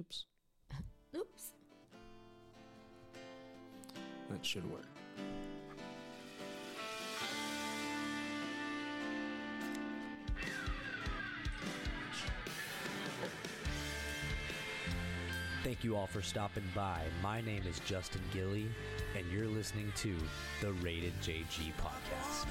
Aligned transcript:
Oops. 0.00 0.24
Oops. 1.14 1.52
That 4.30 4.46
should 4.46 4.70
work. 4.70 4.86
Thank 15.62 15.84
you 15.84 15.94
all 15.96 16.06
for 16.06 16.22
stopping 16.22 16.64
by. 16.74 17.02
My 17.22 17.42
name 17.42 17.62
is 17.68 17.78
Justin 17.80 18.22
Gilly, 18.32 18.66
and 19.14 19.30
you're 19.30 19.46
listening 19.46 19.92
to 19.96 20.16
the 20.62 20.72
Rated 20.74 21.12
JG 21.20 21.72
podcast. 21.76 22.46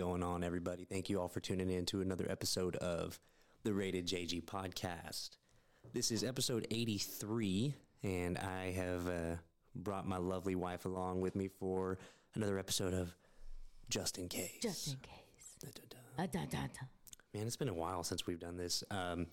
Going 0.00 0.22
on, 0.22 0.42
everybody? 0.42 0.86
Thank 0.86 1.10
you 1.10 1.20
all 1.20 1.28
for 1.28 1.40
tuning 1.40 1.68
in 1.70 1.84
to 1.84 2.00
another 2.00 2.26
episode 2.30 2.74
of 2.76 3.20
the 3.64 3.74
Rated 3.74 4.06
JG 4.06 4.46
podcast. 4.46 5.32
This 5.92 6.10
is 6.10 6.24
episode 6.24 6.66
83, 6.70 7.74
and 8.02 8.38
I 8.38 8.70
have 8.70 9.06
uh, 9.06 9.36
brought 9.74 10.08
my 10.08 10.16
lovely 10.16 10.54
wife 10.54 10.86
along 10.86 11.20
with 11.20 11.36
me 11.36 11.48
for 11.48 11.98
another 12.34 12.58
episode 12.58 12.94
of 12.94 13.14
Just 13.90 14.16
in 14.16 14.30
Case. 14.30 14.56
Just 14.62 14.88
in 14.88 14.96
case. 15.00 15.56
Da-da-da. 15.60 16.22
Uh, 16.24 16.26
da, 16.28 16.46
da, 16.46 16.66
da. 16.68 16.86
Man, 17.34 17.46
it's 17.46 17.56
been 17.56 17.68
a 17.68 17.74
while 17.74 18.02
since 18.02 18.26
we've 18.26 18.40
done 18.40 18.56
this. 18.56 18.82
Um, 18.90 19.26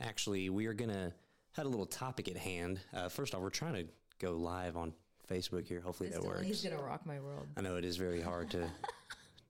actually, 0.00 0.50
we 0.50 0.66
are 0.66 0.74
gonna 0.74 1.12
had 1.52 1.64
a 1.64 1.68
little 1.68 1.86
topic 1.86 2.26
at 2.26 2.36
hand. 2.36 2.80
Uh, 2.92 3.08
first 3.08 3.36
off, 3.36 3.40
we're 3.40 3.50
trying 3.50 3.74
to 3.74 3.86
go 4.18 4.32
live 4.32 4.76
on 4.76 4.92
Facebook 5.30 5.64
here. 5.64 5.80
Hopefully 5.80 6.08
that 6.08 6.24
works. 6.24 6.44
He's 6.44 6.64
gonna 6.64 6.82
rock 6.82 7.06
my 7.06 7.20
world. 7.20 7.46
I 7.56 7.60
know 7.60 7.76
it 7.76 7.84
is 7.84 7.96
very 7.96 8.20
hard 8.20 8.50
to 8.50 8.68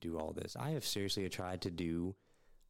do 0.01 0.19
all 0.19 0.33
this. 0.33 0.57
I 0.59 0.70
have 0.70 0.84
seriously 0.84 1.29
tried 1.29 1.63
to 1.63 1.71
do 1.71 2.15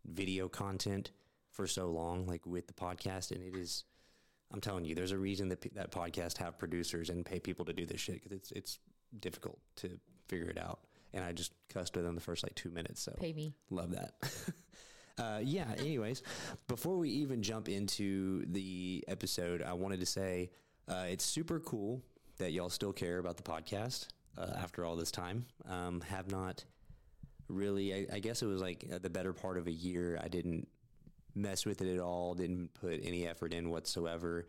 video 0.05 0.49
content 0.49 1.11
for 1.51 1.67
so 1.67 1.91
long, 1.91 2.27
like 2.27 2.47
with 2.47 2.67
the 2.67 2.73
podcast, 2.73 3.31
and 3.31 3.43
it 3.43 3.57
is. 3.57 3.85
I'm 4.51 4.61
telling 4.63 4.87
you, 4.87 4.95
there's 4.95 5.13
a 5.13 5.19
reason 5.19 5.49
that 5.51 5.61
that 5.75 5.91
podcast 5.91 6.39
have 6.39 6.59
producers 6.59 7.11
and 7.11 7.25
pay 7.25 7.39
people 7.39 7.65
to 7.67 7.73
do 7.73 7.85
this 7.85 8.01
shit 8.01 8.15
because 8.15 8.33
it's 8.33 8.53
it's 8.53 8.79
difficult 9.21 9.59
to 9.77 9.99
figure 10.29 10.49
it 10.49 10.59
out. 10.59 10.81
And 11.13 11.25
I 11.25 11.33
just 11.33 11.53
cussed 11.69 11.97
with 11.97 12.05
them 12.05 12.15
the 12.15 12.21
first 12.21 12.43
like 12.43 12.55
two 12.55 12.71
minutes. 12.71 13.03
So 13.03 13.13
Pay 13.19 13.33
me. 13.33 13.55
Love 13.71 13.93
that. 13.93 14.15
uh, 15.19 15.41
yeah. 15.43 15.67
Anyways, 15.79 16.23
before 16.67 16.99
we 16.99 17.09
even 17.11 17.43
jump 17.43 17.69
into 17.69 18.45
the 18.47 19.05
episode, 19.09 19.63
I 19.63 19.73
wanted 19.73 20.01
to 20.01 20.07
say 20.07 20.51
uh, 20.87 21.07
it's 21.09 21.25
super 21.25 21.61
cool 21.61 22.03
that 22.39 22.53
y'all 22.53 22.69
still 22.69 22.93
care 22.93 23.19
about 23.19 23.37
the 23.37 23.43
podcast 23.43 24.09
uh, 24.37 24.53
after 24.57 24.85
all 24.85 24.97
this 24.97 25.11
time. 25.11 25.47
Um, 25.69 26.03
have 26.03 26.31
not 26.31 26.65
really. 27.49 27.95
I, 27.95 28.17
I 28.17 28.19
guess 28.19 28.43
it 28.43 28.47
was 28.47 28.61
like 28.61 28.85
uh, 28.93 28.99
the 28.99 29.11
better 29.11 29.33
part 29.33 29.59
of 29.59 29.67
a 29.67 29.73
year. 29.73 30.21
I 30.23 30.29
didn't 30.29 30.69
mess 31.35 31.67
with 31.67 31.83
it 31.83 31.93
at 31.93 32.01
all. 32.01 32.35
Didn't 32.35 32.75
put 32.75 33.01
any 33.03 33.27
effort 33.27 33.53
in 33.53 33.71
whatsoever. 33.71 34.49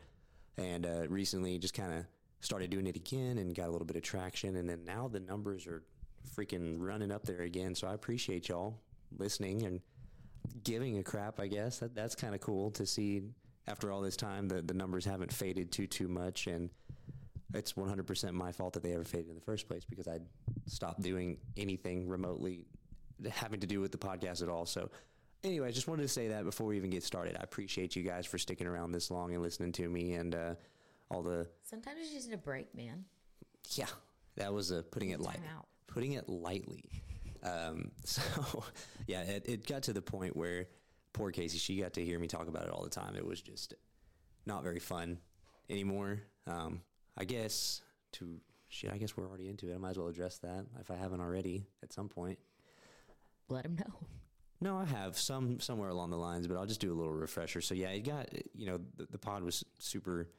And 0.58 0.86
uh, 0.86 1.08
recently, 1.08 1.58
just 1.58 1.74
kind 1.74 1.94
of 1.94 2.06
started 2.42 2.70
doing 2.70 2.88
it 2.88 2.96
again 2.96 3.38
and 3.38 3.56
got 3.56 3.68
a 3.68 3.72
little 3.72 3.88
bit 3.88 3.96
of 3.96 4.04
traction. 4.04 4.56
And 4.56 4.70
then 4.70 4.84
now 4.86 5.08
the 5.08 5.20
numbers 5.20 5.68
are 5.68 5.84
freaking 6.36 6.76
running 6.80 7.12
up 7.12 7.26
there 7.26 7.42
again. 7.42 7.76
So 7.76 7.88
I 7.88 7.94
appreciate 7.94 8.50
y'all 8.50 8.80
listening 9.18 9.64
and 9.64 9.82
giving 10.64 10.98
a 10.98 11.04
crap. 11.04 11.40
I 11.40 11.48
guess 11.48 11.80
that 11.80 11.96
that's 11.96 12.16
kind 12.16 12.36
of 12.36 12.42
cool 12.42 12.72
to 12.72 12.86
see 12.86 13.22
after 13.68 13.92
all 13.92 14.02
this 14.02 14.18
time 14.18 14.48
that 14.50 14.68
the 14.68 14.74
numbers 14.74 15.06
haven't 15.06 15.32
faded 15.32 15.72
too 15.72 15.88
too 15.88 16.08
much 16.08 16.48
and 16.48 16.70
it's 17.54 17.74
100% 17.74 18.32
my 18.34 18.52
fault 18.52 18.74
that 18.74 18.84
they 18.84 18.94
ever 18.94 19.04
faded 19.04 19.30
in 19.30 19.36
the 19.36 19.42
first 19.42 19.68
place 19.68 19.84
because 19.84 20.08
I 20.08 20.20
stopped 20.68 21.02
doing 21.02 21.38
anything 21.58 22.08
remotely 22.08 22.66
having 23.32 23.60
to 23.62 23.68
do 23.68 23.82
with 23.82 23.92
the 23.92 23.98
podcast 23.98 24.42
at 24.44 24.50
all. 24.50 24.66
So, 24.66 24.90
anyway, 25.44 25.68
I 25.68 25.72
just 25.72 25.88
wanted 25.88 26.04
to 26.04 26.08
say 26.08 26.30
that 26.30 26.44
before 26.46 26.68
we 26.68 26.78
even 26.78 26.90
get 26.90 27.04
started. 27.04 27.36
I 27.38 27.44
appreciate 27.44 27.96
you 27.96 28.04
guys 28.04 28.26
for 28.26 28.38
sticking 28.38 28.68
around 28.68 28.92
this 28.92 29.12
long 29.12 29.34
and 29.34 29.42
listening 29.42 29.72
to 29.74 29.90
me 29.90 30.14
and 30.14 30.36
uh, 30.36 30.56
all 31.10 31.22
the 31.22 31.48
Sometimes 31.64 31.98
you 32.10 32.16
just 32.16 32.30
need 32.30 32.36
a 32.36 32.38
break, 32.38 32.74
man. 32.76 33.06
yeah. 33.76 33.88
That 34.36 34.54
was 34.54 34.72
uh, 34.72 34.84
putting 34.92 35.10
it 35.10 35.20
light, 35.20 35.40
out. 35.56 35.68
putting 35.88 36.14
it 36.14 36.30
lightly. 36.30 36.86
Um, 37.44 37.92
so, 38.06 38.64
yeah, 39.08 39.22
it, 39.24 39.50
it 39.50 39.68
got 39.68 39.84
to 39.84 39.94
the 39.94 40.02
point 40.02 40.38
where 40.38 40.68
poor 41.12 41.32
Casey, 41.32 41.58
she 41.58 41.78
got 41.82 41.94
to 41.94 42.06
hear 42.06 42.20
me 42.20 42.28
talk 42.28 42.48
about 42.48 42.64
it 42.64 42.70
all 42.70 42.84
the 42.84 42.90
time. 42.90 43.16
It 43.18 43.26
was 43.26 43.42
just 43.42 43.74
not 44.46 44.64
very 44.64 44.80
fun 44.80 45.18
anymore. 45.70 46.22
Um, 46.48 46.82
I 47.18 47.26
guess 47.26 47.82
to 48.14 48.40
shit, 48.70 48.92
I 48.94 48.98
guess 48.98 49.18
we're 49.18 49.28
already 49.28 49.50
into 49.50 49.70
it. 49.70 49.76
I 49.76 49.78
might 49.78 49.90
as 49.92 49.98
well 49.98 50.08
address 50.08 50.38
that 50.38 50.66
if 50.80 50.90
I 50.90 50.96
haven't 50.96 51.20
already 51.20 51.68
at 51.84 51.92
some 51.92 52.08
point. 52.08 52.40
Let 53.50 53.66
him 53.66 53.76
know. 53.76 54.08
No, 54.62 54.78
I 54.78 54.86
have 54.86 55.18
some 55.18 55.60
somewhere 55.60 55.90
along 55.90 56.10
the 56.10 56.18
lines, 56.18 56.48
but 56.48 56.58
I'll 56.58 56.66
just 56.66 56.82
do 56.82 56.92
a 56.92 56.98
little 56.98 57.14
refresher. 57.14 57.62
So 57.62 57.74
yeah, 57.74 57.90
it 57.90 58.02
got 58.02 58.30
you 58.54 58.68
know 58.68 58.80
the, 58.98 59.08
the 59.12 59.18
pod 59.18 59.44
was 59.44 59.64
super 59.80 60.30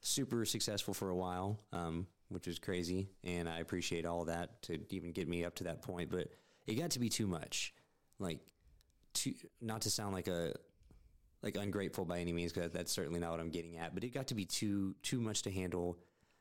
super 0.00 0.44
successful 0.46 0.94
for 0.94 1.10
a 1.10 1.14
while, 1.14 1.60
um, 1.72 2.06
which 2.30 2.46
was 2.46 2.58
crazy, 2.58 3.10
and 3.22 3.48
I 3.48 3.58
appreciate 3.58 4.06
all 4.06 4.24
that 4.26 4.62
to 4.62 4.78
even 4.88 5.12
get 5.12 5.28
me 5.28 5.44
up 5.44 5.54
to 5.56 5.64
that 5.64 5.82
point. 5.82 6.10
But 6.10 6.28
it 6.66 6.74
got 6.74 6.90
to 6.92 6.98
be 6.98 7.10
too 7.10 7.26
much, 7.26 7.74
like 8.18 8.40
too 9.12 9.34
not 9.60 9.82
to 9.82 9.90
sound 9.90 10.14
like 10.14 10.28
a 10.28 10.54
like 11.42 11.56
ungrateful 11.56 12.06
by 12.06 12.18
any 12.18 12.32
means, 12.32 12.52
because 12.52 12.72
that's 12.72 12.92
certainly 12.92 13.20
not 13.20 13.30
what 13.30 13.40
I'm 13.40 13.50
getting 13.50 13.76
at. 13.76 13.94
But 13.94 14.04
it 14.04 14.14
got 14.14 14.28
to 14.28 14.34
be 14.34 14.46
too 14.46 14.94
too 15.02 15.20
much 15.20 15.42
to 15.42 15.50
handle 15.50 15.98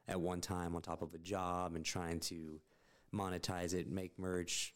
at 0.07 0.19
one 0.19 0.39
time 0.39 0.75
on 0.75 0.81
top 0.81 1.01
of 1.01 1.13
a 1.13 1.19
job 1.19 1.75
and 1.75 1.83
trying 1.83 2.19
to 2.21 2.61
monetize 3.13 3.73
it, 3.73 3.89
make 3.89 4.17
merch, 4.17 4.73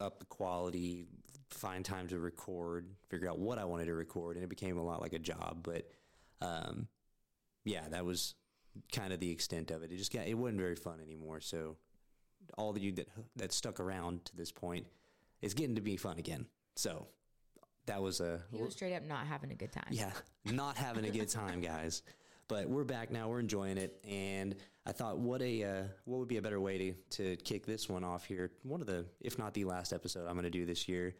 up 0.00 0.18
the 0.18 0.26
quality, 0.26 1.06
find 1.50 1.84
time 1.84 2.08
to 2.08 2.18
record, 2.18 2.86
figure 3.08 3.28
out 3.28 3.38
what 3.38 3.58
I 3.58 3.64
wanted 3.64 3.86
to 3.86 3.94
record, 3.94 4.36
and 4.36 4.44
it 4.44 4.48
became 4.48 4.78
a 4.78 4.82
lot 4.82 5.00
like 5.00 5.12
a 5.12 5.18
job. 5.18 5.60
But 5.62 5.88
um, 6.40 6.88
yeah, 7.64 7.88
that 7.90 8.04
was 8.04 8.34
kind 8.92 9.12
of 9.12 9.20
the 9.20 9.30
extent 9.30 9.70
of 9.70 9.82
it. 9.82 9.90
It 9.92 9.96
just 9.96 10.12
got 10.12 10.26
it 10.26 10.34
wasn't 10.34 10.58
very 10.60 10.76
fun 10.76 11.00
anymore. 11.00 11.40
So 11.40 11.76
all 12.58 12.70
of 12.70 12.78
you 12.78 12.92
that 12.92 13.08
that 13.36 13.52
stuck 13.52 13.80
around 13.80 14.24
to 14.26 14.36
this 14.36 14.52
point, 14.52 14.86
it's 15.42 15.54
getting 15.54 15.76
to 15.76 15.80
be 15.80 15.96
fun 15.96 16.18
again. 16.18 16.46
So 16.76 17.06
that 17.86 18.02
was 18.02 18.20
a 18.20 18.40
He 18.52 18.62
was 18.62 18.74
straight 18.74 18.94
up 18.94 19.04
not 19.04 19.26
having 19.26 19.50
a 19.50 19.54
good 19.54 19.72
time. 19.72 19.88
yeah, 19.90 20.12
not 20.44 20.76
having 20.76 21.04
a 21.04 21.10
good 21.10 21.28
time, 21.28 21.60
guys. 21.60 22.02
But 22.48 22.68
we're 22.68 22.84
back 22.84 23.10
now. 23.10 23.28
We're 23.28 23.40
enjoying 23.40 23.76
it, 23.76 23.98
and 24.08 24.54
I 24.86 24.92
thought, 24.92 25.18
what 25.18 25.42
a 25.42 25.64
uh, 25.64 25.82
what 26.04 26.18
would 26.18 26.28
be 26.28 26.36
a 26.36 26.42
better 26.42 26.60
way 26.60 26.78
to 26.78 26.92
to 27.16 27.36
kick 27.42 27.66
this 27.66 27.88
one 27.88 28.04
off 28.04 28.24
here? 28.24 28.52
One 28.62 28.80
of 28.80 28.86
the, 28.86 29.06
if 29.20 29.38
not 29.38 29.52
the 29.54 29.64
last 29.64 29.92
episode, 29.92 30.26
I'm 30.26 30.34
going 30.34 30.44
to 30.44 30.50
do 30.50 30.64
this 30.64 30.88
year, 30.88 31.16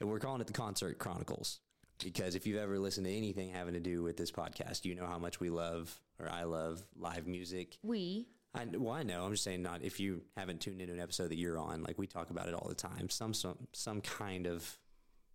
and 0.00 0.08
we're 0.08 0.18
calling 0.18 0.40
it 0.40 0.46
the 0.46 0.52
Concert 0.52 0.98
Chronicles 0.98 1.60
because 2.02 2.34
if 2.34 2.46
you've 2.46 2.58
ever 2.58 2.78
listened 2.78 3.06
to 3.06 3.12
anything 3.12 3.50
having 3.50 3.74
to 3.74 3.80
do 3.80 4.02
with 4.02 4.16
this 4.16 4.30
podcast, 4.30 4.84
you 4.84 4.94
know 4.94 5.06
how 5.06 5.18
much 5.18 5.40
we 5.40 5.50
love 5.50 6.00
or 6.18 6.28
I 6.28 6.44
love 6.44 6.82
live 6.96 7.26
music. 7.26 7.78
We 7.82 8.28
I, 8.54 8.66
well, 8.76 8.94
I 8.94 9.02
know. 9.02 9.24
I'm 9.24 9.32
just 9.32 9.44
saying, 9.44 9.62
not 9.62 9.82
if 9.82 9.98
you 9.98 10.22
haven't 10.36 10.60
tuned 10.60 10.80
into 10.80 10.92
an 10.92 11.00
episode 11.00 11.28
that 11.28 11.38
you're 11.38 11.58
on. 11.58 11.82
Like 11.82 11.98
we 11.98 12.06
talk 12.06 12.30
about 12.30 12.48
it 12.48 12.54
all 12.54 12.68
the 12.68 12.74
time. 12.74 13.08
Some 13.08 13.34
some 13.34 13.56
some 13.72 14.00
kind 14.00 14.46
of 14.46 14.78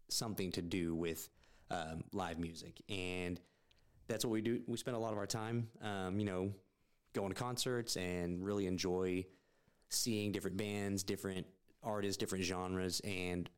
something 0.09 0.51
to 0.53 0.61
do 0.61 0.95
with 0.95 1.29
um, 1.71 2.03
live 2.11 2.39
music, 2.39 2.81
and 2.89 3.39
that's 4.07 4.23
what 4.23 4.31
we 4.31 4.41
do. 4.41 4.61
We 4.67 4.77
spend 4.77 4.95
a 4.95 4.99
lot 4.99 5.13
of 5.13 5.17
our 5.17 5.27
time, 5.27 5.69
um, 5.81 6.19
you 6.19 6.25
know, 6.25 6.53
going 7.17 7.29
to 7.29 7.35
concerts 7.35 7.97
and 7.97 8.43
really 8.43 8.67
enjoy 8.67 9.25
seeing 9.89 10.31
different 10.31 10.57
bands, 10.57 11.03
different 11.03 11.47
artists, 11.83 12.17
different 12.17 12.43
genres, 12.43 13.01
and 13.01 13.49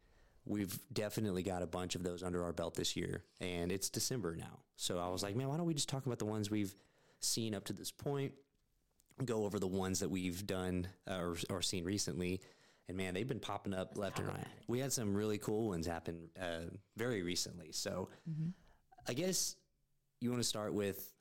we've 0.46 0.80
definitely 0.94 1.44
got 1.44 1.62
a 1.62 1.68
bunch 1.68 1.96
of 1.96 2.04
those 2.04 2.24
under 2.24 2.44
our 2.44 2.54
belt 2.54 2.76
this 2.76 2.96
year. 2.96 3.24
And 3.42 3.72
it's 3.72 3.90
December 3.90 4.36
now, 4.36 4.60
so 4.76 4.98
I 4.98 5.10
was 5.10 5.22
like, 5.24 5.36
man, 5.36 5.50
why 5.50 5.58
don't 5.58 5.66
we 5.66 5.74
just 5.74 5.90
talk 5.90 6.06
about 6.06 6.20
the 6.20 6.26
ones 6.26 6.50
we've 6.50 6.74
seen 7.20 7.54
up 7.54 7.66
to 7.66 7.74
this 7.74 7.92
point? 7.92 8.34
Go 9.26 9.44
over 9.44 9.60
the 9.60 9.68
ones 9.68 10.00
that 10.00 10.10
we've 10.10 10.48
done 10.48 10.88
uh, 11.10 11.16
or, 11.20 11.36
or 11.50 11.62
seen 11.62 11.84
recently. 11.84 12.42
And 12.88 12.98
man, 12.98 13.14
they've 13.14 13.28
been 13.28 13.42
popping 13.42 13.74
up 13.74 13.98
left 13.98 14.18
and 14.20 14.30
right. 14.30 14.48
We 14.68 14.80
had 14.80 14.94
some 14.94 15.14
really 15.14 15.38
cool 15.38 15.68
ones 15.68 15.86
happen 15.86 16.30
uh, 16.42 16.72
very 16.96 17.22
recently. 17.22 17.72
So 17.72 18.10
I 19.08 19.14
guess 19.14 19.56
you 20.22 20.30
want 20.32 20.42
to 20.42 20.48
start 20.48 20.74
with 20.74 21.12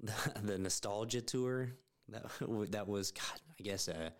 the, 0.00 0.12
the 0.42 0.58
nostalgia 0.58 1.20
tour 1.20 1.72
that 2.08 2.24
that 2.70 2.86
was 2.86 3.10
God, 3.12 3.40
I 3.58 3.62
guess 3.62 3.88
a 3.88 4.12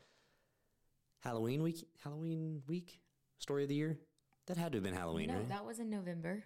Halloween 1.21 1.63
week, 1.63 1.87
Halloween 2.03 2.63
week 2.67 3.01
story 3.39 3.63
of 3.65 3.69
the 3.69 3.75
year. 3.75 3.99
That 4.47 4.57
had 4.57 4.73
to 4.73 4.77
have 4.77 4.85
been 4.85 4.95
Halloween, 4.95 5.29
no, 5.29 5.35
right? 5.39 5.49
that 5.49 5.65
was 5.65 5.81
in 5.81 5.91
November. 5.91 6.45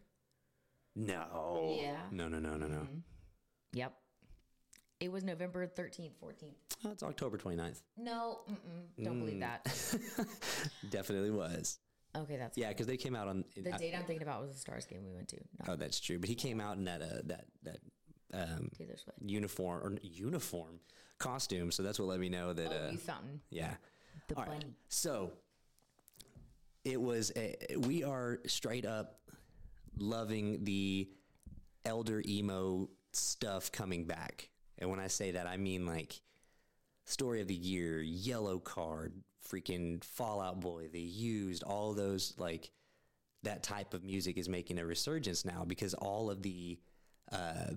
no, 0.97 1.77
Yeah. 1.81 1.97
no, 2.11 2.29
no, 2.29 2.39
no, 2.39 2.57
no, 2.57 2.67
no. 2.67 2.87
Yep. 3.75 3.93
It 5.01 5.11
was 5.13 5.23
November 5.25 5.67
13th, 5.67 6.13
14th. 6.23 6.55
Oh, 6.85 6.91
it's 6.93 7.03
October 7.03 7.37
29th. 7.39 7.83
No, 7.99 8.41
don't 9.03 9.19
believe 9.19 9.37
Mm. 9.37 9.41
that. 9.41 9.65
Definitely 10.91 11.31
was. 11.31 11.79
Okay, 12.17 12.37
that's 12.37 12.57
Yeah, 12.59 12.69
because 12.69 12.87
they 12.87 12.97
came 12.97 13.15
out 13.15 13.29
on. 13.29 13.45
The 13.55 13.71
date 13.73 13.95
I'm 13.95 14.05
thinking 14.05 14.23
about 14.23 14.41
was 14.43 14.53
the 14.53 14.59
Stars 14.59 14.85
game 14.87 15.05
we 15.05 15.13
went 15.13 15.29
to. 15.29 15.37
Not 15.59 15.69
oh, 15.69 15.77
that's 15.77 16.01
true. 16.01 16.19
But 16.19 16.29
he 16.29 16.35
came 16.35 16.61
out 16.61 16.77
in 16.77 16.85
that 16.85 17.03
uh, 17.03 17.21
that 17.27 17.45
that 17.63 17.79
um, 18.33 18.71
uniform 19.25 19.83
or 19.83 19.99
uniform 20.03 20.81
costume. 21.19 21.71
So 21.71 21.83
that's 21.83 21.99
what 21.99 22.09
let 22.09 22.21
me 22.21 22.29
know 22.29 22.53
that. 22.53 22.73
Oh, 22.73 22.89
uh, 22.89 22.91
you 22.93 22.99
fountain. 22.99 23.41
Yeah. 23.51 23.75
The 24.29 24.37
All 24.37 24.45
right. 24.45 24.61
bunny. 24.61 24.75
So 24.89 25.33
it 26.85 27.01
was 27.01 27.33
a, 27.37 27.57
we 27.77 28.05
are 28.05 28.41
straight 28.47 28.87
up 28.87 29.21
loving 29.97 30.65
the 30.65 31.09
elder 31.85 32.23
emo 32.27 32.89
stuff 33.13 33.71
coming 33.73 34.05
back. 34.05 34.49
And 34.79 34.91
when 34.91 35.01
I 35.01 35.09
say 35.09 35.33
that, 35.33 35.47
I 35.47 35.57
mean 35.57 35.87
like 35.87 36.21
story 37.05 37.41
of 37.41 37.49
the 37.49 37.55
year, 37.55 38.03
Yellowcard, 38.03 39.13
freaking 39.49 40.03
Fall 40.05 40.41
Out 40.41 40.61
Boy, 40.61 40.89
they 40.93 40.99
used 41.01 41.63
all 41.63 41.93
those 41.93 42.35
like 42.39 42.71
that 43.43 43.63
type 43.63 43.95
of 43.95 44.05
music 44.05 44.37
is 44.39 44.49
making 44.49 44.79
a 44.79 44.85
resurgence 44.85 45.45
now 45.45 45.65
because 45.65 45.95
all 45.95 46.31
of 46.31 46.43
the 46.43 46.79
uh, 47.33 47.73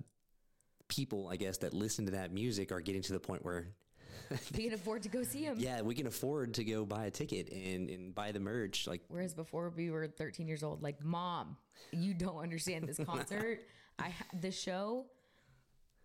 people, 0.88 1.28
I 1.30 1.36
guess, 1.36 1.58
that 1.58 1.74
listen 1.74 2.06
to 2.06 2.12
that 2.12 2.32
music 2.32 2.72
are 2.72 2.80
getting 2.80 3.02
to 3.02 3.12
the 3.12 3.20
point 3.20 3.44
where 3.44 3.68
We 4.56 4.64
can 4.64 4.72
afford 4.74 5.02
to 5.04 5.08
go 5.08 5.22
see 5.22 5.42
him. 5.42 5.56
yeah, 5.58 5.82
we 5.82 5.94
can 5.94 6.06
afford 6.06 6.54
to 6.54 6.64
go 6.64 6.84
buy 6.84 7.06
a 7.06 7.10
ticket 7.10 7.50
and, 7.52 7.90
and 7.90 8.14
buy 8.14 8.32
the 8.32 8.40
merch. 8.40 8.86
Like, 8.86 9.02
Whereas 9.08 9.34
before 9.34 9.70
we 9.76 9.90
were 9.90 10.06
13 10.06 10.48
years 10.48 10.62
old, 10.62 10.82
like, 10.82 11.02
mom, 11.04 11.56
you 11.92 12.14
don't 12.14 12.38
understand 12.38 12.88
this 12.88 12.98
concert. 13.06 13.60
I 13.98 14.12
the 14.40 14.50
show 14.50 15.06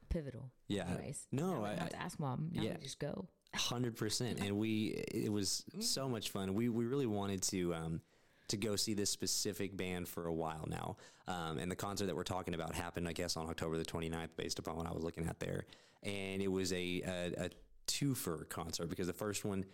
pivotal. 0.09 0.51
Yeah. 0.67 0.87
Anyways, 0.87 1.27
No, 1.31 1.61
we 1.61 1.65
I- 1.69 1.75
have 1.75 1.89
to 1.89 2.01
ask 2.01 2.19
mom. 2.19 2.49
Now 2.51 2.63
yeah. 2.63 2.77
just 2.81 2.99
go. 2.99 3.27
hundred 3.55 3.95
percent, 3.95 4.39
and 4.39 4.57
we 4.57 5.03
it 5.11 5.31
was 5.31 5.63
so 5.79 6.07
much 6.09 6.29
fun. 6.29 6.53
We 6.53 6.69
we 6.69 6.85
really 6.85 7.07
wanted 7.07 7.41
to 7.43 7.73
um, 7.73 8.01
to 8.49 8.57
go 8.57 8.75
see 8.75 8.93
this 8.93 9.09
specific 9.09 9.75
band 9.75 10.07
for 10.07 10.25
a 10.27 10.33
while 10.33 10.65
now, 10.67 10.97
um, 11.27 11.57
and 11.57 11.71
the 11.71 11.75
concert 11.75 12.05
that 12.07 12.15
we're 12.15 12.23
talking 12.23 12.53
about 12.53 12.75
happened, 12.75 13.07
I 13.07 13.13
guess, 13.13 13.37
on 13.37 13.47
October 13.49 13.77
the 13.77 13.85
29th, 13.85 14.29
based 14.37 14.59
upon 14.59 14.75
what 14.75 14.85
I 14.85 14.91
was 14.91 15.03
looking 15.03 15.27
at 15.27 15.39
there, 15.39 15.65
and 16.03 16.41
it 16.41 16.51
was 16.51 16.71
a 16.73 17.01
a, 17.05 17.45
a 17.45 17.49
twofer 17.87 18.47
concert 18.49 18.87
because 18.89 19.07
the 19.07 19.13
first 19.13 19.45
one 19.45 19.65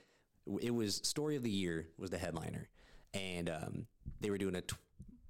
it 0.62 0.74
was 0.74 1.02
Story 1.04 1.36
of 1.36 1.44
the 1.44 1.50
Year 1.50 1.88
was 1.98 2.12
the 2.12 2.18
headliner, 2.18 2.70
and 3.14 3.50
um, 3.50 3.88
they 4.22 4.30
were 4.30 4.38
doing 4.38 4.56
a 4.56 4.62
tw- 4.62 4.78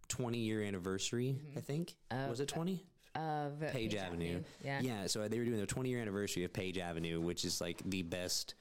20 0.10 0.38
year 0.38 0.62
anniversary, 0.62 1.40
I 1.56 1.62
think. 1.62 1.96
was 2.30 2.40
it 2.40 2.48
20? 2.48 2.84
Of 3.16 3.62
Page, 3.72 3.96
Avenue. 3.96 4.42
Yeah. 4.62 4.82
Yeah. 4.82 5.08
So 5.08 5.26
they 5.30 5.40
were 5.40 5.46
doing 5.46 5.56
their 5.58 5.66
20 5.66 5.90
year 5.90 6.02
anniversary 6.02 6.44
of 6.44 6.52
Page 6.52 6.78
Avenue, 6.78 7.22
which 7.22 7.46
is 7.46 7.62
like 7.62 7.82
the 7.86 8.02
best, 8.02 8.56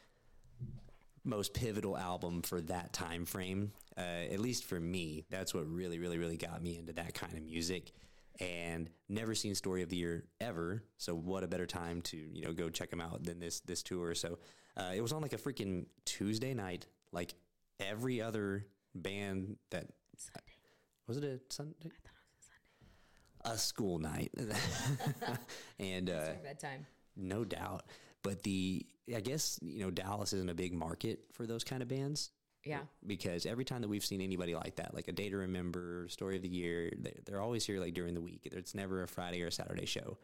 most 1.25 1.55
pivotal 1.55 1.97
album 1.97 2.43
for 2.43 2.61
that 2.63 2.93
time 2.93 3.25
frame. 3.25 3.73
Uh, 3.97 4.01
at 4.33 4.41
least 4.41 4.65
for 4.65 4.79
me, 4.79 5.25
that's 5.31 5.55
what 5.55 5.67
really, 5.67 5.99
really, 5.99 6.19
really 6.19 6.37
got 6.37 6.63
me 6.63 6.77
into 6.79 6.93
that 6.93 7.15
kind 7.15 7.35
of 7.35 7.43
music. 7.43 7.93
And 8.41 8.91
never 9.09 9.35
seen 9.35 9.55
Story 9.55 9.83
of 9.83 9.89
the 9.89 9.97
Year 9.97 10.25
ever. 10.41 10.83
So 10.99 11.15
what 11.15 11.45
a 11.45 11.47
better 11.47 11.67
time 11.67 12.03
to 12.03 12.17
you 12.17 12.43
know 12.43 12.53
go 12.53 12.69
check 12.69 12.91
them 12.91 13.01
out 13.01 13.23
than 13.23 13.39
this 13.39 13.61
this 13.61 13.83
tour. 13.83 14.15
So 14.15 14.39
uh, 14.77 14.91
it 14.95 15.01
was 15.01 15.13
on 15.13 15.23
like 15.23 15.33
a 15.33 15.39
freaking 15.39 15.87
Tuesday 16.05 16.53
night, 16.53 16.87
like 17.13 17.35
every 17.79 18.21
other 18.21 18.67
band 18.95 19.57
that 19.71 19.87
Sunday. 20.17 20.59
was 21.07 21.17
it 21.17 21.25
a 21.25 21.41
Sunday? 21.49 21.75
I 21.85 21.89
thought 21.89 22.17
it 22.25 22.35
was 22.35 22.41
a 22.41 22.51
Sunday. 23.47 23.55
A 23.55 23.59
school 23.59 23.99
night, 24.01 24.33
and 25.79 26.11
uh, 26.11 26.33
bedtime. 26.43 26.87
no 27.17 27.45
doubt. 27.45 27.85
But 28.25 28.43
the 28.43 28.85
I 29.15 29.21
guess 29.21 29.61
you 29.63 29.85
know 29.85 29.91
Dallas 29.93 30.33
isn't 30.33 30.49
a 30.51 30.55
big 30.55 30.73
market 30.73 31.21
for 31.33 31.47
those 31.47 31.63
kind 31.63 31.83
of 31.83 31.89
bands 31.89 32.31
Yeah. 32.65 32.81
because 33.07 33.45
every 33.47 33.65
time 33.65 33.83
that 33.83 33.89
we've 33.89 34.05
seen 34.05 34.21
anybody 34.23 34.55
like 34.57 34.77
that, 34.77 34.95
like 34.95 35.07
a 35.09 35.13
Day 35.13 35.29
to 35.29 35.37
Remember, 35.37 36.09
Story 36.09 36.35
of 36.37 36.43
the 36.43 36.49
Year, 36.49 36.91
they, 36.99 37.13
they're 37.27 37.41
always 37.41 37.65
here 37.67 37.79
like 37.79 37.95
during 37.95 38.15
the 38.15 38.21
week. 38.23 38.49
It's 38.51 38.75
never 38.75 39.03
a 39.03 39.07
Friday 39.09 39.43
or 39.43 39.49
a 39.49 39.53
Saturday 39.53 39.87
show. 39.87 40.19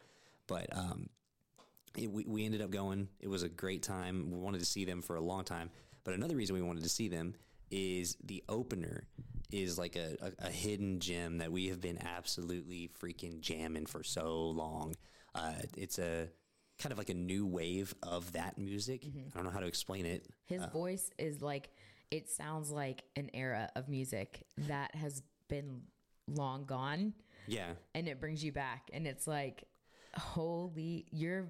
But 0.47 0.65
um, 0.75 1.09
it, 1.95 2.11
we, 2.11 2.25
we 2.25 2.43
ended 2.45 2.61
up 2.61 2.71
going. 2.71 3.07
It 3.19 3.27
was 3.29 3.43
a 3.43 3.49
great 3.49 3.83
time. 3.83 4.31
We 4.31 4.39
wanted 4.39 4.59
to 4.59 4.65
see 4.65 4.83
them 4.83 5.01
for 5.01 5.15
a 5.15 5.21
long 5.21 5.43
time. 5.43 5.69
But 6.03 6.15
another 6.15 6.35
reason 6.35 6.55
we 6.55 6.61
wanted 6.63 6.83
to 6.83 6.89
see 6.89 7.07
them 7.07 7.35
is 7.69 8.17
the 8.23 8.43
opener 8.49 9.03
is 9.51 9.77
like 9.77 9.95
a, 9.95 10.17
a, 10.21 10.47
a 10.47 10.49
hidden 10.49 10.99
gem 10.99 11.37
that 11.37 11.51
we 11.51 11.67
have 11.67 11.79
been 11.79 11.99
absolutely 12.01 12.89
freaking 12.99 13.39
jamming 13.41 13.85
for 13.85 14.01
so 14.03 14.45
long. 14.49 14.95
Uh, 15.35 15.53
it's 15.77 15.99
a 15.99 16.27
kind 16.81 16.91
of 16.91 16.97
like 16.97 17.09
a 17.09 17.13
new 17.13 17.45
wave 17.45 17.93
of 18.03 18.31
that 18.33 18.57
music. 18.57 19.05
I 19.05 19.35
don't 19.35 19.45
know 19.45 19.51
how 19.51 19.59
to 19.59 19.67
explain 19.67 20.05
it. 20.05 20.25
His 20.45 20.65
voice 20.65 21.09
is 21.17 21.41
like, 21.41 21.69
it 22.09 22.29
sounds 22.29 22.71
like 22.71 23.03
an 23.15 23.29
era 23.33 23.69
of 23.75 23.87
music 23.87 24.43
that 24.67 24.93
has 24.95 25.21
been 25.47 25.81
long 26.27 26.65
gone 26.65 27.13
Yeah. 27.47 27.73
and 27.95 28.07
it 28.07 28.19
brings 28.19 28.43
you 28.43 28.51
back. 28.51 28.89
And 28.93 29.05
it's 29.07 29.27
like, 29.27 29.63
holy, 30.17 31.05
you're, 31.11 31.45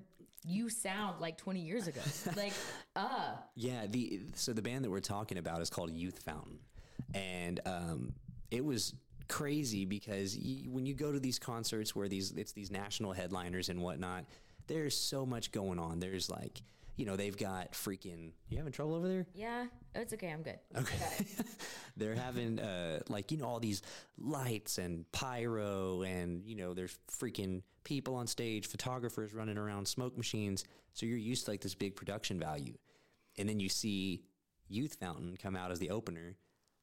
you 0.46 0.70
sound 0.70 1.22
like 1.22 1.38
20 1.38 1.62
years 1.62 1.88
ago. 1.88 2.02
like, 2.36 2.54
uh, 2.96 3.34
Yeah, 3.56 3.88
the 3.88 4.22
so 4.36 4.54
the 4.54 4.62
band 4.62 4.84
that 4.86 4.90
we're 4.92 5.00
talking 5.00 5.38
about 5.38 5.62
is 5.62 5.70
called 5.70 5.92
Youth 5.92 6.20
Fountain, 6.20 6.60
and 7.14 7.60
um, 7.66 8.14
it 8.50 8.64
was 8.66 8.94
crazy 9.28 9.86
because 9.86 10.36
y- 10.38 10.66
when 10.68 10.86
you 10.86 10.94
go 10.94 11.12
to 11.12 11.20
these 11.20 11.40
concerts 11.40 11.96
where 11.96 12.08
these 12.10 12.32
it's 12.32 12.52
these 12.54 12.70
national 12.72 13.14
headliners 13.14 13.70
and 13.70 13.82
whatnot, 13.82 14.26
there's 14.68 14.96
so 14.96 15.26
much 15.26 15.52
going 15.52 15.80
on. 15.80 16.00
There's 16.00 16.30
like 16.30 16.62
you 16.96 17.06
know 17.06 17.16
they've 17.16 17.38
got 17.38 17.72
freaking 17.72 18.32
you 18.50 18.58
having 18.58 18.72
trouble 18.72 18.96
over 18.96 19.08
there? 19.08 19.26
yeah, 19.34 19.66
it's 19.96 20.14
okay. 20.14 20.30
I'm 20.30 20.44
good. 20.44 20.60
Okay. 20.76 21.26
They're 21.98 22.16
having 22.16 22.60
uh 22.60 23.00
like 23.10 23.32
you 23.32 23.38
know 23.38 23.46
all 23.46 23.60
these 23.60 23.82
lights 24.18 24.78
and 24.78 25.10
pyro 25.12 26.04
and 26.04 26.44
you 26.46 26.56
know 26.56 26.74
there's 26.74 26.98
freaking 27.10 27.64
people 27.84 28.16
on 28.16 28.28
stage, 28.28 28.68
photographers 28.68 29.34
running 29.34 29.58
around, 29.58 29.88
smoke 29.88 30.18
machines. 30.18 30.64
So 30.94 31.06
you're 31.06 31.18
used 31.18 31.46
to 31.46 31.52
like 31.52 31.62
this 31.62 31.76
big 31.76 31.96
production 31.96 32.40
value. 32.40 32.78
And 33.38 33.48
then 33.48 33.60
you 33.60 33.70
see 33.70 34.24
Youth 34.68 34.98
Fountain 35.00 35.38
come 35.42 35.56
out 35.56 35.72
as 35.72 35.80
the 35.80 35.90
opener. 35.90 36.36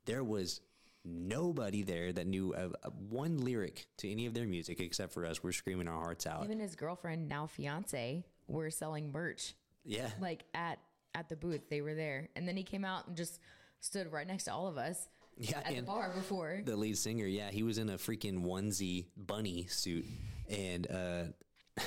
There 0.07 0.25
was 0.25 0.61
nobody 1.05 1.83
there 1.83 2.13
that 2.13 2.27
knew 2.27 2.55
a, 2.55 2.69
a 2.87 2.91
one 2.91 3.39
lyric 3.39 3.87
to 3.99 4.11
any 4.11 4.27
of 4.27 4.35
their 4.35 4.47
music 4.47 4.81
except 4.81 5.13
for 5.13 5.25
us. 5.27 5.43
We're 5.43 5.53
screaming 5.53 5.89
our 5.89 5.99
hearts 6.01 6.27
out. 6.27 6.45
Him 6.45 6.53
and 6.53 6.61
his 6.61 6.77
girlfriend, 6.77 7.29
now 7.29 7.47
fiance, 7.47 8.25
were 8.47 8.71
selling 8.71 9.13
merch 9.13 9.55
yeah. 9.85 10.11
like 10.21 10.45
at 10.55 10.79
at 11.15 11.29
the 11.29 11.37
booth. 11.37 11.69
They 11.69 11.81
were 11.81 11.95
there, 11.95 12.29
and 12.37 12.47
then 12.47 12.57
he 12.57 12.63
came 12.63 12.85
out 12.85 13.09
and 13.09 13.17
just 13.17 13.41
stood 13.81 14.13
right 14.13 14.27
next 14.27 14.45
to 14.45 14.53
all 14.53 14.67
of 14.67 14.77
us 14.77 15.09
Yeah, 15.37 15.61
at 15.65 15.75
the 15.75 15.83
bar 15.83 16.13
before. 16.15 16.61
the 16.65 16.77
lead 16.77 16.99
singer, 16.99 17.27
yeah, 17.27 17.51
he 17.51 17.63
was 17.63 17.79
in 17.79 17.89
a 17.89 17.95
freaking 17.95 18.45
onesie 18.45 19.07
bunny 19.17 19.67
suit, 19.69 20.05
and 20.49 20.87
uh, 20.91 21.25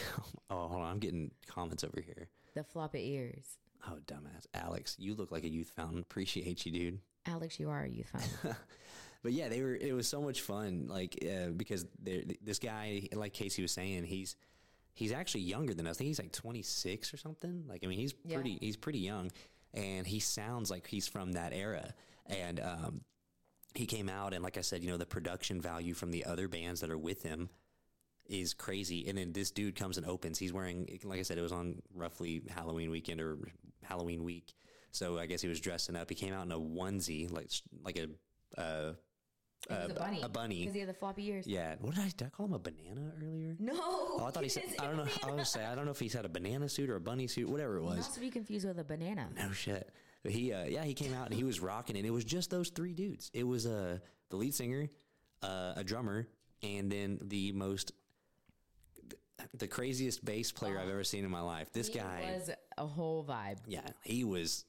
oh, 0.50 0.68
hold 0.68 0.82
on, 0.82 0.92
I'm 0.92 1.00
getting 1.00 1.32
comments 1.48 1.84
over 1.84 2.02
here. 2.02 2.30
The 2.56 2.64
floppy 2.64 3.14
ears. 3.14 3.58
Oh, 3.88 3.98
dumbass, 4.06 4.46
Alex, 4.54 4.96
you 5.00 5.16
look 5.16 5.32
like 5.32 5.44
a 5.44 5.50
youth 5.50 5.72
fountain. 5.76 6.00
Appreciate 6.00 6.66
you, 6.66 6.72
dude. 6.72 7.00
Alex, 7.26 7.60
you 7.60 7.70
are 7.70 7.84
a 7.84 7.90
youth. 7.90 8.12
But 9.24 9.34
yeah, 9.34 9.50
they 9.50 9.62
were. 9.62 9.76
It 9.76 9.94
was 9.94 10.08
so 10.08 10.20
much 10.20 10.42
fun, 10.42 10.88
like 10.90 11.24
uh, 11.24 11.50
because 11.52 11.86
this 12.04 12.58
guy, 12.58 13.08
like 13.14 13.34
Casey 13.34 13.62
was 13.62 13.72
saying, 13.72 14.04
he's 14.06 14.36
he's 14.96 15.12
actually 15.12 15.42
younger 15.42 15.76
than 15.76 15.86
us. 15.86 15.98
I 15.98 16.00
think 16.00 16.08
he's 16.08 16.18
like 16.18 16.32
26 16.32 17.14
or 17.14 17.18
something. 17.18 17.66
Like 17.70 17.82
I 17.84 17.88
mean, 17.88 18.00
he's 18.00 18.16
Yeah. 18.26 18.38
pretty 18.38 18.58
he's 18.60 18.78
pretty 18.78 18.98
young, 18.98 19.30
and 19.76 20.08
he 20.08 20.20
sounds 20.20 20.72
like 20.72 20.88
he's 20.88 21.08
from 21.08 21.34
that 21.34 21.54
era. 21.54 21.94
And 22.26 22.60
um, 22.62 23.02
he 23.76 23.86
came 23.86 24.10
out, 24.10 24.34
and 24.34 24.44
like 24.44 24.58
I 24.58 24.62
said, 24.62 24.84
you 24.84 24.90
know, 24.90 24.98
the 24.98 25.06
production 25.06 25.62
value 25.62 25.94
from 25.94 26.10
the 26.10 26.26
other 26.26 26.48
bands 26.48 26.82
that 26.82 26.90
are 26.90 26.98
with 26.98 27.22
him 27.22 27.52
is 28.26 28.56
crazy. 28.56 29.08
And 29.08 29.20
then 29.20 29.34
this 29.34 29.52
dude 29.52 29.76
comes 29.76 29.98
and 29.98 30.08
opens. 30.08 30.40
He's 30.40 30.52
wearing, 30.52 31.00
like 31.04 31.20
I 31.20 31.22
said, 31.22 31.38
it 31.38 31.42
was 31.42 31.52
on 31.52 31.84
roughly 31.94 32.42
Halloween 32.50 32.90
weekend 32.90 33.22
or 33.22 33.38
Halloween 33.84 34.24
week. 34.24 34.56
So 34.92 35.18
I 35.18 35.26
guess 35.26 35.42
he 35.42 35.48
was 35.48 35.60
dressing 35.60 35.96
up. 35.96 36.10
He 36.10 36.16
came 36.16 36.34
out 36.34 36.46
in 36.46 36.52
a 36.52 36.60
onesie, 36.60 37.32
like 37.32 37.50
like 37.84 37.98
a 37.98 38.08
uh, 38.62 38.94
It 39.70 39.74
uh, 39.74 39.88
a 39.90 39.94
bunny. 39.94 40.22
A 40.22 40.30
bunny. 40.30 40.60
Because 40.60 40.74
he 40.74 40.80
had 40.82 40.90
the 40.90 40.94
floppy 40.94 41.28
ears. 41.28 41.48
Yeah. 41.48 41.76
What 41.80 41.96
did 41.96 42.04
I, 42.04 42.08
did 42.18 42.28
I 42.28 42.30
call 42.30 42.48
him 42.48 42.54
a 42.54 42.60
banana 42.60 43.12
earlier? 43.24 43.56
No. 43.60 43.74
Oh, 43.76 44.26
I 44.28 44.32
thought 44.32 44.44
he 44.44 44.50
said. 44.50 44.64
I 44.80 44.86
don't 44.86 44.98
know. 44.98 45.08
I 45.24 45.32
was 45.32 45.50
say 45.50 45.66
I 45.66 45.76
don't 45.76 45.86
know 45.86 45.92
if 45.92 46.00
he's 46.00 46.14
had 46.14 46.26
a 46.26 46.30
banana 46.30 46.68
suit 46.68 46.90
or 46.90 46.96
a 46.96 47.02
bunny 47.02 47.28
suit, 47.28 47.48
whatever 47.50 47.78
it 47.78 47.84
was. 47.84 47.98
Not 48.00 48.14
to 48.14 48.20
be 48.20 48.30
confused 48.30 48.68
with 48.68 48.80
a 48.80 48.84
banana. 48.84 49.30
No 49.38 49.52
shit. 49.52 49.90
But 50.24 50.34
he, 50.34 50.54
uh, 50.54 50.66
yeah, 50.66 50.84
he 50.84 50.94
came 50.94 51.14
out 51.16 51.26
and 51.28 51.34
he 51.34 51.44
was 51.44 51.60
rocking, 51.60 51.98
and 51.98 52.06
it 52.06 52.12
was 52.12 52.24
just 52.24 52.50
those 52.52 52.70
three 52.70 52.94
dudes. 52.94 53.32
It 53.34 53.44
was 53.44 53.66
uh, 53.66 53.98
the 54.30 54.36
lead 54.36 54.54
singer, 54.54 54.88
uh, 55.42 55.74
a 55.78 55.84
drummer, 55.84 56.28
and 56.62 56.92
then 56.92 57.18
the 57.24 57.52
most, 57.54 57.92
the 59.58 59.68
craziest 59.68 60.24
bass 60.24 60.52
player 60.52 60.78
I've 60.78 60.90
ever 60.90 61.04
seen 61.04 61.26
in 61.26 61.32
my 61.32 61.42
life. 61.42 61.72
This 61.74 61.88
He 61.88 61.98
guy, 61.98 62.34
was 62.38 62.52
a 62.78 62.86
whole 62.86 63.26
vibe. 63.26 63.58
yeah, 63.66 63.82
he 64.04 64.24
was, 64.24 64.66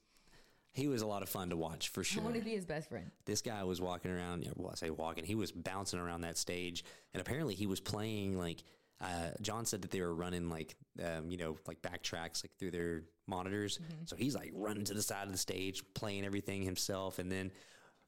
he 0.73 0.87
was 0.87 1.01
a 1.01 1.07
lot 1.07 1.21
of 1.23 1.29
fun 1.29 1.49
to 1.51 1.57
watch 1.57 1.89
for 1.89 2.03
sure. 2.03 2.21
I 2.21 2.25
want 2.25 2.35
to 2.35 2.41
be 2.41 2.51
his 2.51 2.65
best 2.65 2.89
friend. 2.89 3.09
this 3.25 3.41
guy 3.41 3.63
was 3.63 3.79
walking 3.79 4.11
around. 4.11 4.47
Well, 4.55 4.71
I 4.71 4.75
say 4.75 4.89
walking. 4.89 5.23
He 5.23 5.35
was 5.35 5.51
bouncing 5.51 5.99
around 5.99 6.21
that 6.21 6.37
stage, 6.37 6.83
and 7.13 7.21
apparently 7.21 7.55
he 7.55 7.67
was 7.67 7.79
playing 7.79 8.37
like. 8.37 8.63
Uh, 9.01 9.31
John 9.41 9.65
said 9.65 9.81
that 9.81 9.91
they 9.91 9.99
were 9.99 10.13
running 10.15 10.49
like, 10.49 10.75
um, 11.03 11.29
you 11.29 11.35
know, 11.35 11.57
like 11.67 11.81
backtracks 11.81 12.41
like 12.41 12.51
through 12.57 12.71
their 12.71 13.03
monitors. 13.27 13.79
So 14.05 14.15
he's 14.15 14.33
like 14.33 14.51
running 14.53 14.85
to 14.85 14.93
the 14.93 15.01
side 15.01 15.25
of 15.25 15.33
the 15.33 15.37
stage, 15.37 15.83
playing 15.93 16.23
everything 16.23 16.61
himself, 16.61 17.19
and 17.19 17.29
then 17.29 17.51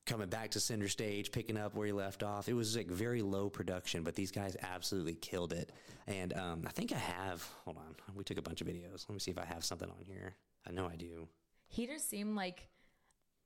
coming 0.05 0.29
back 0.29 0.51
to 0.51 0.59
center 0.61 0.87
stage, 0.87 1.33
picking 1.33 1.57
up 1.57 1.75
where 1.75 1.85
he 1.85 1.91
left 1.91 2.23
off. 2.23 2.47
It 2.47 2.53
was 2.53 2.77
like 2.77 2.87
very 2.87 3.21
low 3.21 3.49
production, 3.49 4.03
but 4.03 4.15
these 4.15 4.31
guys 4.31 4.55
absolutely 4.61 5.15
killed 5.15 5.51
it. 5.51 5.71
And 6.07 6.31
um, 6.33 6.63
I 6.65 6.71
think 6.71 6.93
I 6.93 6.97
have. 6.97 7.45
Hold 7.65 7.77
on, 7.77 7.95
we 8.15 8.23
took 8.23 8.37
a 8.37 8.41
bunch 8.41 8.61
of 8.61 8.67
videos. 8.67 9.05
Let 9.09 9.13
me 9.13 9.19
see 9.19 9.31
if 9.31 9.37
I 9.39 9.45
have 9.45 9.65
something 9.65 9.89
on 9.89 10.05
here. 10.05 10.35
I 10.65 10.71
know 10.71 10.87
I 10.87 10.95
do. 10.95 11.27
He 11.67 11.87
just 11.87 12.09
seemed 12.09 12.35
like 12.35 12.67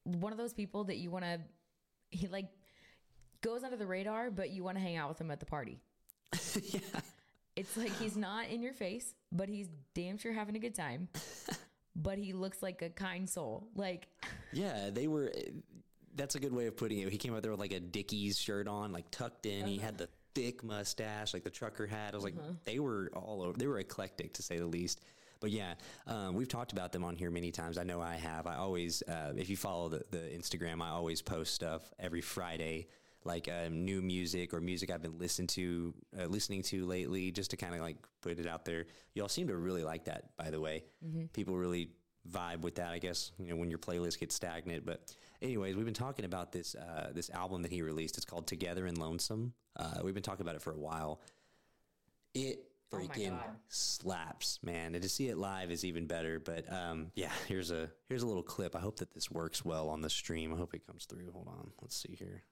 one 0.03 0.31
of 0.31 0.37
those 0.37 0.53
people 0.53 0.85
that 0.85 0.97
you 0.97 1.11
want 1.11 1.25
to. 1.25 1.39
He 2.11 2.27
like 2.27 2.47
goes 3.41 3.63
under 3.63 3.77
the 3.77 3.85
radar, 3.85 4.31
but 4.31 4.49
you 4.49 4.63
want 4.63 4.77
to 4.77 4.81
hang 4.81 4.97
out 4.97 5.09
with 5.09 5.19
him 5.19 5.31
at 5.31 5.39
the 5.39 5.45
party. 5.45 5.79
yeah. 6.63 6.79
It's 7.55 7.75
like 7.75 7.91
he's 7.97 8.15
not 8.15 8.49
in 8.49 8.61
your 8.61 8.73
face, 8.73 9.13
but 9.31 9.49
he's 9.49 9.67
damn 9.93 10.17
sure 10.17 10.33
having 10.33 10.55
a 10.55 10.59
good 10.59 10.75
time. 10.75 11.09
but 11.95 12.17
he 12.17 12.33
looks 12.33 12.63
like 12.63 12.81
a 12.81 12.89
kind 12.89 13.29
soul. 13.29 13.67
Like 13.75 14.07
Yeah, 14.53 14.89
they 14.91 15.07
were. 15.07 15.31
That's 16.15 16.35
a 16.35 16.39
good 16.39 16.53
way 16.53 16.67
of 16.67 16.75
putting 16.75 16.99
it. 16.99 17.09
He 17.09 17.17
came 17.17 17.35
out 17.35 17.43
there 17.43 17.51
with 17.51 17.59
like 17.59 17.71
a 17.71 17.79
Dickies 17.79 18.37
shirt 18.37 18.67
on, 18.67 18.91
like 18.91 19.09
tucked 19.11 19.45
in. 19.45 19.67
He 19.67 19.77
had 19.77 19.97
the 19.97 20.09
thick 20.35 20.63
mustache, 20.63 21.33
like 21.33 21.43
the 21.43 21.49
trucker 21.49 21.87
hat. 21.87 22.13
I 22.13 22.17
was 22.17 22.23
like, 22.23 22.35
uh-huh. 22.35 22.53
they 22.65 22.79
were 22.79 23.09
all 23.13 23.41
over. 23.43 23.57
They 23.57 23.67
were 23.67 23.79
eclectic 23.79 24.33
to 24.33 24.41
say 24.41 24.57
the 24.57 24.65
least. 24.65 25.01
But 25.39 25.51
yeah, 25.51 25.75
um, 26.05 26.35
we've 26.35 26.47
talked 26.47 26.71
about 26.73 26.91
them 26.91 27.03
on 27.03 27.15
here 27.15 27.31
many 27.31 27.51
times. 27.51 27.77
I 27.77 27.83
know 27.83 28.01
I 28.01 28.15
have. 28.15 28.45
I 28.45 28.55
always, 28.55 29.01
uh, 29.03 29.33
if 29.37 29.49
you 29.49 29.57
follow 29.57 29.89
the, 29.89 30.03
the 30.11 30.17
Instagram, 30.17 30.81
I 30.81 30.89
always 30.89 31.21
post 31.21 31.53
stuff 31.53 31.81
every 31.97 32.21
Friday, 32.21 32.87
like 33.23 33.47
um, 33.49 33.85
new 33.85 34.01
music 34.01 34.53
or 34.53 34.59
music 34.59 34.91
I've 34.91 35.01
been 35.01 35.17
listening 35.17 35.47
to, 35.47 35.93
uh, 36.19 36.25
listening 36.25 36.61
to 36.63 36.85
lately, 36.85 37.31
just 37.31 37.51
to 37.51 37.57
kind 37.57 37.73
of 37.73 37.81
like 37.81 37.97
put 38.21 38.37
it 38.37 38.47
out 38.47 38.65
there. 38.65 38.85
Y'all 39.13 39.29
seem 39.29 39.47
to 39.47 39.55
really 39.55 39.83
like 39.83 40.05
that, 40.05 40.35
by 40.37 40.49
the 40.49 40.59
way. 40.59 40.83
People 41.33 41.55
really 41.55 41.89
vibe 42.29 42.61
with 42.61 42.75
that, 42.75 42.91
I 42.91 42.99
guess. 42.99 43.31
You 43.39 43.51
know, 43.51 43.55
when 43.55 43.69
your 43.69 43.79
playlist 43.79 44.19
gets 44.19 44.35
stagnant. 44.35 44.85
But 44.85 45.15
anyways, 45.41 45.75
we've 45.75 45.85
been 45.85 45.93
talking 45.93 46.25
about 46.25 46.51
this 46.51 46.75
uh, 46.75 47.11
this 47.13 47.29
album 47.29 47.61
that 47.61 47.71
he 47.71 47.81
released. 47.81 48.17
It's 48.17 48.25
called 48.25 48.45
Together 48.47 48.85
and 48.87 48.97
Lonesome. 48.97 49.53
Uh, 49.77 49.99
we've 50.03 50.13
been 50.13 50.23
talking 50.23 50.41
about 50.41 50.55
it 50.55 50.61
for 50.61 50.73
a 50.73 50.77
while. 50.79 51.21
It 52.33 52.68
freaking 52.91 53.31
God. 53.31 53.55
slaps, 53.67 54.59
man. 54.63 54.95
And 54.95 55.03
to 55.03 55.09
see 55.09 55.29
it 55.29 55.37
live 55.37 55.71
is 55.71 55.85
even 55.85 56.07
better. 56.07 56.39
But 56.39 56.71
um, 56.71 57.11
yeah, 57.15 57.31
here's 57.47 57.71
a 57.71 57.89
here's 58.07 58.23
a 58.23 58.27
little 58.27 58.43
clip. 58.43 58.75
I 58.75 58.79
hope 58.79 58.97
that 58.97 59.13
this 59.13 59.29
works 59.31 59.63
well 59.63 59.89
on 59.89 60.01
the 60.01 60.09
stream. 60.09 60.53
I 60.53 60.57
hope 60.57 60.73
it 60.73 60.85
comes 60.85 61.05
through. 61.05 61.31
Hold 61.31 61.47
on, 61.47 61.71
let's 61.81 61.95
see 61.95 62.15
here. 62.17 62.43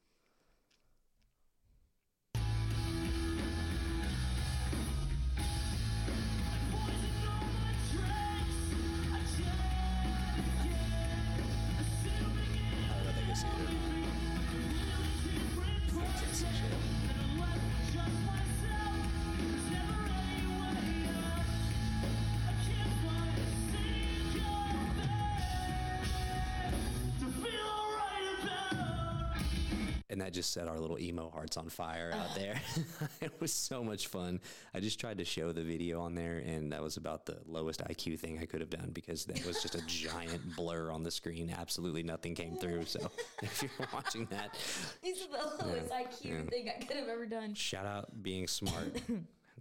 That 30.28 30.34
just 30.34 30.52
set 30.52 30.68
our 30.68 30.78
little 30.78 31.00
emo 31.00 31.30
hearts 31.30 31.56
on 31.56 31.70
fire 31.70 32.12
out 32.14 32.36
there. 32.36 32.60
it 33.22 33.32
was 33.40 33.54
so 33.54 33.82
much 33.82 34.08
fun. 34.08 34.42
I 34.74 34.82
just 34.82 35.00
tried 35.00 35.20
to 35.20 35.24
show 35.26 35.54
the 35.54 35.64
video 35.64 36.02
on 36.02 36.16
there, 36.16 36.40
and 36.46 36.74
that 36.74 36.84
was 36.84 36.98
about 36.98 37.26
the 37.26 37.38
lowest 37.46 37.82
IQ 37.86 38.20
thing 38.20 38.38
I 38.42 38.46
could 38.46 38.60
have 38.60 38.70
done 38.70 38.92
because 38.94 39.24
that 39.26 39.46
was 39.46 39.62
just 39.62 39.76
a 39.76 39.82
giant 39.88 40.42
blur 40.58 40.92
on 40.92 41.04
the 41.04 41.12
screen. 41.12 41.50
Absolutely 41.58 42.04
nothing 42.04 42.36
came 42.36 42.58
through. 42.58 42.84
So 42.84 43.10
if 43.42 43.64
you're 43.64 43.88
watching 43.94 44.26
that, 44.32 44.54
This 45.02 45.22
is 45.22 45.28
the 45.28 45.66
lowest 45.66 45.92
IQ 45.92 46.50
thing 46.50 46.70
I 46.78 46.84
could 46.84 46.98
have 46.98 47.08
ever 47.08 47.26
done. 47.26 47.54
shout 47.54 47.86
out 47.86 48.22
being 48.22 48.48
smart. 48.48 49.02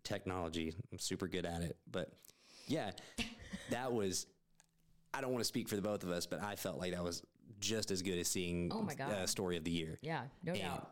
Technology, 0.02 0.74
I'm 0.90 0.98
super 0.98 1.28
good 1.28 1.46
at 1.46 1.62
it. 1.62 1.76
But 1.92 2.10
yeah, 2.66 2.90
that 3.70 3.92
was. 3.92 4.26
I 5.14 5.20
don't 5.20 5.30
want 5.30 5.42
to 5.42 5.48
speak 5.48 5.68
for 5.68 5.76
the 5.76 5.82
both 5.82 6.02
of 6.02 6.10
us, 6.10 6.26
but 6.26 6.42
I 6.42 6.56
felt 6.56 6.78
like 6.78 6.92
that 6.92 7.04
was 7.04 7.22
just 7.60 7.90
as 7.90 8.02
good 8.02 8.18
as 8.18 8.28
seeing 8.28 8.70
Oh 8.72 8.82
my 8.82 8.94
God. 8.94 9.10
uh, 9.12 9.26
story 9.26 9.56
of 9.56 9.64
the 9.64 9.70
year. 9.70 9.98
Yeah, 10.02 10.22
no 10.42 10.52
And 10.52 10.60
doubt. 10.62 10.90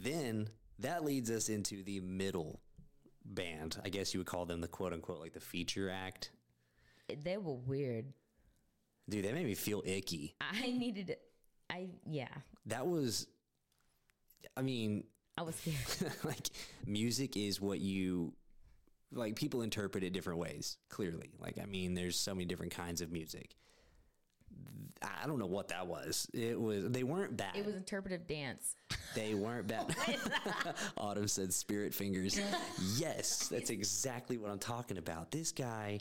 then 0.00 0.48
that 0.78 1.04
leads 1.04 1.30
us 1.30 1.48
into 1.48 1.82
the 1.82 2.00
middle 2.00 2.60
band. 3.24 3.78
I 3.84 3.88
guess 3.88 4.14
you 4.14 4.20
would 4.20 4.26
call 4.26 4.46
them 4.46 4.60
the 4.60 4.68
quote 4.68 4.92
unquote 4.92 5.20
like 5.20 5.32
the 5.32 5.40
feature 5.40 5.90
act. 5.90 6.30
They 7.22 7.36
were 7.36 7.54
weird. 7.54 8.06
Dude, 9.08 9.24
that 9.24 9.34
made 9.34 9.46
me 9.46 9.54
feel 9.54 9.82
icky. 9.86 10.34
I 10.40 10.66
needed. 10.70 11.16
I 11.70 11.88
yeah. 12.06 12.28
That 12.66 12.86
was, 12.86 13.26
I 14.56 14.62
mean, 14.62 15.04
I 15.38 15.42
was 15.42 15.54
scared. 15.56 16.12
like 16.24 16.48
music 16.86 17.36
is 17.36 17.60
what 17.60 17.80
you 17.80 18.34
like 19.10 19.36
people 19.36 19.62
interpret 19.62 20.04
it 20.04 20.10
different 20.12 20.38
ways 20.38 20.76
clearly 20.90 21.30
like 21.40 21.56
i 21.58 21.64
mean 21.64 21.94
there's 21.94 22.20
so 22.20 22.34
many 22.34 22.44
different 22.44 22.70
kinds 22.74 23.00
of 23.00 23.10
music 23.10 23.54
i 25.02 25.26
don't 25.26 25.38
know 25.38 25.46
what 25.46 25.68
that 25.68 25.86
was 25.86 26.28
it 26.32 26.60
was 26.60 26.88
they 26.90 27.02
weren't 27.02 27.36
bad 27.36 27.54
It 27.56 27.64
was 27.64 27.74
interpretive 27.74 28.26
dance. 28.26 28.74
They 29.14 29.34
weren't 29.34 29.66
bad. 29.66 29.94
Autumn 30.96 31.28
said 31.28 31.52
spirit 31.52 31.94
fingers. 31.94 32.38
yes, 32.96 33.48
that's 33.48 33.70
exactly 33.70 34.36
what 34.38 34.50
I'm 34.50 34.58
talking 34.58 34.98
about. 34.98 35.30
This 35.30 35.50
guy. 35.52 36.00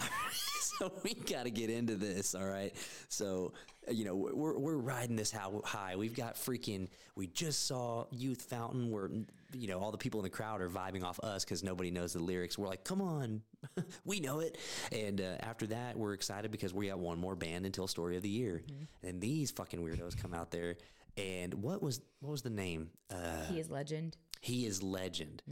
so 0.78 0.92
we 1.02 1.14
got 1.14 1.44
to 1.44 1.50
get 1.50 1.70
into 1.70 1.96
this, 1.96 2.34
all 2.34 2.44
right? 2.46 2.74
So, 3.08 3.52
uh, 3.88 3.92
you 3.92 4.04
know, 4.04 4.14
we're, 4.14 4.58
we're 4.58 4.76
riding 4.76 5.16
this 5.16 5.30
how 5.30 5.62
high. 5.64 5.96
We've 5.96 6.14
got 6.14 6.36
freaking, 6.36 6.88
we 7.16 7.26
just 7.28 7.66
saw 7.66 8.06
Youth 8.10 8.42
Fountain 8.42 8.90
where, 8.90 9.10
you 9.54 9.68
know, 9.68 9.78
all 9.78 9.90
the 9.90 9.98
people 9.98 10.20
in 10.20 10.24
the 10.24 10.30
crowd 10.30 10.60
are 10.60 10.68
vibing 10.68 11.02
off 11.04 11.20
us 11.20 11.44
because 11.44 11.62
nobody 11.62 11.90
knows 11.90 12.12
the 12.12 12.22
lyrics. 12.22 12.58
We're 12.58 12.68
like, 12.68 12.84
come 12.84 13.00
on, 13.00 13.42
we 14.04 14.20
know 14.20 14.40
it. 14.40 14.58
And 14.92 15.20
uh, 15.20 15.36
after 15.40 15.66
that, 15.68 15.96
we're 15.96 16.12
excited 16.14 16.50
because 16.50 16.74
we 16.74 16.88
got 16.88 16.98
one 16.98 17.18
more 17.18 17.36
band 17.36 17.64
until 17.66 17.86
Story 17.86 18.16
of 18.16 18.22
the 18.22 18.28
Year. 18.28 18.62
And 19.02 19.20
these 19.20 19.50
fucking 19.50 19.80
weirdos 19.80 20.20
come 20.20 20.34
out 20.34 20.50
there. 20.50 20.76
And 21.16 21.54
what 21.54 21.82
was 21.82 22.00
what 22.20 22.30
was 22.32 22.42
the 22.42 22.50
name? 22.50 22.90
Uh, 23.10 23.44
he 23.48 23.60
is 23.60 23.70
legend. 23.70 24.16
he 24.40 24.66
is 24.66 24.82
legend. 24.82 25.42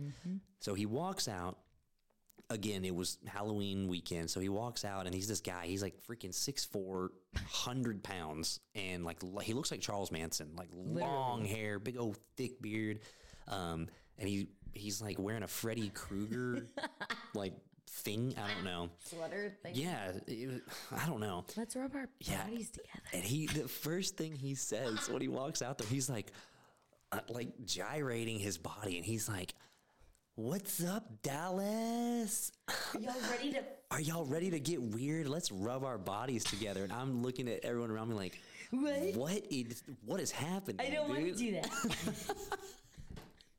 So 0.60 0.74
he 0.74 0.86
walks 0.86 1.28
out. 1.28 1.58
Again, 2.50 2.84
it 2.84 2.94
was 2.94 3.16
Halloween 3.26 3.88
weekend. 3.88 4.28
So 4.28 4.38
he 4.40 4.50
walks 4.50 4.84
out 4.84 5.06
and 5.06 5.14
he's 5.14 5.26
this 5.28 5.40
guy. 5.40 5.64
He's 5.66 5.80
like 5.82 5.94
freaking 6.06 6.32
6'4, 6.34 7.08
100 7.32 8.02
pounds. 8.02 8.60
And 8.74 9.04
like 9.04 9.22
he 9.42 9.54
looks 9.54 9.70
like 9.70 9.80
Charles 9.80 10.10
Manson, 10.12 10.50
like 10.58 10.68
long 10.74 11.44
hair, 11.46 11.78
big 11.78 11.96
old 11.96 12.18
thick 12.36 12.60
beard. 12.60 13.00
Um, 13.48 13.88
and 14.18 14.28
he 14.28 14.48
he's 14.74 15.02
like 15.02 15.18
wearing 15.18 15.42
a 15.42 15.48
Freddy 15.48 15.90
Krueger 15.94 16.66
like 17.34 17.54
thing. 17.88 18.34
I 18.42 18.54
don't 18.54 18.64
know. 18.64 18.90
Sweater 19.04 19.56
thing. 19.62 19.74
Yeah, 19.74 20.12
it 20.26 20.62
I 20.90 21.06
don't 21.06 21.20
know. 21.20 21.44
Let's 21.56 21.76
rub 21.76 21.94
our 21.94 22.08
Yeah. 22.20 22.44
bodies 22.44 22.70
together. 22.70 22.88
And 23.12 23.22
he, 23.22 23.46
the 23.46 23.68
first 23.68 24.16
thing 24.16 24.34
he 24.34 24.54
says 24.54 25.08
when 25.10 25.20
he 25.20 25.28
walks 25.28 25.60
out 25.62 25.78
there, 25.78 25.86
he's 25.88 26.08
like, 26.08 26.32
uh, 27.12 27.20
like 27.28 27.48
gyrating 27.66 28.38
his 28.38 28.56
body, 28.56 28.96
and 28.96 29.04
he's 29.04 29.28
like, 29.28 29.52
"What's 30.36 30.82
up, 30.82 31.22
Dallas? 31.22 32.50
Are 32.94 33.00
Y'all 33.00 33.14
ready 33.30 33.52
to? 33.52 33.62
Are 33.90 34.00
y'all 34.00 34.24
ready 34.24 34.50
to 34.50 34.58
get 34.58 34.80
weird? 34.82 35.28
Let's 35.28 35.52
rub 35.52 35.84
our 35.84 35.98
bodies 35.98 36.44
together." 36.44 36.82
And 36.84 36.92
I'm 36.92 37.22
looking 37.22 37.48
at 37.48 37.62
everyone 37.64 37.90
around 37.90 38.08
me 38.08 38.14
like, 38.14 38.40
What? 38.70 39.14
"What 39.14 39.42
is 39.50 39.82
what 40.06 40.20
is 40.20 40.30
happening?" 40.30 40.80
I 40.86 40.90
don't 40.94 41.08
want 41.10 41.20
to 41.20 41.32
dude?" 41.34 41.36
do 41.36 41.52
that. 41.52 41.68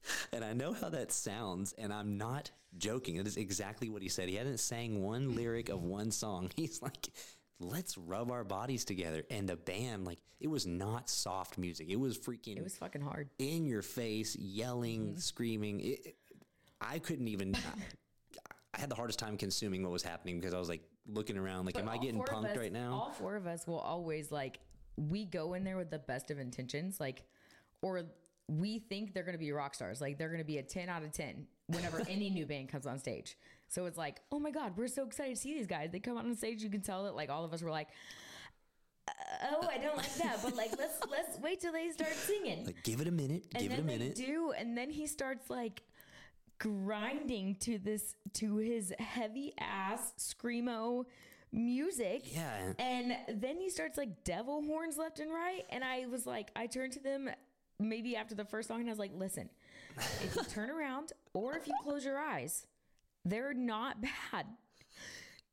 And 0.33 0.43
I 0.43 0.53
know 0.53 0.73
how 0.73 0.89
that 0.89 1.11
sounds, 1.11 1.73
and 1.77 1.93
I'm 1.93 2.17
not 2.17 2.51
joking. 2.77 3.15
It 3.17 3.27
is 3.27 3.37
exactly 3.37 3.89
what 3.89 4.01
he 4.01 4.09
said. 4.09 4.27
He 4.29 4.35
hadn't 4.35 4.59
sang 4.59 5.01
one 5.03 5.35
lyric 5.35 5.69
of 5.69 5.83
one 5.83 6.11
song. 6.11 6.49
He's 6.55 6.81
like, 6.81 7.09
let's 7.59 7.97
rub 7.97 8.31
our 8.31 8.43
bodies 8.43 8.83
together. 8.83 9.23
And 9.29 9.47
the 9.47 9.55
band, 9.55 10.05
like, 10.05 10.19
it 10.39 10.47
was 10.49 10.65
not 10.65 11.09
soft 11.09 11.57
music. 11.57 11.87
It 11.89 11.95
was 11.99 12.17
freaking 12.17 12.57
It 12.57 12.63
was 12.63 12.75
fucking 12.75 13.01
hard. 13.01 13.29
in 13.39 13.65
your 13.65 13.81
face, 13.81 14.35
yelling, 14.35 15.09
Mm-hmm. 15.11 15.19
screaming. 15.19 15.79
It, 15.79 15.85
it- 16.05 16.15
I 16.81 16.99
couldn't 16.99 17.29
even. 17.29 17.55
I 18.75 18.79
had 18.79 18.89
the 18.89 18.95
hardest 18.95 19.19
time 19.19 19.37
consuming 19.37 19.83
what 19.83 19.91
was 19.91 20.03
happening 20.03 20.39
because 20.39 20.53
I 20.53 20.59
was 20.59 20.67
like 20.67 20.81
looking 21.07 21.37
around, 21.37 21.65
like, 21.65 21.77
am 21.77 21.87
I 21.87 21.97
getting 21.97 22.21
punked 22.21 22.51
us- 22.51 22.57
right 22.57 22.73
now? 22.73 22.91
All 22.93 23.11
four 23.11 23.35
of 23.35 23.45
us 23.47 23.65
will 23.67 23.79
always 23.79 24.31
like 24.31 24.59
we 24.97 25.25
go 25.25 25.53
in 25.53 25.63
there 25.63 25.77
with 25.77 25.91
the 25.91 25.99
best 25.99 26.29
of 26.31 26.39
intentions, 26.39 26.99
like, 26.99 27.23
or 27.81 28.03
we 28.47 28.79
think 28.79 29.13
they're 29.13 29.23
gonna 29.23 29.37
be 29.37 29.51
rock 29.51 29.73
stars, 29.75 30.01
like 30.01 30.17
they're 30.17 30.29
gonna 30.29 30.43
be 30.43 30.57
a 30.57 30.63
ten 30.63 30.89
out 30.89 31.03
of 31.03 31.11
ten 31.11 31.47
whenever 31.67 32.01
any 32.09 32.29
new 32.29 32.45
band 32.45 32.69
comes 32.69 32.85
on 32.85 32.99
stage. 32.99 33.37
So 33.69 33.85
it's 33.85 33.97
like, 33.97 34.21
oh 34.31 34.39
my 34.39 34.51
god, 34.51 34.73
we're 34.77 34.87
so 34.87 35.05
excited 35.05 35.35
to 35.35 35.41
see 35.41 35.53
these 35.53 35.67
guys. 35.67 35.89
They 35.91 35.99
come 35.99 36.17
out 36.17 36.25
on 36.25 36.35
stage, 36.35 36.61
you 36.61 36.69
can 36.69 36.81
tell 36.81 37.03
that 37.05 37.15
like 37.15 37.29
all 37.29 37.43
of 37.45 37.53
us 37.53 37.61
were 37.61 37.71
like. 37.71 37.87
"Uh, 39.07 39.11
Oh, 39.61 39.67
I 39.67 39.77
don't 39.77 39.97
like 39.97 40.13
that, 40.15 40.39
but 40.43 40.55
like 40.55 40.71
let's 40.77 40.99
let's 41.09 41.39
wait 41.39 41.59
till 41.59 41.73
they 41.73 41.89
start 41.91 42.13
singing. 42.13 42.65
like, 42.65 42.83
give 42.83 43.01
it 43.01 43.07
a 43.07 43.11
minute. 43.11 43.45
and 43.53 43.63
give 43.63 43.71
it 43.73 43.79
a 43.79 43.83
minute. 43.83 44.15
do, 44.15 44.53
and 44.57 44.77
then 44.77 44.89
he 44.89 45.07
starts 45.07 45.49
like 45.49 45.81
grinding 46.59 47.55
to 47.55 47.77
this 47.77 48.15
to 48.33 48.57
his 48.57 48.93
heavy 48.99 49.53
ass 49.59 50.13
screamo 50.17 51.05
music. 51.51 52.33
Yeah. 52.33 52.73
And 52.79 53.15
then 53.41 53.57
he 53.57 53.69
starts 53.69 53.97
like 53.97 54.23
devil 54.23 54.63
horns 54.63 54.97
left 54.97 55.19
and 55.19 55.31
right. 55.31 55.65
And 55.69 55.83
I 55.83 56.05
was 56.07 56.25
like, 56.25 56.49
I 56.55 56.67
turned 56.67 56.93
to 56.93 56.99
them 56.99 57.29
maybe 57.79 58.15
after 58.15 58.35
the 58.35 58.45
first 58.45 58.67
song 58.67 58.79
and 58.79 58.89
I 58.89 58.91
was 58.91 58.99
like, 58.99 59.11
listen, 59.15 59.49
if 59.97 60.35
you 60.35 60.43
turn 60.43 60.69
around 60.69 61.11
or 61.33 61.55
if 61.55 61.67
you 61.67 61.73
close 61.83 62.03
your 62.05 62.17
eyes, 62.19 62.65
they're 63.25 63.53
not 63.53 64.01
bad. 64.01 64.45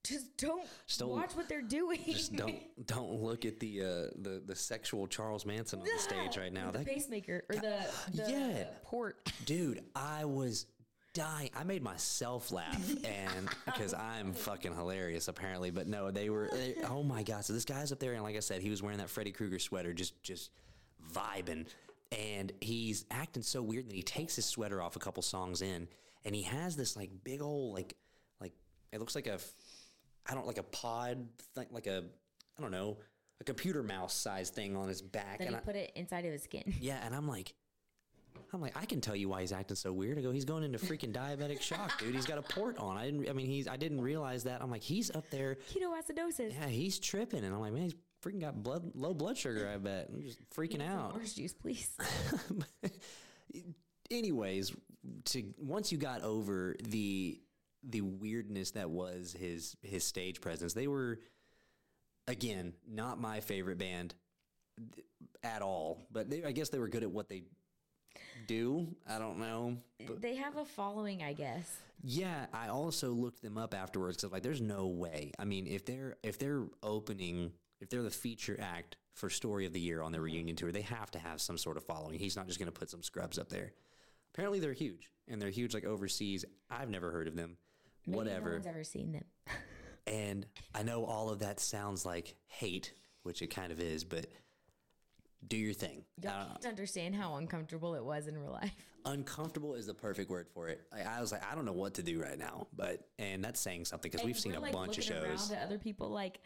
just 0.04 0.36
don't, 0.36 0.66
don't- 0.98 1.10
watch 1.10 1.34
what 1.36 1.48
they're 1.48 1.60
doing. 1.62 2.00
Just 2.06 2.34
don't 2.36 2.54
don't 2.86 3.12
look 3.22 3.44
at 3.44 3.60
the 3.60 3.80
uh, 3.82 3.86
the 4.16 4.42
the 4.44 4.56
sexual 4.56 5.06
Charles 5.06 5.44
Manson 5.46 5.80
on 5.80 5.84
the 5.86 5.98
stage 6.02 6.36
right 6.36 6.52
now. 6.52 6.70
the 6.70 6.78
That 6.78 6.86
pacemaker 6.86 7.44
or 7.48 7.56
the, 7.56 7.76
the 8.14 8.30
Yeah. 8.30 8.64
port. 8.82 9.30
dude, 9.44 9.82
I 9.94 10.24
was 10.24 10.66
dying. 11.12 11.50
I 11.56 11.64
made 11.64 11.82
myself 11.82 12.50
laugh, 12.50 12.88
and 13.04 13.48
because 13.66 13.92
I'm 13.94 14.32
fucking 14.32 14.74
hilarious 14.74 15.28
apparently. 15.28 15.70
But 15.70 15.86
no, 15.86 16.10
they 16.10 16.30
were. 16.30 16.48
They, 16.52 16.76
oh 16.88 17.02
my 17.02 17.22
god! 17.22 17.44
So 17.44 17.52
this 17.52 17.64
guy's 17.66 17.92
up 17.92 17.98
there, 18.00 18.14
and 18.14 18.22
like 18.22 18.36
I 18.36 18.40
said, 18.40 18.62
he 18.62 18.70
was 18.70 18.82
wearing 18.82 18.98
that 18.98 19.10
Freddy 19.10 19.32
Krueger 19.32 19.58
sweater, 19.58 19.92
just 19.92 20.20
just 20.22 20.50
vibing, 21.12 21.66
and 22.12 22.52
he's 22.60 23.04
acting 23.10 23.42
so 23.42 23.62
weird 23.62 23.88
that 23.88 23.94
he 23.94 24.02
takes 24.02 24.36
his 24.36 24.46
sweater 24.46 24.82
off 24.82 24.96
a 24.96 25.00
couple 25.00 25.22
songs 25.22 25.62
in, 25.62 25.88
and 26.24 26.34
he 26.34 26.42
has 26.42 26.76
this 26.76 26.96
like 26.96 27.10
big 27.24 27.40
old 27.42 27.74
like 27.74 27.94
like 28.40 28.52
it 28.92 29.00
looks 29.00 29.14
like 29.14 29.26
a 29.26 29.38
i 30.26 30.34
don't 30.34 30.46
like 30.46 30.58
a 30.58 30.62
pod 30.62 31.26
thing, 31.54 31.66
like 31.70 31.86
a 31.86 32.04
I 32.58 32.62
don't 32.62 32.72
know 32.72 32.98
a 33.40 33.44
computer 33.44 33.82
mouse 33.82 34.14
size 34.14 34.50
thing 34.50 34.76
on 34.76 34.88
his 34.88 35.00
back, 35.00 35.38
Then 35.38 35.48
and 35.48 35.56
he 35.56 35.60
I, 35.60 35.64
put 35.64 35.76
it 35.76 35.92
inside 35.94 36.24
of 36.26 36.32
his 36.32 36.42
skin. 36.42 36.74
yeah, 36.80 37.00
and 37.04 37.14
I'm 37.14 37.26
like, 37.26 37.54
I'm 38.52 38.60
like, 38.60 38.76
I 38.76 38.84
can 38.84 39.00
tell 39.00 39.16
you 39.16 39.28
why 39.28 39.40
he's 39.40 39.52
acting 39.52 39.76
so 39.76 39.92
weird. 39.92 40.18
I 40.18 40.20
go, 40.20 40.30
he's 40.30 40.44
going 40.44 40.62
into 40.62 40.78
freaking 40.78 41.12
diabetic 41.12 41.60
shock, 41.60 41.98
dude. 41.98 42.14
He's 42.14 42.26
got 42.26 42.38
a 42.38 42.42
port 42.42 42.78
on. 42.78 42.96
I 42.96 43.06
didn't. 43.06 43.28
I 43.28 43.32
mean, 43.32 43.46
he's. 43.46 43.66
I 43.66 43.76
didn't 43.76 44.00
realize 44.00 44.44
that. 44.44 44.62
I'm 44.62 44.70
like, 44.70 44.82
he's 44.82 45.10
up 45.10 45.30
there. 45.30 45.56
Ketoacidosis. 45.72 46.52
Yeah, 46.52 46.66
he's 46.66 46.98
tripping, 46.98 47.44
and 47.44 47.54
I'm 47.54 47.60
like, 47.60 47.72
man, 47.72 47.84
he's 47.84 47.94
freaking 48.22 48.40
got 48.40 48.62
blood, 48.62 48.92
low 48.94 49.14
blood 49.14 49.36
sugar. 49.36 49.70
I 49.72 49.78
bet. 49.78 50.08
I'm 50.12 50.22
just 50.22 50.38
freaking 50.50 50.86
out. 50.86 51.14
Orange 51.14 51.34
juice, 51.34 51.52
please. 51.52 51.90
Anyways, 54.10 54.72
to 55.26 55.44
once 55.58 55.92
you 55.92 55.98
got 55.98 56.22
over 56.22 56.76
the 56.82 57.40
the 57.82 58.02
weirdness 58.02 58.72
that 58.72 58.90
was 58.90 59.34
his 59.38 59.76
his 59.82 60.04
stage 60.04 60.40
presence, 60.40 60.74
they 60.74 60.86
were 60.86 61.20
again 62.26 62.74
not 62.88 63.20
my 63.20 63.40
favorite 63.40 63.78
band 63.78 64.14
at 65.42 65.62
all. 65.62 66.02
But 66.10 66.30
they, 66.30 66.44
I 66.44 66.52
guess 66.52 66.68
they 66.68 66.78
were 66.78 66.88
good 66.88 67.02
at 67.02 67.10
what 67.10 67.28
they 67.28 67.44
do. 68.46 68.88
I 69.08 69.18
don't 69.18 69.38
know. 69.38 69.76
they 70.20 70.36
have 70.36 70.56
a 70.56 70.64
following, 70.64 71.22
I 71.22 71.32
guess. 71.32 71.78
Yeah, 72.02 72.46
I 72.52 72.68
also 72.68 73.10
looked 73.10 73.42
them 73.42 73.58
up 73.58 73.74
afterwards 73.74 74.16
because 74.16 74.32
like, 74.32 74.42
there's 74.42 74.60
no 74.60 74.86
way. 74.86 75.32
I 75.38 75.44
mean, 75.44 75.66
if 75.66 75.84
they're 75.84 76.16
if 76.22 76.38
they're 76.38 76.64
opening, 76.82 77.52
if 77.80 77.88
they're 77.88 78.02
the 78.02 78.10
feature 78.10 78.58
act 78.60 78.96
for 79.14 79.28
Story 79.30 79.66
of 79.66 79.72
the 79.72 79.80
Year 79.80 80.02
on 80.02 80.12
their 80.12 80.20
reunion 80.22 80.56
tour, 80.56 80.72
they 80.72 80.82
have 80.82 81.10
to 81.12 81.18
have 81.18 81.40
some 81.40 81.58
sort 81.58 81.76
of 81.76 81.84
following. 81.84 82.18
He's 82.18 82.36
not 82.36 82.46
just 82.46 82.58
going 82.58 82.70
to 82.72 82.78
put 82.78 82.90
some 82.90 83.02
scrubs 83.02 83.38
up 83.38 83.48
there. 83.48 83.72
Apparently, 84.32 84.60
they're 84.60 84.72
huge, 84.72 85.10
and 85.28 85.40
they're 85.42 85.50
huge 85.50 85.74
like 85.74 85.84
overseas. 85.84 86.44
I've 86.70 86.90
never 86.90 87.10
heard 87.10 87.26
of 87.26 87.34
them. 87.36 87.56
Maybe 88.06 88.16
Whatever. 88.16 88.50
No 88.50 88.54
one's 88.56 88.66
ever 88.66 88.84
seen 88.84 89.12
them. 89.12 89.24
And 90.06 90.46
I 90.74 90.82
know 90.82 91.04
all 91.04 91.28
of 91.28 91.40
that 91.40 91.60
sounds 91.60 92.06
like 92.06 92.34
hate, 92.46 92.94
which 93.22 93.42
it 93.42 93.48
kind 93.48 93.70
of 93.70 93.78
is, 93.78 94.02
but 94.02 94.26
do 95.46 95.56
your 95.56 95.74
thing. 95.74 96.04
Y'all 96.22 96.32
Uh, 96.32 96.44
can't 96.54 96.66
understand 96.66 97.14
how 97.14 97.36
uncomfortable 97.36 97.94
it 97.94 98.04
was 98.04 98.26
in 98.26 98.36
real 98.36 98.50
life. 98.50 98.72
uncomfortable 99.04 99.74
is 99.74 99.86
the 99.86 99.94
perfect 99.94 100.30
word 100.30 100.48
for 100.52 100.68
it. 100.68 100.80
I, 100.90 101.02
I 101.02 101.20
was 101.20 101.32
like, 101.32 101.44
I 101.44 101.54
don't 101.54 101.64
know 101.64 101.72
what 101.74 101.94
to 101.94 102.02
do 102.02 102.20
right 102.20 102.38
now, 102.38 102.66
but 102.74 103.08
and 103.18 103.44
that's 103.44 103.60
saying 103.60 103.84
something 103.84 104.10
because 104.10 104.24
we've 104.24 104.38
seen 104.38 104.54
a 104.54 104.60
like, 104.60 104.72
bunch 104.72 104.98
of 104.98 105.04
shows. 105.04 105.50
Around 105.50 105.60
at 105.60 105.66
other 105.66 105.78
people 105.78 106.08
like, 106.08 106.40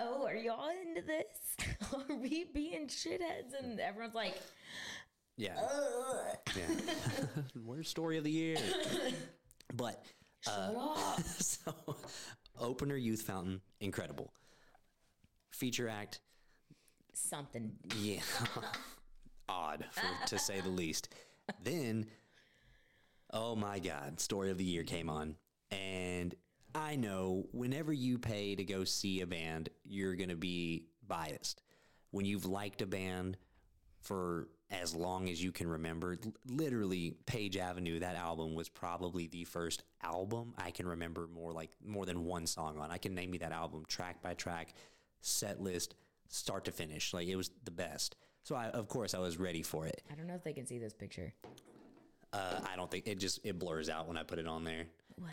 oh, 0.00 0.24
are 0.26 0.34
y'all 0.34 0.68
into 0.68 1.02
this? 1.06 1.76
are 1.94 2.14
we 2.16 2.44
being 2.52 2.86
shitheads? 2.88 3.58
And 3.58 3.80
everyone's 3.80 4.14
like, 4.14 4.40
Yeah. 5.36 5.54
yeah. 6.56 6.64
Worst 7.64 7.90
story 7.90 8.18
of 8.18 8.24
the 8.24 8.30
year. 8.30 8.56
but 9.74 10.04
uh, 10.46 11.16
so 11.22 11.72
opener 12.58 12.96
youth 12.96 13.22
fountain, 13.22 13.60
incredible. 13.80 14.32
Feature 15.52 15.88
act, 15.88 16.20
something. 17.12 17.72
yeah. 17.96 18.20
Odd 19.48 19.84
for, 19.90 20.26
to 20.28 20.38
say 20.38 20.60
the 20.60 20.68
least. 20.68 21.12
Then 21.62 22.06
oh 23.32 23.56
my 23.56 23.78
god, 23.78 24.20
story 24.20 24.50
of 24.50 24.58
the 24.58 24.64
year 24.64 24.84
came 24.84 25.10
on. 25.10 25.36
And 25.70 26.34
I 26.74 26.96
know 26.96 27.46
whenever 27.52 27.92
you 27.92 28.18
pay 28.18 28.54
to 28.54 28.64
go 28.64 28.84
see 28.84 29.20
a 29.20 29.26
band, 29.26 29.68
you're 29.84 30.14
going 30.14 30.28
to 30.28 30.36
be 30.36 30.86
biased. 31.06 31.62
When 32.10 32.24
you've 32.24 32.46
liked 32.46 32.82
a 32.82 32.86
band 32.86 33.36
for 34.00 34.48
as 34.70 34.94
long 34.94 35.28
as 35.28 35.42
you 35.42 35.52
can 35.52 35.68
remember, 35.68 36.16
literally 36.46 37.16
Page 37.26 37.56
Avenue, 37.56 37.98
that 38.00 38.16
album 38.16 38.54
was 38.54 38.68
probably 38.68 39.26
the 39.26 39.44
first 39.44 39.82
album 40.02 40.54
I 40.56 40.70
can 40.70 40.86
remember 40.86 41.28
more 41.32 41.52
like 41.52 41.70
more 41.84 42.06
than 42.06 42.24
one 42.24 42.46
song 42.46 42.78
on. 42.78 42.90
I 42.90 42.98
can 42.98 43.14
name 43.14 43.32
you 43.32 43.40
that 43.40 43.52
album 43.52 43.84
track 43.88 44.22
by 44.22 44.34
track, 44.34 44.74
set 45.20 45.60
list, 45.60 45.94
start 46.28 46.64
to 46.66 46.72
finish. 46.72 47.12
Like 47.12 47.28
it 47.28 47.36
was 47.36 47.50
the 47.64 47.70
best. 47.70 48.16
So 48.42 48.54
I, 48.54 48.66
of 48.68 48.88
course 48.88 49.14
I 49.14 49.18
was 49.18 49.38
ready 49.38 49.62
for 49.62 49.86
it. 49.86 50.02
I 50.10 50.14
don't 50.14 50.26
know 50.26 50.34
if 50.34 50.44
they 50.44 50.52
can 50.52 50.66
see 50.66 50.78
this 50.78 50.94
picture. 50.94 51.32
Uh, 52.32 52.60
I 52.72 52.76
don't 52.76 52.90
think 52.90 53.08
it 53.08 53.18
just 53.18 53.40
it 53.44 53.58
blurs 53.58 53.88
out 53.88 54.06
when 54.06 54.16
I 54.16 54.22
put 54.22 54.38
it 54.38 54.46
on 54.46 54.64
there. 54.64 54.84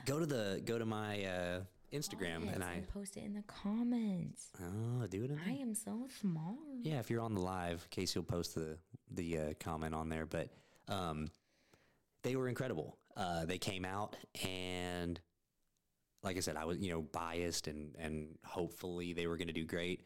Go 0.05 0.19
to 0.19 0.25
the 0.25 0.61
go 0.65 0.77
to 0.77 0.85
my 0.85 1.23
uh, 1.25 1.59
Instagram 1.93 2.45
Yes, 2.45 2.55
and 2.55 2.63
I 2.63 2.81
post 2.93 3.17
it 3.17 3.23
in 3.23 3.33
the 3.33 3.43
comments. 3.43 4.49
oh 4.61 5.07
do 5.07 5.23
it. 5.23 5.31
In 5.31 5.39
I 5.47 5.53
am 5.57 5.73
so 5.73 6.07
smart. 6.21 6.55
Yeah, 6.81 6.99
if 6.99 7.09
you're 7.09 7.21
on 7.21 7.33
the 7.33 7.41
live, 7.41 7.87
Casey 7.89 8.19
will 8.19 8.25
post 8.25 8.55
the 8.55 8.77
the 9.11 9.37
uh, 9.37 9.53
comment 9.59 9.95
on 9.95 10.09
there. 10.09 10.25
But 10.25 10.49
um, 10.87 11.29
they 12.23 12.35
were 12.35 12.47
incredible. 12.47 12.97
Uh, 13.15 13.45
they 13.45 13.57
came 13.57 13.83
out 13.83 14.15
and, 14.47 15.19
like 16.21 16.37
I 16.37 16.39
said, 16.39 16.55
I 16.55 16.65
was 16.65 16.77
you 16.77 16.91
know 16.91 17.01
biased 17.01 17.67
and 17.67 17.95
and 17.97 18.37
hopefully 18.45 19.13
they 19.13 19.27
were 19.27 19.37
going 19.37 19.47
to 19.47 19.53
do 19.53 19.65
great. 19.65 20.01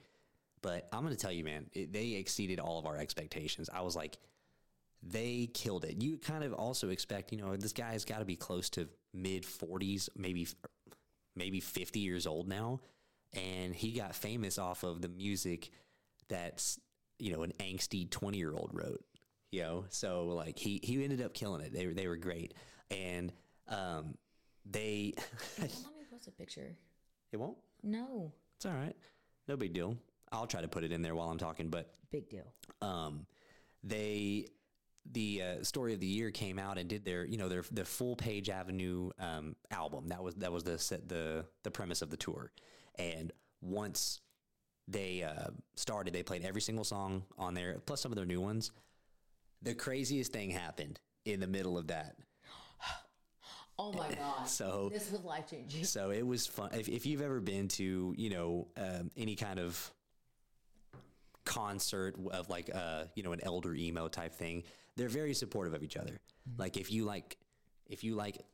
But 0.62 0.88
I'm 0.94 1.02
going 1.04 1.15
to 1.15 1.20
tell 1.20 1.32
you, 1.32 1.44
man, 1.44 1.65
it, 1.74 1.91
they 1.91 2.12
exceeded 2.12 2.60
all 2.60 2.78
of 2.78 2.86
our 2.86 2.96
expectations. 2.96 3.67
I 3.74 3.82
was 3.82 3.96
like, 3.96 4.17
they 5.04 5.50
killed 5.54 5.84
it. 5.86 6.02
You 6.02 6.18
kind 6.18 6.44
of 6.44 6.54
also 6.54 6.90
expect, 6.90 7.32
you 7.32 7.38
know, 7.40 7.56
this 7.56 7.74
guy's 7.74 8.06
got 8.06 8.20
to 8.20 8.26
be 8.26 8.36
close 8.36 8.70
to 8.72 8.88
mid 9.14 9.44
40s, 9.44 10.10
maybe 10.16 10.48
maybe 11.36 11.60
50 11.60 12.00
years 12.00 12.28
old 12.28 12.48
now, 12.48 12.82
and 13.34 13.74
he 13.76 13.92
got 13.92 14.16
famous 14.16 14.58
off 14.58 14.84
of 14.84 15.02
the 15.02 15.08
music 15.10 15.72
that's 16.28 16.80
you 17.20 17.32
know 17.32 17.44
an 17.44 17.54
angsty 17.60 18.10
20 18.10 18.38
year 18.38 18.54
old 18.54 18.70
wrote. 18.74 19.04
You 19.52 19.62
know, 19.64 19.86
so 19.90 20.28
like 20.28 20.58
he 20.58 20.80
he 20.84 21.04
ended 21.04 21.22
up 21.22 21.34
killing 21.34 21.62
it. 21.62 21.74
They 21.74 21.88
were 21.88 21.94
they 21.94 22.08
were 22.08 22.16
great, 22.18 22.54
and 22.90 23.34
um, 23.68 24.16
they 24.66 25.14
Don't 25.58 25.70
let 25.84 25.98
me 25.98 26.06
post 26.10 26.28
a 26.28 26.32
picture. 26.32 26.76
it 27.32 27.38
won't. 27.38 27.58
No. 27.84 28.32
It's 28.56 28.66
all 28.66 28.74
right, 28.74 28.96
no 29.48 29.58
big 29.58 29.74
deal. 29.74 29.98
I'll 30.32 30.48
try 30.48 30.62
to 30.62 30.68
put 30.68 30.84
it 30.86 30.92
in 30.94 31.02
there 31.02 31.16
while 31.16 31.30
I'm 31.30 31.38
talking, 31.40 31.70
but 31.70 31.92
Big 32.12 32.30
deal. 32.30 32.54
um, 32.82 33.26
they 33.84 34.46
the 35.10 35.42
uh, 35.42 35.64
story 35.64 35.94
of 35.94 36.00
the 36.00 36.06
year 36.08 36.32
came 36.32 36.60
out 36.60 36.78
and 36.78 36.88
did 36.90 37.04
their 37.04 37.26
you 37.26 37.38
know 37.38 37.50
their 37.50 37.64
the 37.72 37.84
full 37.84 38.16
page 38.16 38.50
avenue 38.50 39.10
um, 39.20 39.56
album 39.72 40.08
that 40.08 40.22
was 40.24 40.36
that 40.36 40.52
was 40.52 40.64
the 40.64 40.78
set 40.78 41.08
the 41.10 41.46
the 41.64 41.72
premise 41.72 42.02
of 42.02 42.10
the 42.10 42.18
tour 42.18 42.52
and 43.00 43.32
once 43.62 44.22
they 44.88 45.24
uh, 45.24 45.50
started 45.76 46.14
they 46.14 46.24
played 46.24 46.44
every 46.44 46.62
single 46.62 46.84
song 46.84 47.24
on 47.38 47.54
there 47.54 47.80
plus 47.86 48.02
some 48.02 48.12
of 48.12 48.16
their 48.16 48.26
new 48.26 48.42
ones 48.42 48.72
the 49.62 49.74
craziest 49.74 50.32
thing 50.32 50.50
happened 50.50 51.00
in 51.26 51.40
the 51.40 51.48
middle 51.48 51.78
of 51.78 51.88
that 51.88 52.16
Oh 53.80 53.92
my 53.94 54.10
god. 54.16 54.48
so 54.48 54.90
this 54.94 55.12
was 55.12 55.24
life 55.24 55.50
changing. 55.50 55.86
so 55.86 56.12
it 56.12 56.26
was 56.26 56.46
fun. 56.46 56.70
If, 56.74 56.88
if 56.88 57.06
you've 57.08 57.22
ever 57.22 57.40
been 57.40 57.68
to, 57.70 58.14
you 58.16 58.30
know, 58.30 58.68
um, 58.78 59.10
any 59.18 59.36
kind 59.36 59.60
of 59.60 59.92
concert 61.46 62.16
of 62.32 62.50
like, 62.50 62.70
uh, 62.74 63.06
you 63.16 63.24
know, 63.24 63.32
an 63.32 63.40
elder 63.42 63.74
emo 63.74 64.08
type 64.08 64.36
thing, 64.36 64.64
they're 64.98 65.10
very 65.10 65.34
supportive 65.34 65.74
of 65.74 65.84
each 65.84 65.98
other. 65.98 66.20
Like 66.58 66.78
if 66.78 66.92
you 66.92 67.06
like, 67.06 67.38
if 67.88 68.04
you 68.04 68.16
like 68.16 68.46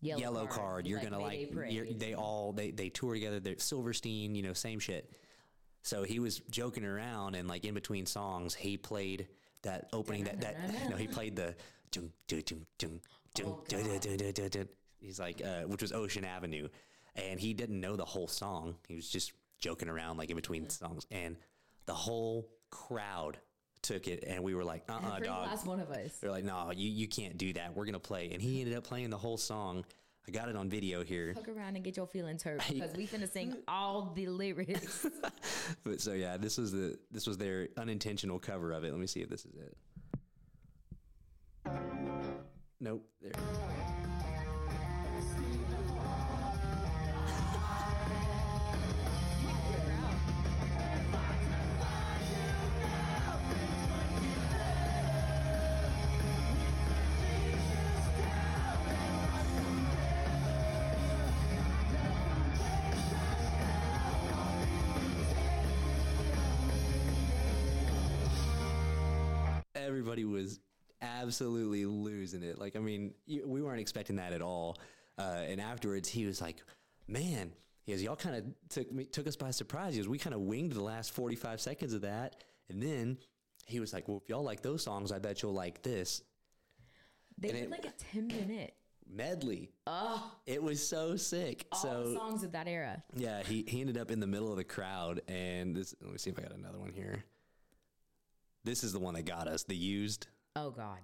Yellow 0.00 0.20
Yellow, 0.20 0.46
Card, 0.46 0.58
Card, 0.58 0.86
you 0.86 0.90
you're 0.90 1.00
like 1.00 1.10
gonna 1.10 1.22
like. 1.22 1.72
You're, 1.72 1.86
they 1.86 2.14
all 2.14 2.52
they 2.52 2.70
they 2.70 2.88
tour 2.88 3.14
together. 3.14 3.40
They're 3.40 3.58
Silverstein, 3.58 4.34
you 4.34 4.42
know, 4.42 4.52
same 4.52 4.78
shit. 4.78 5.16
So 5.82 6.02
he 6.02 6.18
was 6.18 6.40
joking 6.50 6.84
around, 6.84 7.34
and 7.34 7.48
like 7.48 7.64
in 7.64 7.74
between 7.74 8.06
songs, 8.06 8.54
he 8.54 8.76
played 8.76 9.28
that 9.62 9.88
opening 9.92 10.24
that 10.24 10.40
that 10.40 10.56
you 10.84 10.90
know 10.90 10.96
he 10.96 11.06
played 11.06 11.36
the. 11.36 11.54
dun, 11.92 12.10
dun, 12.26 12.42
dun, 12.42 12.66
dun, 12.78 13.00
dun, 13.34 13.60
dun, 13.68 13.82
dun, 13.84 13.98
dun, 14.00 14.16
dun, 14.16 14.32
dun, 14.32 14.48
dun. 14.48 14.68
He's 14.98 15.18
like, 15.18 15.42
uh, 15.44 15.62
which 15.62 15.82
was 15.82 15.92
Ocean 15.92 16.24
Avenue, 16.24 16.68
and 17.16 17.38
he 17.38 17.54
didn't 17.54 17.80
know 17.80 17.96
the 17.96 18.04
whole 18.04 18.28
song. 18.28 18.76
He 18.88 18.94
was 18.94 19.08
just 19.08 19.32
joking 19.58 19.88
around 19.88 20.16
like 20.16 20.30
in 20.30 20.36
between 20.36 20.68
songs, 20.68 21.06
and 21.10 21.36
the 21.86 21.94
whole 21.94 22.48
crowd 22.70 23.38
took 23.82 24.08
it, 24.08 24.24
and 24.26 24.42
we 24.42 24.54
were 24.54 24.64
like, 24.64 24.84
"Uh, 24.88 24.94
uh 24.94 25.10
Pretty 25.12 25.26
dog." 25.26 25.48
last 25.48 25.66
one 25.66 25.80
of 25.80 25.90
us. 25.90 26.16
They're 26.18 26.30
like, 26.30 26.44
"No, 26.44 26.70
you 26.74 26.88
you 26.88 27.08
can't 27.08 27.36
do 27.36 27.52
that. 27.54 27.74
We're 27.74 27.84
gonna 27.84 27.98
play," 27.98 28.30
and 28.32 28.40
he 28.40 28.60
ended 28.60 28.76
up 28.76 28.84
playing 28.84 29.10
the 29.10 29.18
whole 29.18 29.36
song. 29.36 29.84
I 30.26 30.30
got 30.30 30.48
it 30.48 30.54
on 30.54 30.68
video 30.68 31.02
here. 31.02 31.34
Fuck 31.34 31.48
around 31.48 31.74
and 31.74 31.84
get 31.84 31.96
your 31.96 32.06
feelings 32.06 32.44
hurt 32.44 32.62
because 32.70 32.94
we 32.94 33.06
finna 33.06 33.30
sing 33.30 33.56
all 33.66 34.12
the 34.14 34.26
lyrics. 34.28 35.06
But 35.84 36.00
so 36.00 36.12
yeah, 36.12 36.36
this 36.36 36.58
was 36.58 36.70
the 36.72 36.98
this 37.10 37.26
was 37.26 37.38
their 37.38 37.68
unintentional 37.76 38.38
cover 38.38 38.72
of 38.72 38.84
it. 38.84 38.90
Let 38.90 39.00
me 39.00 39.06
see 39.06 39.20
if 39.20 39.28
this 39.28 39.44
is 39.44 39.54
it. 39.54 39.76
Nope. 42.80 43.04
There. 43.20 43.32
Everybody 70.12 70.24
was 70.24 70.60
absolutely 71.00 71.84
losing 71.86 72.42
it. 72.42 72.58
Like, 72.58 72.76
I 72.76 72.80
mean, 72.80 73.14
we 73.26 73.62
weren't 73.62 73.80
expecting 73.80 74.16
that 74.16 74.32
at 74.32 74.42
all. 74.42 74.78
Uh, 75.18 75.40
and 75.48 75.60
afterwards, 75.60 76.08
he 76.08 76.26
was 76.26 76.40
like, 76.40 76.56
"Man." 77.08 77.52
He 77.84 77.90
goes, 77.90 78.00
y'all 78.00 78.14
kind 78.14 78.36
of 78.36 78.44
took 78.68 78.92
me, 78.92 79.04
took 79.06 79.26
us 79.26 79.34
by 79.34 79.50
surprise. 79.50 79.94
He 79.94 80.00
goes, 80.00 80.06
we 80.08 80.16
kind 80.16 80.34
of 80.36 80.42
winged 80.42 80.70
the 80.70 80.80
last 80.84 81.10
45 81.14 81.60
seconds 81.60 81.92
of 81.94 82.02
that. 82.02 82.36
And 82.70 82.80
then 82.80 83.18
he 83.66 83.80
was 83.80 83.92
like, 83.92 84.06
well, 84.06 84.18
if 84.22 84.28
y'all 84.28 84.44
like 84.44 84.62
those 84.62 84.84
songs, 84.84 85.10
I 85.10 85.18
bet 85.18 85.42
you'll 85.42 85.52
like 85.52 85.82
this 85.82 86.22
They 87.38 87.48
and 87.48 87.56
did 87.58 87.64
it- 87.64 87.70
like 87.72 87.84
a 87.86 87.92
10 88.12 88.28
minute. 88.28 88.74
medley. 89.12 89.72
Oh, 89.88 90.32
It 90.46 90.62
was 90.62 90.86
so 90.86 91.16
sick. 91.16 91.66
all 91.72 91.82
the 91.82 91.88
so 91.88 92.14
songs 92.14 92.44
of 92.44 92.52
that 92.52 92.68
era. 92.68 93.02
yeah, 93.16 93.42
he, 93.42 93.64
he 93.66 93.80
ended 93.80 93.98
up 93.98 94.12
in 94.12 94.20
the 94.20 94.28
middle 94.28 94.52
of 94.52 94.56
the 94.58 94.62
crowd. 94.64 95.20
And 95.26 95.74
this, 95.74 95.92
let 96.00 96.12
me 96.12 96.18
see 96.18 96.30
if 96.30 96.38
I 96.38 96.42
got 96.42 96.52
another 96.52 96.78
one 96.78 96.92
here. 96.92 97.24
This 98.64 98.84
is 98.84 98.92
the 98.92 99.00
one 99.00 99.14
that 99.14 99.24
got 99.24 99.48
us. 99.48 99.64
The 99.64 99.74
used. 99.74 100.28
Oh, 100.54 100.70
God. 100.70 100.98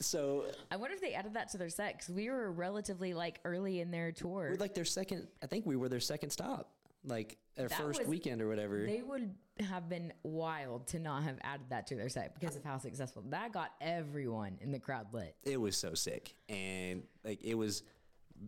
So 0.00 0.46
I 0.70 0.76
wonder 0.76 0.94
if 0.94 1.02
they 1.02 1.12
added 1.12 1.34
that 1.34 1.50
to 1.50 1.58
their 1.58 1.68
set 1.68 1.98
because 1.98 2.08
we 2.08 2.30
were 2.30 2.50
relatively 2.50 3.12
like 3.12 3.40
early 3.44 3.80
in 3.80 3.90
their 3.90 4.10
tour. 4.10 4.48
we're 4.52 4.56
like 4.56 4.72
their 4.72 4.86
second. 4.86 5.28
I 5.42 5.46
think 5.46 5.66
we 5.66 5.76
were 5.76 5.90
their 5.90 6.00
second 6.00 6.30
stop, 6.30 6.70
like 7.08 7.38
their 7.56 7.68
That 7.68 7.78
first 7.78 8.00
was- 8.00 8.08
weekend 8.08 8.40
or 8.42 8.48
whatever. 8.48 8.84
They 8.86 9.02
would 9.02 9.34
have 9.60 9.88
been 9.88 10.12
wild 10.22 10.86
to 10.88 10.98
not 11.00 11.24
have 11.24 11.38
added 11.42 11.66
that 11.70 11.86
to 11.88 11.96
their 11.96 12.08
set 12.08 12.38
because 12.38 12.54
of 12.54 12.62
how 12.64 12.78
successful 12.78 13.24
that 13.30 13.52
got 13.52 13.72
everyone 13.80 14.56
in 14.60 14.70
the 14.70 14.78
crowd 14.78 15.12
lit. 15.12 15.34
it 15.42 15.60
was 15.60 15.76
so 15.76 15.94
sick 15.94 16.36
and 16.48 17.02
like 17.24 17.42
it 17.42 17.56
was 17.56 17.82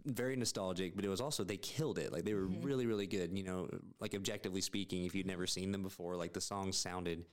very 0.07 0.37
nostalgic 0.37 0.95
but 0.95 1.05
it 1.05 1.09
was 1.09 1.21
also 1.21 1.43
they 1.43 1.57
killed 1.57 1.99
it 1.99 2.13
like 2.13 2.25
they 2.25 2.33
were 2.35 2.43
Mm-hmm. 2.47 2.63
really 2.65 2.87
really 2.87 3.09
good 3.09 3.37
you 3.37 3.43
know 3.43 3.69
like 3.99 4.15
objectively 4.15 4.61
speaking 4.61 5.05
if 5.05 5.17
you'd 5.17 5.27
never 5.27 5.49
seen 5.49 5.73
them 5.73 5.83
before 5.83 6.15
like 6.15 6.33
the 6.33 6.41
songs 6.41 6.77
sounded 6.77 7.25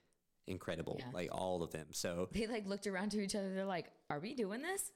incredible 0.48 0.96
Yeah. 1.00 1.06
like 1.14 1.30
all 1.32 1.62
of 1.62 1.70
them 1.72 1.86
so 1.92 2.30
They 2.32 2.48
like 2.48 2.66
looked 2.66 2.88
around 2.88 3.12
to 3.12 3.22
each 3.22 3.36
other. 3.36 3.54
They're 3.54 3.66
like, 3.66 3.92
"Are 4.10 4.20
we 4.20 4.34
doing 4.34 4.64
this? 4.64 4.92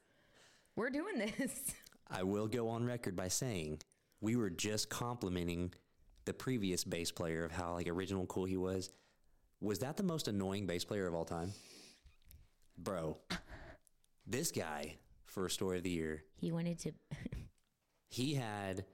We're 0.76 0.90
doing 0.90 1.20
this." 1.20 1.72
i 2.10 2.24
will 2.24 2.48
go 2.48 2.68
on 2.70 2.84
record 2.84 3.16
by 3.16 3.28
saying 3.28 3.80
we 4.22 4.36
were 4.36 4.50
just 4.50 4.90
complimenting 4.90 5.72
the 6.26 6.34
previous 6.34 6.84
bass 6.84 7.12
player 7.12 7.44
of 7.44 7.52
how 7.52 7.74
like 7.74 7.88
original 7.88 8.26
cool 8.28 8.46
he 8.46 8.58
was 8.58 8.92
was 9.60 9.80
that 9.80 9.98
the 9.98 10.04
most 10.04 10.28
annoying 10.28 10.66
bass 10.66 10.84
player 10.86 11.08
of 11.08 11.14
all 11.14 11.26
time 11.26 11.52
bro 12.78 13.18
this 14.28 14.52
guy 14.52 14.96
for 15.26 15.48
story 15.50 15.78
of 15.78 15.84
the 15.84 15.90
year 15.90 16.24
He 16.40 16.52
wanted 16.52 16.80
to. 16.80 16.92
he 18.10 18.34
had 18.36 18.86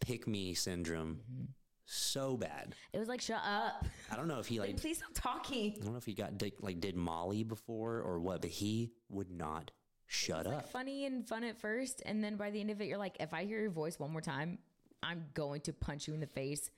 pick 0.00 0.26
me 0.26 0.54
syndrome 0.54 1.20
Mm-hmm. 1.32 1.44
so 1.86 2.36
bad. 2.36 2.74
It 2.92 2.98
was 2.98 3.08
like, 3.08 3.20
"Shut 3.20 3.40
up! 3.44 3.84
I 4.10 4.16
don't 4.16 4.26
know 4.28 4.38
if 4.38 4.46
he 4.46 4.58
like 4.58 4.70
Like, 4.70 4.80
please 4.80 4.98
stop 4.98 5.10
talking." 5.14 5.74
I 5.80 5.84
don't 5.84 5.92
know 5.92 5.98
if 5.98 6.06
he 6.06 6.14
got 6.14 6.32
like 6.60 6.80
did 6.80 6.96
Molly 6.96 7.44
before 7.44 8.00
or 8.00 8.18
what, 8.20 8.40
but 8.40 8.50
he 8.50 8.92
would 9.10 9.30
not 9.30 9.70
shut 10.06 10.46
Like 10.46 10.56
up. 10.58 10.68
funny 10.70 11.04
and 11.06 11.26
fun 11.28 11.44
at 11.44 11.58
first, 11.60 12.02
and 12.06 12.22
then 12.24 12.36
by 12.36 12.50
the 12.50 12.60
end 12.60 12.70
of 12.70 12.80
it, 12.80 12.86
you're 12.86 12.98
like, 12.98 13.16
"If 13.20 13.34
I 13.34 13.44
hear 13.44 13.60
your 13.60 13.70
voice 13.70 13.98
one 13.98 14.10
more 14.12 14.20
time, 14.22 14.58
I'm 15.04 15.26
going 15.34 15.60
to 15.62 15.72
punch 15.72 16.08
you 16.08 16.14
in 16.14 16.20
the 16.20 16.26
face 16.26 16.70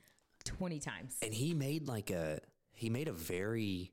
twenty 0.44 0.78
times." 0.80 1.16
And 1.22 1.32
he 1.32 1.54
made 1.54 1.86
like 1.86 2.10
a 2.10 2.40
he 2.72 2.90
made 2.90 3.08
a 3.08 3.12
very 3.12 3.92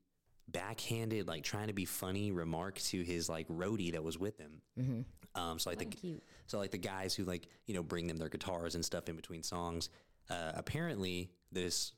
backhanded 0.50 1.28
like 1.28 1.43
trying 1.43 1.67
to 1.67 1.74
be 1.74 1.86
funny 1.86 2.32
remark 2.32 2.78
to 2.78 3.02
his 3.02 3.30
like 3.30 3.48
roadie 3.48 3.93
that 3.93 4.04
was 4.04 4.17
with 4.17 4.38
him. 4.38 4.62
Um, 5.36 5.58
so 5.58 5.69
like 5.69 5.80
the 5.80 5.86
cute. 5.86 6.22
so 6.48 6.60
like 6.60 6.72
the 6.72 6.78
guys 6.78 7.15
who 7.15 7.24
like 7.24 7.48
you 7.65 7.74
know 7.74 7.82
bring 7.84 8.08
them 8.08 8.17
their 8.17 8.30
guitars 8.30 8.76
and 8.76 8.84
stuff 8.84 9.10
in 9.10 9.15
between 9.15 9.43
songs. 9.43 9.89
Uh, 10.30 10.52
apparently, 10.56 11.32
this 11.52 11.93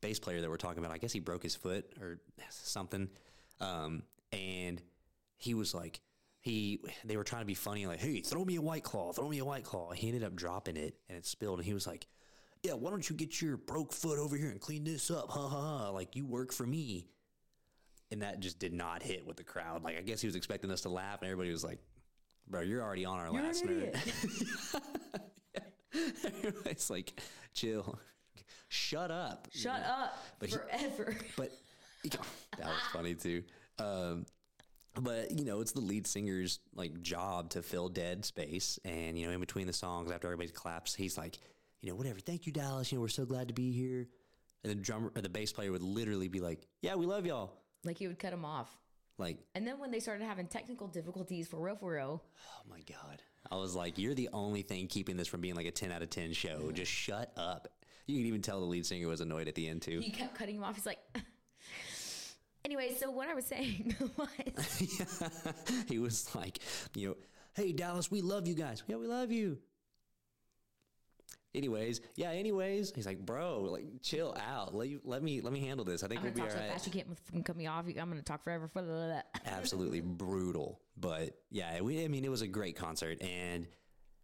bass 0.00 0.18
player 0.18 0.40
that 0.40 0.48
we're 0.50 0.56
talking 0.56 0.78
about, 0.78 0.92
I 0.92 0.98
guess 0.98 1.12
he 1.12 1.20
broke 1.20 1.42
his 1.42 1.54
foot 1.54 1.92
or 2.00 2.20
something, 2.50 3.08
um, 3.60 4.02
and 4.32 4.80
he 5.36 5.54
was 5.54 5.74
like. 5.74 6.00
He, 6.42 6.80
they 7.04 7.16
were 7.18 7.24
trying 7.24 7.42
to 7.42 7.46
be 7.46 7.54
funny, 7.54 7.86
like, 7.86 8.00
"Hey, 8.00 8.20
throw 8.20 8.44
me 8.44 8.56
a 8.56 8.62
white 8.62 8.82
claw, 8.82 9.12
throw 9.12 9.28
me 9.28 9.38
a 9.40 9.44
white 9.44 9.64
claw." 9.64 9.90
He 9.92 10.06
ended 10.08 10.24
up 10.24 10.34
dropping 10.34 10.76
it, 10.76 10.94
and 11.08 11.18
it 11.18 11.26
spilled. 11.26 11.58
And 11.58 11.66
he 11.66 11.74
was 11.74 11.86
like, 11.86 12.06
"Yeah, 12.62 12.72
why 12.72 12.90
don't 12.90 13.08
you 13.08 13.14
get 13.14 13.40
your 13.42 13.56
broke 13.58 13.92
foot 13.92 14.18
over 14.18 14.36
here 14.36 14.48
and 14.50 14.60
clean 14.60 14.84
this 14.84 15.10
up? 15.10 15.28
Ha 15.30 15.48
ha 15.48 15.60
ha! 15.60 15.90
Like 15.90 16.16
you 16.16 16.26
work 16.26 16.52
for 16.52 16.66
me." 16.66 17.08
And 18.10 18.22
that 18.22 18.40
just 18.40 18.58
did 18.58 18.72
not 18.72 19.02
hit 19.02 19.26
with 19.26 19.36
the 19.36 19.44
crowd. 19.44 19.84
Like 19.84 19.98
I 19.98 20.00
guess 20.00 20.20
he 20.20 20.26
was 20.26 20.34
expecting 20.34 20.70
us 20.70 20.80
to 20.82 20.88
laugh, 20.88 21.20
and 21.20 21.30
everybody 21.30 21.50
was 21.50 21.62
like, 21.62 21.78
"Bro, 22.48 22.62
you're 22.62 22.82
already 22.82 23.04
on 23.04 23.18
our 23.18 23.30
last 23.30 23.64
nerd." 23.64 23.94
it's 25.92 26.88
like, 26.90 27.20
chill, 27.52 27.98
shut 28.68 29.10
up, 29.10 29.48
Shut 29.52 29.82
up 29.84 30.16
But 30.38 30.48
he- 30.48 30.54
forever. 30.56 31.16
but 31.36 31.50
that 32.58 32.66
was 32.66 32.80
funny 32.92 33.14
too. 33.14 33.42
Um, 33.78 34.24
but 34.94 35.30
you 35.30 35.44
know, 35.44 35.60
it's 35.60 35.72
the 35.72 35.80
lead 35.80 36.06
singer's 36.06 36.60
like 36.74 37.00
job 37.02 37.50
to 37.50 37.62
fill 37.62 37.88
dead 37.88 38.24
space, 38.24 38.78
and 38.84 39.18
you 39.18 39.26
know, 39.26 39.32
in 39.32 39.40
between 39.40 39.66
the 39.66 39.72
songs, 39.72 40.10
after 40.10 40.26
everybody 40.28 40.48
claps, 40.50 40.94
he's 40.94 41.16
like, 41.18 41.38
you 41.80 41.90
know, 41.90 41.96
whatever. 41.96 42.18
Thank 42.20 42.46
you, 42.46 42.52
Dallas. 42.52 42.90
You 42.90 42.98
know, 42.98 43.02
we're 43.02 43.08
so 43.08 43.24
glad 43.24 43.48
to 43.48 43.54
be 43.54 43.72
here. 43.72 44.08
And 44.62 44.70
the 44.70 44.74
drummer 44.74 45.10
or 45.16 45.22
the 45.22 45.28
bass 45.30 45.52
player 45.52 45.72
would 45.72 45.82
literally 45.82 46.28
be 46.28 46.40
like, 46.40 46.66
"Yeah, 46.82 46.94
we 46.96 47.06
love 47.06 47.24
y'all." 47.26 47.52
like 47.82 47.96
he 47.96 48.06
would 48.08 48.18
cut 48.18 48.32
him 48.32 48.44
off. 48.44 48.76
Like, 49.16 49.38
And 49.54 49.66
then 49.66 49.78
when 49.78 49.90
they 49.90 50.00
started 50.00 50.24
having 50.24 50.46
technical 50.46 50.86
difficulties 50.86 51.46
for 51.48 51.58
real, 51.58 51.76
for 51.76 51.92
real, 51.92 52.22
oh 52.46 52.62
my 52.70 52.80
god, 52.80 53.22
I 53.50 53.56
was 53.56 53.74
like, 53.74 53.96
"You're 53.98 54.14
the 54.14 54.28
only 54.32 54.62
thing 54.62 54.86
keeping 54.86 55.16
this 55.16 55.28
from 55.28 55.40
being 55.40 55.54
like 55.54 55.66
a 55.66 55.70
ten 55.70 55.90
out 55.92 56.02
of 56.02 56.10
ten 56.10 56.32
show. 56.32 56.70
Just 56.72 56.90
shut 56.92 57.32
up." 57.36 57.68
You 58.06 58.16
can 58.18 58.26
even 58.26 58.42
tell 58.42 58.60
the 58.60 58.66
lead 58.66 58.84
singer 58.84 59.06
was 59.08 59.20
annoyed 59.20 59.46
at 59.48 59.54
the 59.54 59.68
end 59.68 59.82
too. 59.82 60.00
he 60.00 60.10
kept 60.10 60.34
cutting 60.34 60.56
him 60.56 60.64
off. 60.64 60.74
He's 60.74 60.84
like, 60.86 60.98
anyway, 62.64 62.94
so 62.98 63.10
what 63.10 63.28
I 63.28 63.34
was 63.34 63.46
saying 63.46 63.94
was, 64.16 64.78
he 65.88 65.98
was 65.98 66.34
like, 66.34 66.58
you 66.94 67.08
know, 67.08 67.16
hey 67.54 67.72
Dallas, 67.72 68.10
we 68.10 68.20
love 68.20 68.46
you 68.46 68.54
guys. 68.54 68.82
Yeah, 68.86 68.96
we 68.96 69.06
love 69.06 69.30
you. 69.32 69.58
Anyways, 71.52 72.00
yeah. 72.14 72.30
Anyways, 72.30 72.92
he's 72.94 73.06
like, 73.06 73.18
bro, 73.18 73.62
like, 73.62 73.84
chill 74.02 74.36
out. 74.40 74.72
Let 74.72 74.88
you, 74.88 75.00
let 75.02 75.20
me 75.20 75.40
let 75.40 75.52
me 75.52 75.58
handle 75.58 75.84
this. 75.84 76.04
I 76.04 76.06
think 76.06 76.20
I'm 76.20 76.26
we'll 76.26 76.34
be 76.34 76.40
talk 76.42 76.50
all 76.50 76.54
so 76.56 76.60
right. 76.60 76.70
fast 76.70 76.86
you 76.86 76.92
can't 76.92 77.44
cut 77.44 77.56
me 77.56 77.66
off. 77.66 77.86
I'm 77.88 78.08
gonna 78.08 78.22
talk 78.22 78.44
forever. 78.44 78.70
Absolutely 79.46 80.00
brutal, 80.04 80.80
but 80.96 81.40
yeah, 81.50 81.80
we, 81.80 82.04
I 82.04 82.08
mean, 82.08 82.24
it 82.24 82.30
was 82.30 82.42
a 82.42 82.46
great 82.46 82.76
concert, 82.76 83.20
and 83.20 83.66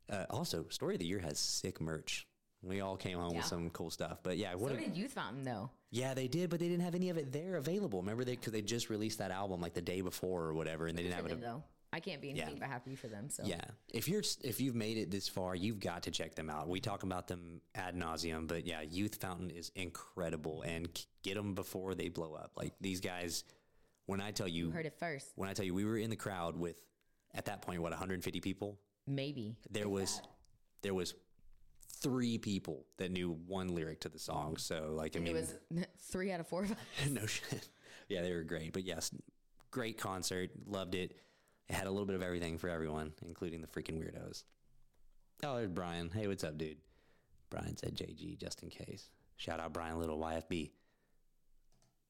uh, 0.09 0.27
also, 0.31 0.67
story 0.69 0.95
of 0.95 1.01
the 1.01 1.07
year 1.07 1.19
has 1.19 1.41
sick 1.41 1.81
merch. 1.81 2.29
We 2.63 2.81
all 2.81 2.97
came 2.97 3.19
home 3.19 3.33
Yeah. 3.33 3.39
with 3.39 3.47
some 3.47 3.71
cool 3.71 3.91
stuff, 3.91 4.21
but 4.23 4.39
yeah, 4.39 4.55
what 4.55 4.71
So 4.71 4.77
a, 4.77 4.81
did 4.81 4.97
Youth 4.97 5.13
Fountain 5.15 5.43
though. 5.43 5.71
Yeah, 5.91 6.15
they 6.15 6.29
did, 6.29 6.51
but 6.51 6.59
they 6.61 6.69
didn't 6.69 6.85
have 6.85 6.95
any 6.95 7.11
of 7.11 7.17
it 7.17 7.33
there 7.33 7.57
available. 7.57 8.01
Remember, 8.01 8.25
they 8.25 8.33
because 8.33 8.53
they 8.53 8.63
just 8.63 8.91
released 8.91 9.19
that 9.19 9.31
album 9.31 9.61
like 9.61 9.75
the 9.75 9.81
day 9.83 10.01
before 10.01 10.45
or 10.45 10.55
whatever, 10.55 10.87
and 10.87 10.97
they 10.99 11.03
didn't 11.03 11.15
have 11.15 11.27
it. 11.27 11.31
them, 11.31 11.41
though, 11.41 11.65
I 11.93 12.01
can't 12.01 12.21
be 12.21 12.31
anything 12.31 12.59
but 12.59 12.69
happy 12.69 12.97
for 12.97 13.07
them. 13.09 13.31
So 13.31 13.45
Yeah, 13.47 13.61
if 13.93 14.09
you're 14.09 14.23
if 14.43 14.61
you've 14.61 14.75
made 14.75 14.99
it 14.99 15.11
this 15.11 15.29
far, 15.29 15.55
you've 15.55 15.81
got 15.81 16.03
to 16.05 16.11
check 16.11 16.35
them 16.35 16.51
out. 16.51 16.69
We 16.69 16.81
talk 16.81 17.03
about 17.05 17.29
them 17.29 17.61
ad 17.75 17.95
nauseum, 17.95 18.47
but 18.47 18.67
yeah, 18.67 18.83
Youth 18.83 19.17
Fountain 19.17 19.51
is 19.51 19.71
incredible, 19.75 20.63
and 20.63 20.89
get 21.23 21.35
them 21.37 21.55
before 21.55 21.95
they 21.95 22.09
blow 22.09 22.35
up. 22.35 22.53
Like 22.57 22.75
these 22.81 23.01
guys, 23.01 23.45
when 24.07 24.21
I 24.21 24.33
tell 24.33 24.49
you, 24.49 24.67
you 24.67 24.71
heard 24.73 24.87
it 24.87 24.99
first. 24.99 25.33
when 25.37 25.49
I 25.49 25.53
tell 25.53 25.65
you, 25.65 25.75
we 25.75 25.85
were 25.85 25.97
in 25.99 26.11
the 26.11 26.17
crowd 26.17 26.57
with 26.57 26.81
at 27.35 27.45
that 27.47 27.63
point 27.63 27.81
what 27.81 27.93
150 27.93 28.41
people. 28.41 28.79
Maybe 29.07 29.55
There 29.71 29.89
was 29.89 30.21
there 30.83 30.95
was 30.95 31.15
three 32.03 32.39
people 32.39 32.87
that 32.99 33.11
knew 33.11 33.31
one 33.47 33.69
lyric 33.69 34.01
to 34.01 34.09
the 34.09 34.19
song. 34.19 34.57
So 34.57 34.93
like, 34.93 35.17
I 35.17 35.21
it 35.21 35.33
was 35.33 35.55
three 36.11 36.33
out 36.33 36.41
of 36.41 36.47
four 36.47 36.65
of 36.65 36.73
us. 36.73 36.79
no 37.11 37.27
shit. 37.27 37.69
Yeah, 38.09 38.23
they 38.23 38.33
were 38.33 38.43
great. 38.43 38.73
But 38.73 38.85
yes, 38.85 39.11
great 39.71 39.99
concert. 39.99 40.51
Loved 40.67 40.95
it. 40.95 41.17
It 41.69 41.75
had 41.75 41.87
a 41.87 41.91
little 41.91 42.07
bit 42.07 42.15
of 42.15 42.23
everything 42.23 42.59
for 42.59 42.69
everyone, 42.69 43.13
including 43.25 43.61
the 43.61 43.67
freaking 43.67 43.99
weirdos. 43.99 44.45
Oh, 45.45 45.57
there's 45.57 45.69
Brian. 45.69 46.11
Hey, 46.11 46.29
what's 46.29 46.45
up, 46.45 46.57
dude? 46.57 46.79
Brian 47.51 47.77
said 47.77 47.97
JG 47.97 48.39
just 48.39 48.63
in 48.63 48.71
case. 48.71 49.11
Shout 49.37 49.61
out 49.61 49.73
Brian 49.73 49.99
Little, 49.99 50.19
YFB. 50.19 50.71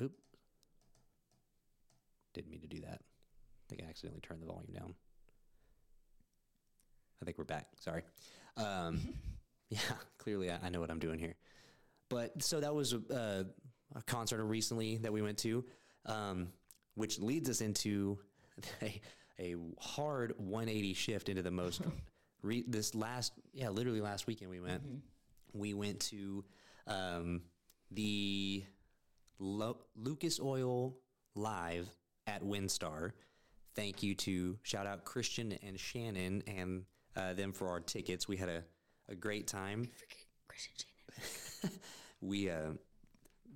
Oop. 0.02 0.12
Didn't 2.34 2.50
mean 2.50 2.60
to 2.60 2.68
do 2.68 2.80
that. 2.80 3.00
I 3.00 3.64
think 3.68 3.82
I 3.84 3.88
accidentally 3.88 4.20
turned 4.20 4.42
the 4.42 4.46
volume 4.46 4.72
down. 4.72 4.94
I 7.20 7.24
think 7.24 7.38
we're 7.38 7.44
back. 7.44 7.66
Sorry. 7.80 8.02
Um, 8.56 9.00
yeah, 9.70 9.78
clearly 10.18 10.50
I, 10.50 10.58
I 10.64 10.68
know 10.68 10.80
what 10.80 10.90
I'm 10.90 10.98
doing 10.98 11.18
here. 11.18 11.34
But 12.08 12.42
so 12.42 12.60
that 12.60 12.74
was 12.74 12.94
uh, 12.94 13.44
a 13.94 14.02
concert 14.02 14.44
recently 14.44 14.98
that 14.98 15.12
we 15.12 15.22
went 15.22 15.38
to, 15.38 15.64
um, 16.06 16.48
which 16.94 17.18
leads 17.18 17.50
us 17.50 17.60
into 17.60 18.18
a, 18.82 19.00
a 19.38 19.56
hard 19.80 20.34
180 20.38 20.94
shift 20.94 21.28
into 21.28 21.42
the 21.42 21.50
most. 21.50 21.82
Re- 22.42 22.64
this 22.68 22.94
last, 22.94 23.32
yeah, 23.52 23.70
literally 23.70 24.00
last 24.00 24.26
weekend 24.26 24.50
we 24.50 24.60
went. 24.60 24.82
We 25.52 25.74
went 25.74 26.00
to 26.00 26.44
um, 26.86 27.42
the 27.90 28.62
Lo- 29.38 29.84
Lucas 29.96 30.38
Oil 30.38 30.96
Live 31.34 31.88
at 32.26 32.42
WinStar 32.42 33.12
thank 33.76 34.02
you 34.02 34.14
to 34.14 34.58
shout 34.62 34.86
out 34.86 35.04
Christian 35.04 35.56
and 35.62 35.78
Shannon 35.78 36.42
and 36.46 36.84
uh, 37.14 37.34
them 37.34 37.52
for 37.52 37.68
our 37.68 37.80
tickets. 37.80 38.26
We 38.26 38.36
had 38.38 38.48
a, 38.48 38.64
a 39.08 39.14
great 39.14 39.46
time. 39.46 39.84
Forget 39.84 40.18
Christian 40.48 40.74
Shannon. 40.76 41.78
we 42.20 42.50
uh, 42.50 42.70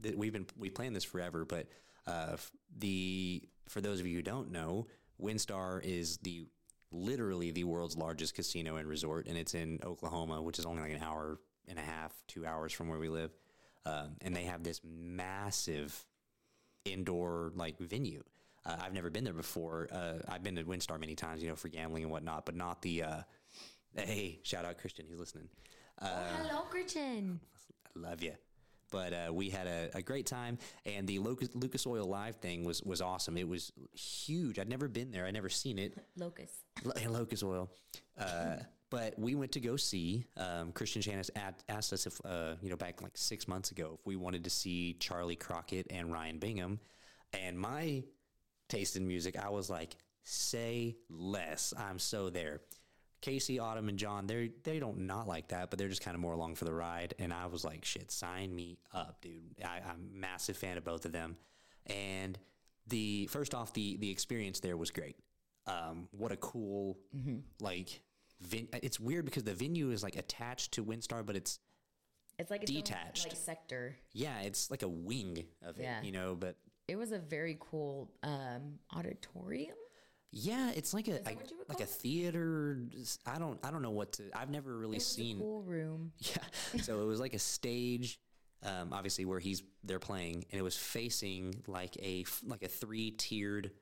th- 0.02 0.16
we've 0.16 0.32
been 0.32 0.46
we 0.56 0.70
planned 0.70 0.94
this 0.94 1.04
forever, 1.04 1.44
but 1.44 1.66
uh, 2.06 2.36
the 2.78 3.42
for 3.68 3.80
those 3.80 4.00
of 4.00 4.06
you 4.06 4.16
who 4.16 4.22
don't 4.22 4.50
know, 4.50 4.86
WinStar 5.20 5.82
is 5.84 6.18
the 6.18 6.46
literally 6.92 7.52
the 7.52 7.64
world's 7.64 7.96
largest 7.96 8.34
casino 8.34 8.76
and 8.76 8.88
resort, 8.88 9.26
and 9.26 9.36
it's 9.36 9.54
in 9.54 9.78
Oklahoma, 9.84 10.42
which 10.42 10.58
is 10.58 10.66
only 10.66 10.82
like 10.82 10.92
an 10.92 11.02
hour 11.02 11.38
and 11.68 11.78
a 11.78 11.82
half, 11.82 12.12
two 12.26 12.44
hours 12.44 12.72
from 12.72 12.88
where 12.88 12.98
we 12.98 13.08
live, 13.08 13.30
um, 13.86 14.16
and 14.22 14.34
they 14.34 14.44
have 14.44 14.62
this 14.62 14.80
massive 14.84 16.04
indoor 16.84 17.52
like 17.54 17.78
venue. 17.78 18.22
Uh, 18.66 18.76
I've 18.82 18.92
never 18.92 19.08
been 19.08 19.24
there 19.24 19.32
before. 19.32 19.88
Uh, 19.90 20.14
I've 20.28 20.42
been 20.42 20.56
to 20.56 20.64
WinStar 20.64 21.00
many 21.00 21.14
times, 21.14 21.42
you 21.42 21.48
know, 21.48 21.56
for 21.56 21.68
gambling 21.68 22.02
and 22.02 22.12
whatnot, 22.12 22.44
but 22.44 22.56
not 22.56 22.82
the. 22.82 23.04
Uh, 23.96 24.02
hey, 24.02 24.40
shout 24.42 24.64
out 24.64 24.78
Christian, 24.78 25.06
he's 25.08 25.18
listening. 25.18 25.48
Uh, 26.00 26.08
Hello, 26.42 26.62
Christian. 26.62 27.40
I 27.96 27.98
love 27.98 28.22
you. 28.22 28.32
But 28.90 29.12
uh, 29.12 29.32
we 29.32 29.50
had 29.50 29.66
a, 29.66 29.90
a 29.94 30.02
great 30.02 30.26
time, 30.26 30.58
and 30.84 31.06
the 31.06 31.20
Lucas, 31.20 31.50
Lucas 31.54 31.86
Oil 31.86 32.04
Live 32.06 32.36
thing 32.36 32.64
was 32.64 32.82
was 32.82 33.00
awesome. 33.00 33.36
It 33.36 33.46
was 33.46 33.70
huge. 33.94 34.58
I'd 34.58 34.68
never 34.68 34.88
been 34.88 35.12
there. 35.12 35.26
I'd 35.26 35.34
never 35.34 35.48
seen 35.48 35.78
it. 35.78 35.96
Locust. 36.16 36.54
Lo- 36.82 36.92
and 37.00 37.42
Oil. 37.44 37.70
Uh, 38.18 38.56
but 38.90 39.16
we 39.16 39.36
went 39.36 39.52
to 39.52 39.60
go 39.60 39.76
see. 39.76 40.24
Um, 40.36 40.72
Christian 40.72 41.02
at, 41.36 41.62
asked 41.68 41.92
us 41.92 42.06
if, 42.06 42.20
uh, 42.24 42.54
you 42.60 42.68
know, 42.68 42.76
back 42.76 43.00
like 43.00 43.16
six 43.16 43.46
months 43.46 43.70
ago, 43.70 43.96
if 44.00 44.06
we 44.06 44.16
wanted 44.16 44.42
to 44.44 44.50
see 44.50 44.94
Charley 44.94 45.36
Crockett 45.36 45.86
and 45.90 46.12
Ryan 46.12 46.38
Bingham. 46.38 46.80
And 47.32 47.56
my 47.56 48.02
taste 48.68 48.96
in 48.96 49.06
music, 49.06 49.38
I 49.38 49.50
was 49.50 49.70
like, 49.70 49.94
say 50.24 50.96
less. 51.08 51.72
I'm 51.78 52.00
so 52.00 52.28
there. 52.28 52.60
Casey, 53.20 53.58
Autumn, 53.58 53.88
and 53.88 53.98
John, 53.98 54.26
they 54.26 54.50
they 54.64 54.78
don't 54.78 55.00
not 55.00 55.28
like 55.28 55.48
that, 55.48 55.70
but 55.70 55.78
they're 55.78 55.88
just 55.88 56.02
kind 56.02 56.14
of 56.14 56.20
more 56.20 56.32
along 56.32 56.54
for 56.54 56.64
the 56.64 56.72
ride. 56.72 57.14
And 57.18 57.32
I 57.32 57.46
was 57.46 57.64
like, 57.64 57.84
shit, 57.84 58.10
sign 58.10 58.54
me 58.54 58.78
up, 58.94 59.20
dude. 59.20 59.42
I, 59.64 59.80
I'm 59.86 60.08
a 60.14 60.18
massive 60.18 60.56
fan 60.56 60.76
of 60.78 60.84
both 60.84 61.04
of 61.04 61.12
them. 61.12 61.36
And 61.86 62.38
the 62.86 63.26
first 63.26 63.54
off, 63.54 63.72
the 63.74 63.96
the 63.98 64.10
experience 64.10 64.60
there 64.60 64.76
was 64.76 64.90
great. 64.90 65.16
Um, 65.66 66.08
what 66.12 66.32
a 66.32 66.36
cool 66.36 66.98
like. 67.60 68.00
Vin- 68.42 68.68
it's 68.82 68.98
weird 68.98 69.26
because 69.26 69.44
the 69.44 69.52
venue 69.52 69.90
is 69.90 70.02
like 70.02 70.16
attached 70.16 70.72
to 70.72 70.82
WinStar, 70.84 71.24
but 71.26 71.36
it's 71.36 71.58
It's 72.38 72.50
like 72.50 72.62
its 72.62 72.70
own, 72.70 72.76
Detached. 72.78 73.28
like 73.28 73.36
sector. 73.36 73.96
yeah, 74.14 74.40
it's 74.40 74.70
like 74.70 74.82
a 74.82 74.88
wing 74.88 75.44
of 75.62 75.78
it, 75.78 75.82
Yeah. 75.82 76.00
you 76.00 76.10
know. 76.10 76.34
But 76.34 76.56
It 76.88 76.96
was 76.96 77.12
a 77.12 77.18
very 77.18 77.58
cool 77.60 78.10
um, 78.22 78.78
auditorium. 78.96 79.76
Yeah, 80.32 80.70
it's 80.74 80.94
like 80.94 81.08
a 81.08 81.20
like, 81.24 81.36
what 81.36 81.50
you 81.50 81.58
would 81.58 81.68
like 81.68 81.78
call 81.78 81.84
a 81.84 81.88
theater. 81.88 82.78
I 83.26 83.38
don't 83.38 83.58
I 83.64 83.70
don't 83.70 83.82
know 83.82 83.90
what 83.90 84.12
to. 84.14 84.24
I've 84.34 84.50
never 84.50 84.76
really 84.76 85.00
seen. 85.00 85.36
a 85.38 85.40
cool 85.40 85.62
room. 85.62 86.12
Yeah. 86.20 86.80
So 86.82 87.00
it 87.00 87.04
was 87.04 87.18
like 87.18 87.34
a 87.34 87.38
stage, 87.38 88.20
um, 88.62 88.92
obviously 88.92 89.24
where 89.24 89.40
he's 89.40 89.62
they're 89.82 89.98
playing, 89.98 90.44
and 90.50 90.58
it 90.60 90.62
was 90.62 90.76
facing 90.76 91.62
like 91.66 91.96
a 91.96 92.24
like 92.46 92.62
a 92.62 92.68
three 92.68 93.10
tiered, 93.10 93.72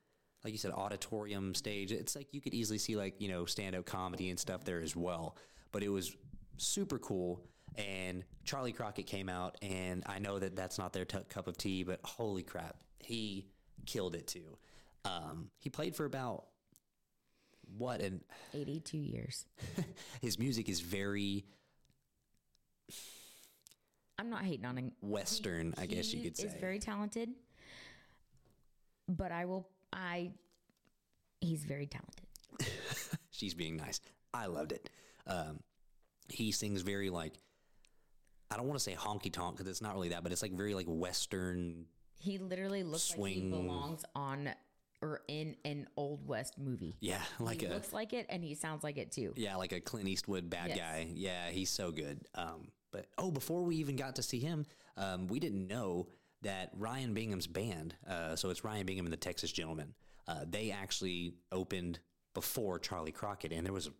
like 0.42 0.52
you 0.52 0.58
said, 0.58 0.72
auditorium 0.72 1.54
stage. 1.54 1.92
It's 1.92 2.16
like 2.16 2.32
you 2.32 2.40
could 2.40 2.54
easily 2.54 2.78
see 2.78 2.96
like 2.96 3.20
you 3.20 3.28
know 3.28 3.44
stand 3.44 3.76
up 3.76 3.84
comedy 3.84 4.30
and 4.30 4.38
stuff 4.38 4.64
there 4.64 4.80
as 4.80 4.96
well. 4.96 5.36
But 5.70 5.82
it 5.82 5.90
was 5.90 6.16
super 6.56 6.98
cool. 6.98 7.44
And 7.76 8.24
Charley 8.44 8.72
Crockett 8.72 9.06
came 9.06 9.28
out, 9.28 9.56
and 9.60 10.02
I 10.06 10.18
know 10.18 10.38
that 10.38 10.56
that's 10.56 10.78
not 10.78 10.92
their 10.92 11.04
t- 11.04 11.18
cup 11.28 11.46
of 11.46 11.56
tea, 11.58 11.84
but 11.84 12.00
holy 12.02 12.42
crap, 12.42 12.76
he 12.98 13.46
killed 13.86 14.16
it 14.16 14.26
too. 14.26 14.56
Um, 15.04 15.50
he 15.58 15.70
played 15.70 15.94
for 15.96 16.04
about 16.04 16.44
what 17.76 18.00
and 18.00 18.22
82 18.54 18.98
years. 18.98 19.46
his 20.22 20.38
music 20.38 20.68
is 20.68 20.80
very 20.80 21.44
I'm 24.18 24.30
not 24.30 24.42
hating 24.42 24.64
on 24.64 24.76
him. 24.76 24.92
western, 25.00 25.74
I 25.78 25.86
guess 25.86 26.12
you 26.12 26.22
could 26.22 26.36
say. 26.36 26.48
is 26.48 26.54
very 26.54 26.80
talented, 26.80 27.30
but 29.08 29.30
I 29.30 29.44
will. 29.44 29.68
I. 29.92 30.32
He's 31.40 31.64
very 31.64 31.86
talented. 31.86 32.26
She's 33.30 33.54
being 33.54 33.76
nice. 33.76 34.00
I 34.34 34.46
loved 34.46 34.72
it. 34.72 34.90
Um, 35.26 35.60
he 36.28 36.50
sings 36.50 36.82
very 36.82 37.10
like 37.10 37.34
I 38.50 38.56
don't 38.56 38.66
want 38.66 38.78
to 38.78 38.82
say 38.82 38.94
honky 38.94 39.32
tonk 39.32 39.56
because 39.56 39.70
it's 39.70 39.82
not 39.82 39.94
really 39.94 40.10
that, 40.10 40.22
but 40.22 40.32
it's 40.32 40.42
like 40.42 40.52
very 40.52 40.74
like 40.74 40.86
western. 40.88 41.84
He 42.18 42.38
literally 42.38 42.82
looks 42.82 43.10
like 43.10 43.18
Swing. 43.18 43.34
he 43.34 43.50
belongs 43.50 44.04
on 44.14 44.50
or 45.00 45.22
in 45.28 45.56
an 45.64 45.86
old 45.96 46.26
west 46.26 46.58
movie. 46.58 46.96
Yeah, 47.00 47.20
like 47.38 47.60
he 47.60 47.66
a 47.66 47.70
looks 47.70 47.92
like 47.92 48.12
it, 48.12 48.26
and 48.28 48.42
he 48.42 48.54
sounds 48.54 48.82
like 48.82 48.98
it 48.98 49.12
too. 49.12 49.32
yeah, 49.36 49.56
like 49.56 49.72
a 49.72 49.80
Clint 49.80 50.08
Eastwood 50.08 50.50
bad 50.50 50.68
Yes. 50.68 50.78
guy. 50.78 51.08
Yeah, 51.14 51.50
he's 51.50 51.70
so 51.70 51.90
good. 51.92 52.20
Um, 52.34 52.68
but 52.90 53.06
oh, 53.18 53.30
before 53.30 53.62
we 53.64 53.76
even 53.76 53.96
got 53.96 54.16
to 54.16 54.22
see 54.22 54.38
him, 54.40 54.66
um, 54.96 55.26
we 55.26 55.38
didn't 55.40 55.66
know 55.68 56.08
that 56.42 56.70
Ryan 56.76 57.14
Bingham's 57.14 57.46
band. 57.46 57.94
Uh, 58.08 58.34
so 58.36 58.50
it's 58.50 58.64
Ryan 58.64 58.86
Bingham 58.86 59.06
and 59.06 59.12
the 59.12 59.16
Texas 59.18 59.52
Gentlemen. 59.52 59.94
Uh, 60.26 60.44
they 60.48 60.70
actually 60.70 61.34
opened 61.52 61.98
before 62.34 62.78
Charley 62.78 63.12
Crockett, 63.12 63.52
and 63.52 63.64
there 63.66 63.72
was 63.72 63.86
a 63.88 63.92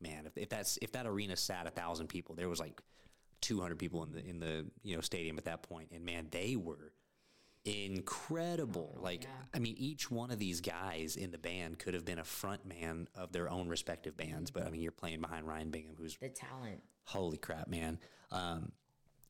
man, 0.00 0.26
if, 0.26 0.36
if 0.36 0.48
that's 0.48 0.78
if 0.82 0.92
that 0.92 1.06
arena 1.06 1.36
sat 1.36 1.66
a 1.66 1.70
thousand 1.70 2.08
people, 2.08 2.34
there 2.34 2.48
was 2.48 2.60
like 2.60 2.80
two 3.40 3.60
hundred 3.60 3.78
people 3.78 4.02
in 4.02 4.12
the 4.12 4.24
in 4.26 4.38
the 4.40 4.66
you 4.82 4.94
know 4.94 5.00
stadium 5.00 5.38
at 5.38 5.44
that 5.44 5.62
point, 5.62 5.90
and 5.92 6.04
man, 6.04 6.28
they 6.30 6.56
were 6.56 6.92
incredible. 7.66 8.96
like, 9.00 9.26
I 9.54 9.58
mean, 9.58 9.74
each 9.78 10.10
one 10.10 10.30
of 10.30 10.38
these 10.38 10.60
guys 10.60 11.16
in 11.16 11.30
the 11.30 11.38
band 11.38 11.78
could 11.78 11.94
have 11.94 12.04
been 12.04 12.18
a 12.18 12.24
front 12.24 12.64
man 12.66 13.08
of 13.14 13.32
their 13.32 13.50
own 13.50 13.68
respective 13.68 14.16
bands, 14.16 14.50
but 14.50 14.66
I 14.66 14.70
mean, 14.70 14.80
you're 14.80 14.92
playing 14.92 15.20
behind 15.20 15.46
Ryan 15.46 15.70
Bingham, 15.70 15.94
who's 15.98 16.16
The 16.16 16.28
talent. 16.28 16.82
holy 17.04 17.36
crap, 17.38 17.68
man. 17.68 17.98
Um, 18.30 18.72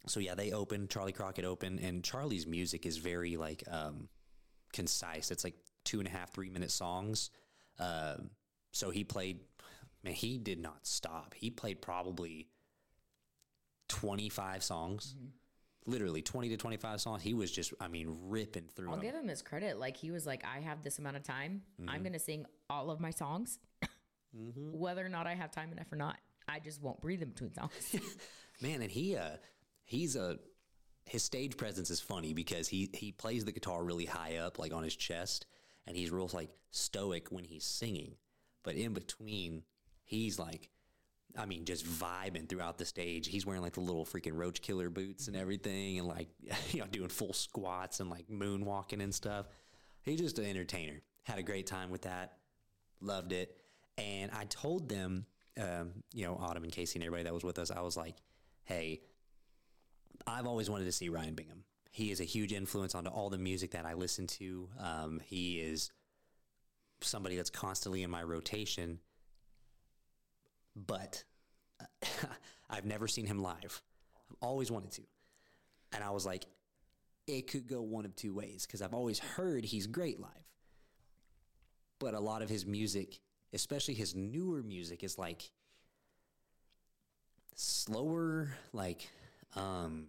so 0.06 0.20
yeah, 0.20 0.34
they 0.34 0.52
open 0.52 0.88
Charley 0.88 1.12
Crockett 1.12 1.44
open, 1.44 1.78
and 1.78 2.04
Charley's 2.04 2.46
music 2.46 2.86
is 2.86 2.96
very 2.98 3.36
like 3.36 3.64
um, 3.70 4.08
concise. 4.72 5.30
It's 5.30 5.42
like 5.44 5.56
two 5.84 5.98
and 5.98 6.06
a 6.06 6.10
half, 6.10 6.32
three 6.32 6.50
minute 6.50 6.70
songs. 6.70 7.30
Um, 7.78 8.30
so 8.72 8.90
he 8.90 9.02
played, 9.04 9.40
man, 10.04 10.14
he 10.14 10.38
did 10.38 10.60
not 10.60 10.86
stop. 10.86 11.34
He 11.34 11.50
played 11.50 11.82
probably 11.82 12.48
twenty 13.88 14.28
five 14.28 14.62
songs, 14.62 15.14
literally 15.86 16.22
twenty 16.22 16.48
to 16.50 16.56
twenty 16.56 16.76
five 16.76 17.00
songs. 17.00 17.22
He 17.22 17.34
was 17.34 17.50
just, 17.50 17.72
I 17.80 17.88
mean, 17.88 18.16
ripping 18.24 18.68
through 18.74 18.90
I'll 18.90 18.96
them. 18.96 19.04
give 19.04 19.14
him 19.14 19.28
his 19.28 19.42
credit. 19.42 19.78
Like 19.78 19.96
he 19.96 20.10
was 20.10 20.26
like, 20.26 20.44
I 20.44 20.60
have 20.60 20.82
this 20.82 20.98
amount 20.98 21.16
of 21.16 21.22
time. 21.22 21.62
Mm-hmm. 21.80 21.90
I'm 21.90 22.02
gonna 22.02 22.18
sing 22.18 22.46
all 22.68 22.90
of 22.90 23.00
my 23.00 23.10
songs, 23.10 23.58
whether 24.32 25.04
or 25.04 25.08
not 25.08 25.26
I 25.26 25.34
have 25.34 25.50
time 25.50 25.72
enough 25.72 25.92
or 25.92 25.96
not. 25.96 26.16
I 26.48 26.60
just 26.60 26.80
won't 26.80 27.00
breathe 27.00 27.22
in 27.22 27.30
between 27.30 27.54
songs. 27.54 27.96
man 28.62 28.80
and 28.80 28.90
he 28.90 29.16
uh 29.16 29.36
he's 29.84 30.16
a 30.16 30.38
his 31.04 31.22
stage 31.22 31.56
presence 31.56 31.90
is 31.90 32.00
funny 32.00 32.32
because 32.32 32.68
he 32.68 32.90
he 32.94 33.12
plays 33.12 33.44
the 33.44 33.52
guitar 33.52 33.84
really 33.84 34.06
high 34.06 34.36
up 34.36 34.58
like 34.58 34.72
on 34.72 34.82
his 34.82 34.96
chest 34.96 35.46
and 35.86 35.96
he's 35.96 36.10
real 36.10 36.28
like 36.32 36.50
stoic 36.70 37.28
when 37.30 37.44
he's 37.44 37.64
singing 37.64 38.14
but 38.62 38.74
in 38.74 38.92
between 38.92 39.62
he's 40.04 40.38
like 40.38 40.70
I 41.38 41.46
mean, 41.46 41.64
just 41.64 41.84
vibing 41.86 42.48
throughout 42.48 42.78
the 42.78 42.84
stage. 42.84 43.28
He's 43.28 43.46
wearing 43.46 43.62
like 43.62 43.74
the 43.74 43.80
little 43.80 44.04
freaking 44.04 44.36
roach 44.36 44.62
killer 44.62 44.90
boots 44.90 45.28
and 45.28 45.36
everything, 45.36 45.98
and 45.98 46.08
like, 46.08 46.28
you 46.72 46.80
know, 46.80 46.86
doing 46.86 47.08
full 47.08 47.32
squats 47.32 48.00
and 48.00 48.10
like 48.10 48.28
moonwalking 48.28 49.02
and 49.02 49.14
stuff. 49.14 49.46
He's 50.02 50.20
just 50.20 50.38
an 50.38 50.46
entertainer. 50.46 51.00
Had 51.24 51.38
a 51.38 51.42
great 51.42 51.66
time 51.66 51.90
with 51.90 52.02
that. 52.02 52.38
Loved 53.00 53.32
it. 53.32 53.56
And 53.98 54.30
I 54.32 54.44
told 54.44 54.88
them, 54.88 55.26
um, 55.60 55.90
you 56.12 56.24
know, 56.24 56.38
Autumn 56.40 56.64
and 56.64 56.72
Casey 56.72 56.98
and 56.98 57.04
everybody 57.04 57.24
that 57.24 57.34
was 57.34 57.44
with 57.44 57.58
us, 57.58 57.70
I 57.70 57.80
was 57.80 57.96
like, 57.96 58.14
hey, 58.64 59.00
I've 60.26 60.46
always 60.46 60.70
wanted 60.70 60.84
to 60.84 60.92
see 60.92 61.08
Ryan 61.08 61.34
Bingham. 61.34 61.64
He 61.90 62.10
is 62.10 62.20
a 62.20 62.24
huge 62.24 62.52
influence 62.52 62.94
onto 62.94 63.10
all 63.10 63.30
the 63.30 63.38
music 63.38 63.70
that 63.70 63.86
I 63.86 63.94
listen 63.94 64.26
to. 64.26 64.68
Um, 64.78 65.20
he 65.24 65.60
is 65.60 65.90
somebody 67.00 67.36
that's 67.36 67.50
constantly 67.50 68.02
in 68.02 68.10
my 68.10 68.22
rotation, 68.22 69.00
but 70.76 71.24
I've 72.70 72.84
never 72.84 73.08
seen 73.08 73.26
him 73.26 73.40
live. 73.40 73.82
I've 74.30 74.36
always 74.40 74.70
wanted 74.70 74.92
to. 74.92 75.02
And 75.92 76.04
I 76.04 76.10
was 76.10 76.26
like, 76.26 76.44
it 77.26 77.50
could 77.50 77.66
go 77.66 77.80
one 77.80 78.04
of 78.04 78.14
two 78.14 78.34
ways 78.34 78.66
because 78.66 78.82
I've 78.82 78.94
always 78.94 79.18
heard 79.18 79.64
he's 79.64 79.86
great 79.86 80.20
live. 80.20 80.30
But 81.98 82.14
a 82.14 82.20
lot 82.20 82.42
of 82.42 82.48
his 82.48 82.66
music, 82.66 83.20
especially 83.52 83.94
his 83.94 84.14
newer 84.14 84.62
music, 84.62 85.02
is 85.02 85.18
like 85.18 85.50
slower, 87.54 88.50
like 88.72 89.08
um, 89.56 90.08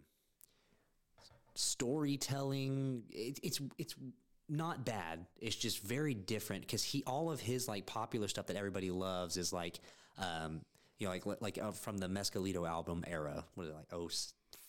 storytelling. 1.56 3.04
It, 3.10 3.40
it's 3.42 3.62
it's 3.78 3.96
not 4.50 4.86
bad. 4.86 5.26
It's 5.40 5.56
just 5.56 5.82
very 5.82 6.14
different 6.14 6.62
because 6.62 6.84
he 6.84 7.04
all 7.08 7.32
of 7.32 7.40
his 7.40 7.68
like 7.68 7.86
popular 7.86 8.28
stuff 8.28 8.48
that 8.48 8.58
everybody 8.58 8.92
loves 8.92 9.38
is 9.38 9.54
like 9.54 9.80
um, 10.18 10.62
you 11.00 11.08
know 11.08 11.12
like 11.14 11.26
like 11.42 11.58
uh, 11.62 11.72
from 11.72 11.98
the 11.98 12.08
Mescalito 12.08 12.68
album 12.68 13.04
era. 13.08 13.44
What 13.56 13.66
is 13.66 13.70
it 13.70 13.76
like? 13.76 13.88
Oh 13.94 14.10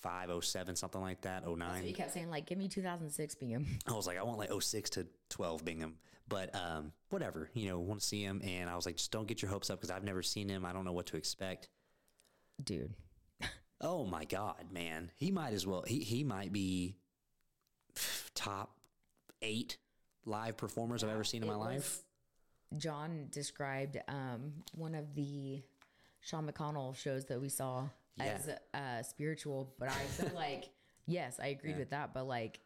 05, 0.01 0.45
07, 0.45 0.77
something 0.77 1.01
like 1.01 1.23
that, 1.23 1.43
So 1.45 1.55
09. 1.57 1.83
he 1.83 1.93
kept 1.93 2.13
saying 2.13 2.31
like, 2.31 2.47
"Give 2.47 2.57
me 2.59 2.69
2006 2.69 3.35
Bingham." 3.37 3.67
I 3.87 3.93
was 3.93 4.07
like, 4.07 4.17
I 4.19 4.23
want 4.23 4.39
like 4.39 4.51
06 4.53 4.91
to 4.91 5.07
12 5.31 5.65
Bingham, 5.65 5.97
but 6.29 6.55
um, 6.55 6.93
whatever, 7.09 7.51
you 7.55 7.69
know, 7.69 7.81
want 7.81 8.01
to 8.01 8.07
see 8.07 8.23
him. 8.23 8.41
And 8.45 8.71
I 8.71 8.77
was 8.77 8.87
like, 8.87 8.97
just 8.97 9.11
don't 9.11 9.27
get 9.27 9.43
your 9.43 9.51
hopes 9.51 9.71
up 9.71 9.81
because 9.81 9.91
I've 9.91 10.05
never 10.05 10.23
seen 10.23 10.49
him. 10.49 10.65
I 10.65 10.73
don't 10.73 10.85
know 10.85 10.93
what 10.93 11.07
to 11.07 11.17
expect. 11.17 11.69
Dude, 12.63 12.95
Oh 13.81 14.05
my 14.05 14.25
God, 14.25 14.71
man. 14.73 15.11
He 15.17 15.31
might 15.33 15.53
as 15.53 15.67
well, 15.67 15.83
he, 15.87 15.99
he 16.01 16.23
might 16.25 16.53
be 16.53 16.97
top 18.35 18.77
eight 19.43 19.79
live 20.25 20.57
performers 20.57 21.03
I've 21.03 21.11
ever 21.11 21.25
seen 21.25 21.43
in 21.43 21.49
my 21.49 21.55
It 21.55 21.59
life. 21.59 21.99
John 22.77 23.29
described 23.31 23.97
um, 24.09 24.53
one 24.75 24.95
of 24.95 25.15
the 25.15 25.63
Sean 26.21 26.47
McConnell 26.51 26.95
shows 26.97 27.25
that 27.27 27.41
we 27.41 27.49
saw 27.49 27.89
Yeah. 28.17 28.25
as 28.39 28.49
uh, 28.75 29.03
spiritual, 29.03 29.73
but 29.79 29.89
I 29.89 29.93
feel 29.93 30.33
like 30.35 30.71
yes, 31.07 31.39
I 31.43 31.49
agreed 31.49 31.79
with 31.79 31.91
that. 31.91 32.13
But 32.13 32.27
like, 32.27 32.61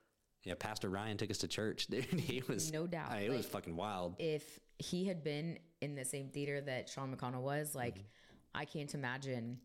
Yeah, 0.45 0.55
Pastor 0.59 0.89
Ryan 0.89 1.17
took 1.17 1.31
us 1.31 1.39
to 1.39 1.49
church, 1.49 1.87
dude. 1.91 2.05
He 2.05 2.43
was, 2.49 2.73
No 2.73 2.87
doubt, 2.87 3.13
I- 3.13 3.21
it 3.21 3.31
was 3.31 3.47
fucking 3.47 3.77
wild. 3.77 4.17
if 4.19 4.59
he 4.79 5.05
had 5.05 5.23
been 5.23 5.59
in 5.81 5.95
the 5.95 6.05
same 6.05 6.29
theater 6.31 6.61
that 6.61 6.89
Sean 6.89 7.15
McConnell 7.15 7.43
was, 7.43 7.75
like, 7.75 7.95
Mm-hmm. 7.97 8.07
I 8.55 8.65
can't 8.67 8.93
imagine. 8.95 9.59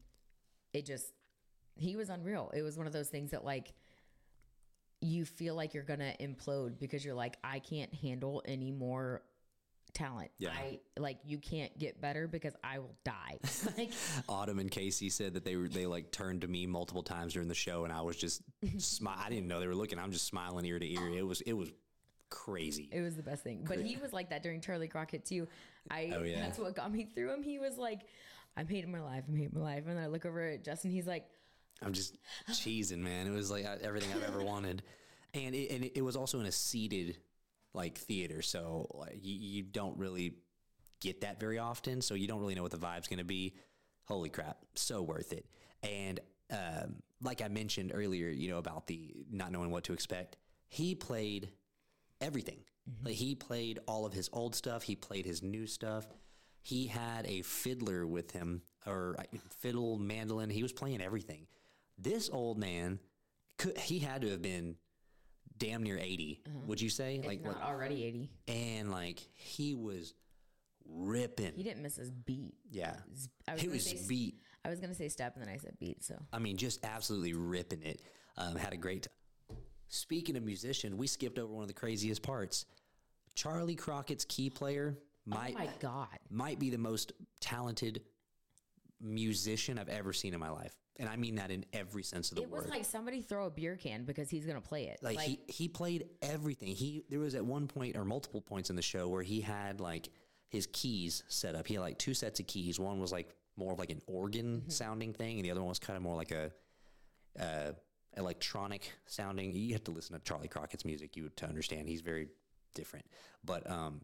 It 0.73 0.85
just 0.85 1.11
he 1.75 1.95
was 1.97 2.09
unreal. 2.09 2.51
It 2.55 2.61
was 2.61 2.77
one 2.77 2.87
of 2.87 2.93
those 2.93 3.09
things 3.09 3.31
that 3.31 3.43
like 3.43 3.73
you 5.01 5.25
feel 5.25 5.55
like 5.55 5.73
you're 5.73 5.83
gonna 5.83 6.13
implode 6.21 6.79
because 6.79 7.03
you're 7.03 7.13
like, 7.13 7.37
I 7.43 7.59
can't 7.59 7.93
handle 7.93 8.41
any 8.45 8.71
more 8.71 9.23
talent. 9.97 10.31
Yeah. 10.37 10.49
I 10.51 10.79
like 10.97 11.17
you 11.25 11.39
can't 11.39 11.77
get 11.77 11.99
better 11.99 12.27
because 12.27 12.53
I 12.63 12.79
will 12.79 12.95
die. 13.03 13.39
like 13.77 13.91
Autumn 14.29 14.59
and 14.59 14.69
Casey 14.69 15.09
said 15.09 15.33
that 15.33 15.43
they 15.43 15.55
were 15.55 15.67
they 15.67 15.85
like 15.85 16.11
turned 16.11 16.41
to 16.41 16.47
me 16.47 16.67
multiple 16.67 17.03
times 17.03 17.33
during 17.33 17.47
the 17.47 17.55
show, 17.55 17.83
and 17.83 17.91
I 17.91 18.01
was 18.01 18.15
just 18.15 18.41
smile. 18.77 19.17
I 19.19 19.29
didn't 19.29 19.47
know 19.47 19.59
they 19.59 19.67
were 19.67 19.75
looking. 19.75 19.99
I'm 19.99 20.11
just 20.11 20.27
smiling 20.27 20.65
ear 20.65 20.79
to 20.79 20.87
ear. 20.87 21.09
It 21.09 21.25
was 21.25 21.41
it 21.41 21.53
was 21.53 21.71
crazy. 22.29 22.89
It 22.91 23.01
was 23.01 23.15
the 23.15 23.23
best 23.23 23.43
thing. 23.43 23.65
But 23.67 23.79
he 23.79 23.97
was 23.97 24.13
like 24.13 24.29
that 24.29 24.43
during 24.43 24.61
Charley 24.61 24.87
Crockett 24.87 25.25
too. 25.25 25.47
I 25.89 26.11
Oh, 26.15 26.23
yeah. 26.23 26.41
that's 26.41 26.59
what 26.59 26.75
got 26.75 26.91
me 26.91 27.05
through 27.05 27.33
him. 27.33 27.43
He 27.43 27.59
was 27.59 27.77
like, 27.77 28.01
I'm 28.55 28.67
hating 28.67 28.91
my 28.91 29.01
life, 29.01 29.23
I'm 29.27 29.35
hating 29.35 29.57
my 29.57 29.61
life. 29.61 29.83
And 29.87 29.97
then 29.97 30.03
I 30.03 30.07
look 30.07 30.25
over 30.25 30.41
at 30.41 30.63
Justin, 30.63 30.91
he's 30.91 31.07
like, 31.07 31.25
I'm 31.81 31.93
just 31.93 32.17
cheesing, 32.49 32.99
man. 32.99 33.27
It 33.27 33.31
was 33.31 33.51
like 33.51 33.65
everything 33.81 34.09
I've 34.13 34.27
ever 34.27 34.43
wanted, 34.43 34.83
and 35.33 35.53
it, 35.53 35.71
and 35.71 35.89
it 35.95 36.01
was 36.01 36.15
also 36.15 36.39
in 36.39 36.47
a 36.47 36.51
seated 36.51 37.17
like 37.77 37.97
theater, 37.97 38.41
so 38.41 38.87
like, 38.93 39.19
you, 39.21 39.35
you 39.39 39.63
don't 39.63 39.97
really 39.97 40.35
get 40.99 41.21
that 41.21 41.39
very 41.39 41.59
often. 41.59 42.01
So 42.01 42.15
you 42.15 42.27
don't 42.27 42.39
really 42.39 42.55
know 42.55 42.63
what 42.63 42.71
the 42.71 42.77
vibe's 42.77 43.07
going 43.07 43.19
to 43.19 43.23
be. 43.25 43.55
Holy 44.05 44.29
crap, 44.29 44.57
so 44.75 45.01
worth 45.01 45.31
it. 45.31 45.45
And 45.83 46.19
um, 46.51 46.95
like 47.21 47.41
I 47.41 47.47
mentioned 47.47 47.91
earlier, 47.93 48.29
you 48.29 48.49
know 48.49 48.57
about 48.57 48.87
the 48.87 49.13
not 49.29 49.51
knowing 49.51 49.69
what 49.69 49.83
to 49.85 49.93
expect. 49.93 50.37
He 50.67 50.95
played 50.95 51.51
everything. 52.19 52.59
Like 53.03 53.15
he 53.15 53.35
played 53.35 53.79
all 53.87 54.05
of 54.05 54.13
his 54.13 54.29
old 54.33 54.55
stuff. 54.55 54.83
He 54.83 54.95
played 54.95 55.25
his 55.25 55.43
new 55.43 55.67
stuff. 55.67 56.07
He 56.61 56.87
had 56.87 57.25
a 57.25 57.41
fiddler 57.43 58.07
with 58.07 58.31
him, 58.31 58.61
or 58.85 59.15
fiddle, 59.59 59.97
mandolin. 59.99 60.49
He 60.49 60.63
was 60.63 60.73
playing 60.73 61.01
everything. 61.01 61.47
This 61.97 62.29
old 62.29 62.57
man, 62.57 62.99
could, 63.57 63.77
he 63.77 63.99
had 63.99 64.21
to 64.21 64.29
have 64.29 64.41
been 64.41 64.75
damn 65.57 65.83
near 65.83 65.97
80 65.97 66.41
Would 66.67 66.81
you 66.81 66.89
say? 66.89 67.17
like 67.17 67.43
Like, 67.43 67.45
what? 67.45 67.61
already 67.61 68.03
80. 68.03 68.29
And 68.47 68.91
like 68.91 69.19
he 69.33 69.75
was 69.75 70.13
ripping. 70.85 71.53
He 71.55 71.63
didn't 71.63 71.83
miss 71.83 71.97
his 71.97 72.11
beat. 72.11 72.55
yeah, 72.71 72.95
I 73.47 73.53
was 73.53 73.61
he 73.61 73.67
was 73.67 73.85
say 73.85 73.99
beat. 74.07 74.35
I 74.63 74.69
was 74.69 74.79
gonna 74.79 74.93
say 74.95 75.09
step 75.09 75.35
and 75.35 75.45
then 75.45 75.53
I 75.53 75.57
said 75.57 75.77
beat. 75.79 76.03
So 76.03 76.15
I 76.33 76.39
mean, 76.39 76.57
just 76.57 76.83
absolutely 76.83 77.33
ripping 77.33 77.83
it. 77.83 78.01
Um, 78.37 78.55
had 78.55 78.73
a 78.73 78.77
great. 78.77 79.07
Speaking 79.89 80.35
of 80.35 80.43
musician, 80.43 80.97
we 80.97 81.07
skipped 81.07 81.39
over 81.39 81.51
one 81.53 81.63
of 81.63 81.67
the 81.69 81.73
craziest 81.73 82.21
parts. 82.21 82.65
Charley 83.35 83.75
Crockett's 83.75 84.25
key 84.25 84.49
player 84.49 84.97
might 85.25 85.55
oh 85.55 85.59
my 85.59 85.69
god, 85.79 86.07
might 86.29 86.59
be 86.59 86.69
the 86.69 86.77
most 86.77 87.13
talented 87.39 88.01
musician 89.01 89.77
I've 89.77 89.89
ever 89.89 90.11
seen 90.13 90.33
in 90.33 90.39
my 90.39 90.49
life, 90.49 90.75
and 90.99 91.07
I 91.07 91.15
mean 91.15 91.35
that 91.35 91.51
in 91.51 91.65
every 91.73 92.03
sense 92.03 92.31
of 92.31 92.37
the 92.37 92.43
it 92.43 92.49
word. 92.49 92.59
It 92.59 92.65
was 92.65 92.71
like 92.71 92.85
somebody 92.85 93.21
throw 93.21 93.45
a 93.45 93.49
beer 93.49 93.75
can 93.75 94.03
because 94.03 94.29
he's 94.29 94.45
gonna 94.45 94.61
play 94.61 94.85
it. 94.85 94.99
like, 95.01 95.19
he 95.19 95.39
he 95.47 95.67
played 95.67 96.07
everything. 96.21 96.69
He 96.69 97.03
there 97.09 97.19
was 97.19 97.35
at 97.35 97.45
one 97.45 97.67
point 97.67 97.95
or 97.95 98.05
multiple 98.05 98.41
points 98.41 98.69
in 98.69 98.75
the 98.75 98.81
show 98.81 99.07
where 99.07 99.23
he 99.23 99.41
had 99.41 99.79
like 99.79 100.09
his 100.49 100.67
keys 100.71 101.23
set 101.27 101.55
up. 101.55 101.67
He 101.67 101.75
had 101.75 101.81
like 101.81 101.97
two 101.97 102.13
sets 102.13 102.39
of 102.39 102.47
keys. 102.47 102.79
One 102.79 102.99
was 102.99 103.11
like 103.11 103.35
more 103.55 103.73
of 103.73 103.79
like 103.79 103.89
an 103.89 104.01
organ 104.07 104.69
sounding 104.69 105.13
thing, 105.13 105.37
and 105.37 105.45
the 105.45 105.51
other 105.51 105.61
one 105.61 105.69
was 105.69 105.79
kind 105.79 105.97
of 105.97 106.03
more 106.03 106.15
like 106.15 106.31
a 106.31 106.51
uh, 107.39 107.71
electronic 108.15 108.91
sounding. 109.05 109.53
You 109.53 109.73
have 109.73 109.83
to 109.85 109.91
listen 109.91 110.17
to 110.17 110.23
Charley 110.23 110.47
Crockett's 110.47 110.85
music 110.85 111.15
you 111.15 111.29
to 111.35 111.45
understand. 111.45 111.87
He's 111.87 112.01
very 112.01 112.29
different. 112.73 113.05
But 113.43 113.69
um, 113.69 114.01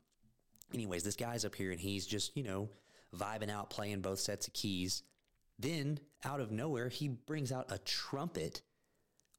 anyways, 0.73 1.03
this 1.03 1.15
guy's 1.15 1.45
up 1.45 1.55
here 1.55 1.71
and 1.71 1.79
he's 1.79 2.05
just 2.05 2.35
you 2.35 2.43
know 2.43 2.69
vibing 3.15 3.49
out, 3.49 3.69
playing 3.69 4.01
both 4.01 4.19
sets 4.19 4.47
of 4.47 4.53
keys. 4.53 5.03
Then 5.63 5.99
out 6.25 6.39
of 6.39 6.51
nowhere, 6.51 6.89
he 6.89 7.07
brings 7.07 7.51
out 7.51 7.71
a 7.71 7.77
trumpet 7.79 8.61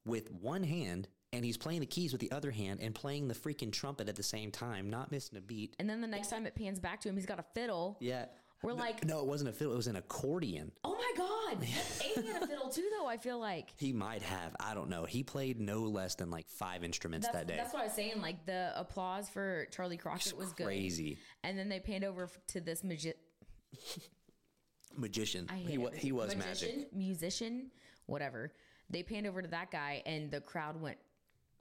with 0.05 0.31
one 0.31 0.63
hand 0.63 1.07
and 1.33 1.43
he's 1.45 1.57
playing 1.57 1.79
the 1.81 1.85
keys 1.85 2.11
with 2.11 2.21
the 2.21 2.31
other 2.31 2.51
hand 2.51 2.79
and 2.81 2.93
playing 2.95 3.27
the 3.27 3.33
freaking 3.33 3.71
trumpet 3.71 4.07
at 4.09 4.15
the 4.15 4.23
same 4.23 4.51
time, 4.51 4.89
not 4.89 5.11
missing 5.11 5.37
a 5.37 5.41
beat. 5.41 5.75
and 5.79 5.89
then 5.89 6.01
the 6.01 6.07
next 6.07 6.29
time 6.29 6.45
it 6.45 6.55
pans 6.55 6.79
back 6.79 7.01
to 7.01 7.09
him, 7.09 7.15
he's 7.15 7.25
got 7.25 7.39
a 7.39 7.45
fiddle. 7.53 7.97
Yeah. 7.99 8.25
We're 8.63 8.71
No- 8.71 8.77
like- 8.77 9.03
no, 9.05 9.19
it 9.19 9.25
wasn't 9.25 9.49
a 9.49 9.53
fiddle. 9.53 9.73
It 9.73 9.77
was 9.77 9.87
an 9.87 9.97
accordion. 9.97 10.71
Oh 10.83 10.95
my 10.95 11.11
god, 11.17 11.63
Abe 12.17 12.25
had 12.25 12.41
a 12.43 12.47
fiddle 12.47 12.69
too, 12.69 12.89
though. 12.97 13.05
I 13.05 13.17
feel 13.17 13.37
like 13.37 13.73
He 13.77 13.91
might 13.93 14.21
have. 14.23 14.55
I 14.59 14.73
don't 14.73 14.89
know. 14.89 15.03
He 15.05 15.23
played 15.23 15.59
no 15.59 15.81
less 15.83 16.15
than 16.15 16.31
like 16.31 16.47
five 16.47 16.83
instruments 16.83 17.27
that's, 17.27 17.37
that 17.39 17.47
day. 17.47 17.57
that's 17.57 17.73
what 17.73 17.81
I 17.81 17.85
was 17.85 17.93
saying. 17.93 18.21
Like 18.21 18.45
the 18.45 18.71
applause 18.75 19.29
for 19.29 19.67
Charley 19.71 19.97
Crockett 19.97 20.37
was 20.37 20.53
good, 20.53 20.65
Crazy 20.65 21.17
and 21.43 21.59
then 21.59 21.69
they 21.69 21.79
panned 21.79 22.05
over 22.05 22.29
to 22.47 22.61
this 22.61 22.83
magi- 22.83 23.11
magician. 24.97 25.47
He, 25.67 25.77
wa- 25.77 25.91
he 25.93 26.11
was 26.11 26.35
Magician, 26.35 26.77
magic. 26.79 26.93
musician, 26.95 27.71
whatever. 28.05 28.51
They 28.89 29.03
panned 29.03 29.27
over 29.27 29.41
to 29.41 29.47
that 29.49 29.71
guy, 29.71 30.03
and 30.05 30.29
the 30.31 30.41
crowd 30.41 30.79
went. 30.79 30.97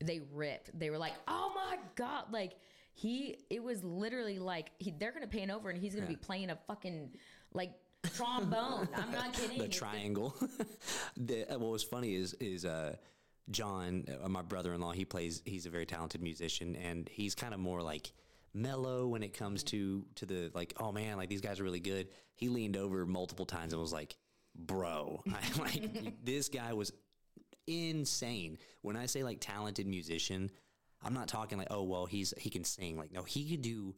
They 0.02 0.20
ripped. 0.32 0.78
They 0.78 0.90
were 0.90 0.98
like, 0.98 1.14
"Oh 1.28 1.52
my 1.54 1.78
god!" 1.94 2.24
Like 2.32 2.54
he, 2.92 3.38
it 3.48 3.62
was 3.62 3.82
literally 3.82 4.38
like 4.38 4.70
he, 4.78 4.90
they're 4.98 5.12
gonna 5.12 5.26
pan 5.26 5.50
over, 5.50 5.70
and 5.70 5.78
he's 5.78 5.94
gonna 5.94 6.06
be 6.06 6.16
playing 6.16 6.50
a 6.50 6.58
fucking 6.66 7.10
like 7.54 7.72
trombone. 8.14 8.88
I'm 8.94 9.10
not 9.12 9.32
kidding. 9.38 9.58
The 9.58 9.68
triangle. 9.68 10.34
the, 11.16 11.46
what 11.50 11.60
was 11.70 11.82
funny 11.82 12.14
is 12.14 12.34
is 12.34 12.64
uh, 12.66 12.96
John, 13.50 14.04
uh, 14.22 14.28
my 14.28 14.42
brother-in-law. 14.42 14.92
He 14.92 15.04
plays. 15.06 15.40
He's 15.46 15.64
a 15.64 15.70
very 15.70 15.86
talented 15.86 16.20
musician, 16.22 16.76
and 16.76 17.08
he's 17.10 17.34
kind 17.34 17.54
of 17.54 17.60
more 17.60 17.80
like 17.82 18.12
mellow 18.54 19.08
when 19.08 19.22
it 19.22 19.36
comes 19.36 19.62
to 19.64 20.06
to 20.16 20.26
the 20.26 20.50
like. 20.54 20.74
Oh 20.78 20.92
man, 20.92 21.16
like 21.16 21.28
these 21.28 21.40
guys 21.40 21.60
are 21.60 21.64
really 21.64 21.80
good. 21.80 22.08
He 22.34 22.48
leaned 22.48 22.76
over 22.76 23.04
multiple 23.04 23.46
times 23.46 23.72
and 23.72 23.82
was 23.82 23.92
like, 23.92 24.16
"Bro, 24.54 25.22
I, 25.28 25.60
like 25.60 26.24
this 26.24 26.48
guy 26.48 26.72
was 26.72 26.92
insane." 27.66 28.58
When 28.82 28.96
I 28.96 29.06
say 29.06 29.22
like 29.22 29.38
talented 29.40 29.86
musician, 29.86 30.50
I'm 31.02 31.14
not 31.14 31.28
talking 31.28 31.58
like, 31.58 31.68
oh 31.70 31.82
well, 31.82 32.06
he's 32.06 32.32
he 32.38 32.50
can 32.50 32.64
sing. 32.64 32.96
Like 32.96 33.12
no, 33.12 33.22
he 33.22 33.50
could 33.50 33.62
do 33.62 33.94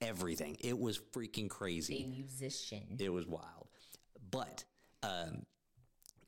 everything. 0.00 0.56
It 0.60 0.78
was 0.78 0.98
freaking 1.12 1.48
crazy. 1.48 2.04
a 2.04 2.08
musician. 2.08 2.96
It 2.98 3.12
was 3.12 3.26
wild. 3.26 3.68
But 4.30 4.64
um, 5.02 5.46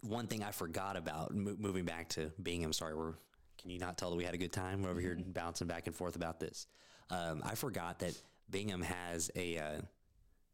one 0.02 0.26
thing 0.26 0.42
I 0.42 0.52
forgot 0.52 0.96
about 0.96 1.34
mo- 1.34 1.56
moving 1.58 1.84
back 1.84 2.08
to 2.10 2.32
Bingham. 2.42 2.72
Sorry, 2.72 2.94
we're. 2.94 3.14
Can 3.58 3.70
you 3.70 3.78
not 3.78 3.96
tell 3.96 4.10
that 4.10 4.16
we 4.16 4.24
had 4.24 4.34
a 4.34 4.38
good 4.38 4.52
time? 4.52 4.82
We're 4.82 4.90
over 4.90 5.00
here 5.00 5.16
bouncing 5.18 5.66
back 5.66 5.86
and 5.86 5.96
forth 5.96 6.14
about 6.14 6.38
this. 6.38 6.66
Um, 7.10 7.42
I 7.44 7.54
forgot 7.54 8.00
that 8.00 8.14
Bingham 8.50 8.82
has 8.82 9.30
a 9.36 9.58
uh, 9.58 9.80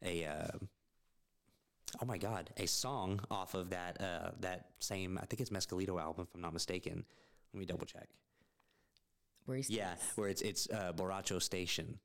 a. 0.04 0.24
Uh, 0.24 0.58
oh 2.00 2.06
my 2.06 2.18
God! 2.18 2.50
A 2.56 2.66
song 2.66 3.20
off 3.30 3.54
of 3.54 3.70
that 3.70 4.00
uh, 4.00 4.30
that 4.40 4.66
same. 4.80 5.18
I 5.18 5.26
think 5.26 5.40
it's 5.40 5.50
Mescalito 5.50 6.00
album, 6.00 6.26
if 6.28 6.34
I'm 6.34 6.40
not 6.40 6.52
mistaken. 6.52 7.04
Let 7.52 7.60
me 7.60 7.66
double 7.66 7.86
check. 7.86 8.08
Where 9.44 9.56
he's 9.56 9.70
Yeah, 9.70 9.94
where 10.16 10.28
it's 10.28 10.42
it's 10.42 10.68
uh, 10.70 10.92
Borracho 10.94 11.40
Station, 11.40 11.98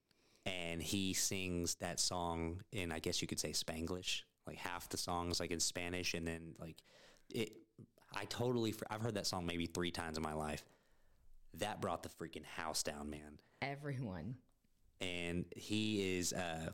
and 0.46 0.82
he 0.82 1.14
sings 1.14 1.76
that 1.76 2.00
song 2.00 2.62
in 2.72 2.92
I 2.92 3.00
guess 3.00 3.22
you 3.22 3.28
could 3.28 3.40
say 3.40 3.52
Spanglish. 3.52 4.22
Like 4.46 4.58
half 4.58 4.88
the 4.88 4.98
songs 4.98 5.42
like 5.42 5.52
in 5.52 5.60
Spanish, 5.60 6.14
and 6.14 6.26
then 6.26 6.56
like 6.60 6.78
it. 7.34 7.52
I 8.16 8.24
totally. 8.26 8.74
I've 8.90 9.02
heard 9.02 9.16
that 9.16 9.28
song 9.28 9.46
maybe 9.46 9.66
three 9.66 9.92
times 9.92 10.18
in 10.18 10.24
my 10.24 10.34
life. 10.34 10.66
That 11.56 11.82
brought 11.82 12.04
the 12.04 12.10
freaking 12.10 12.46
house 12.46 12.82
down, 12.82 13.10
man. 13.10 13.40
Everyone. 13.62 14.36
And 15.02 15.46
he 15.56 16.18
is 16.18 16.34
uh, 16.34 16.72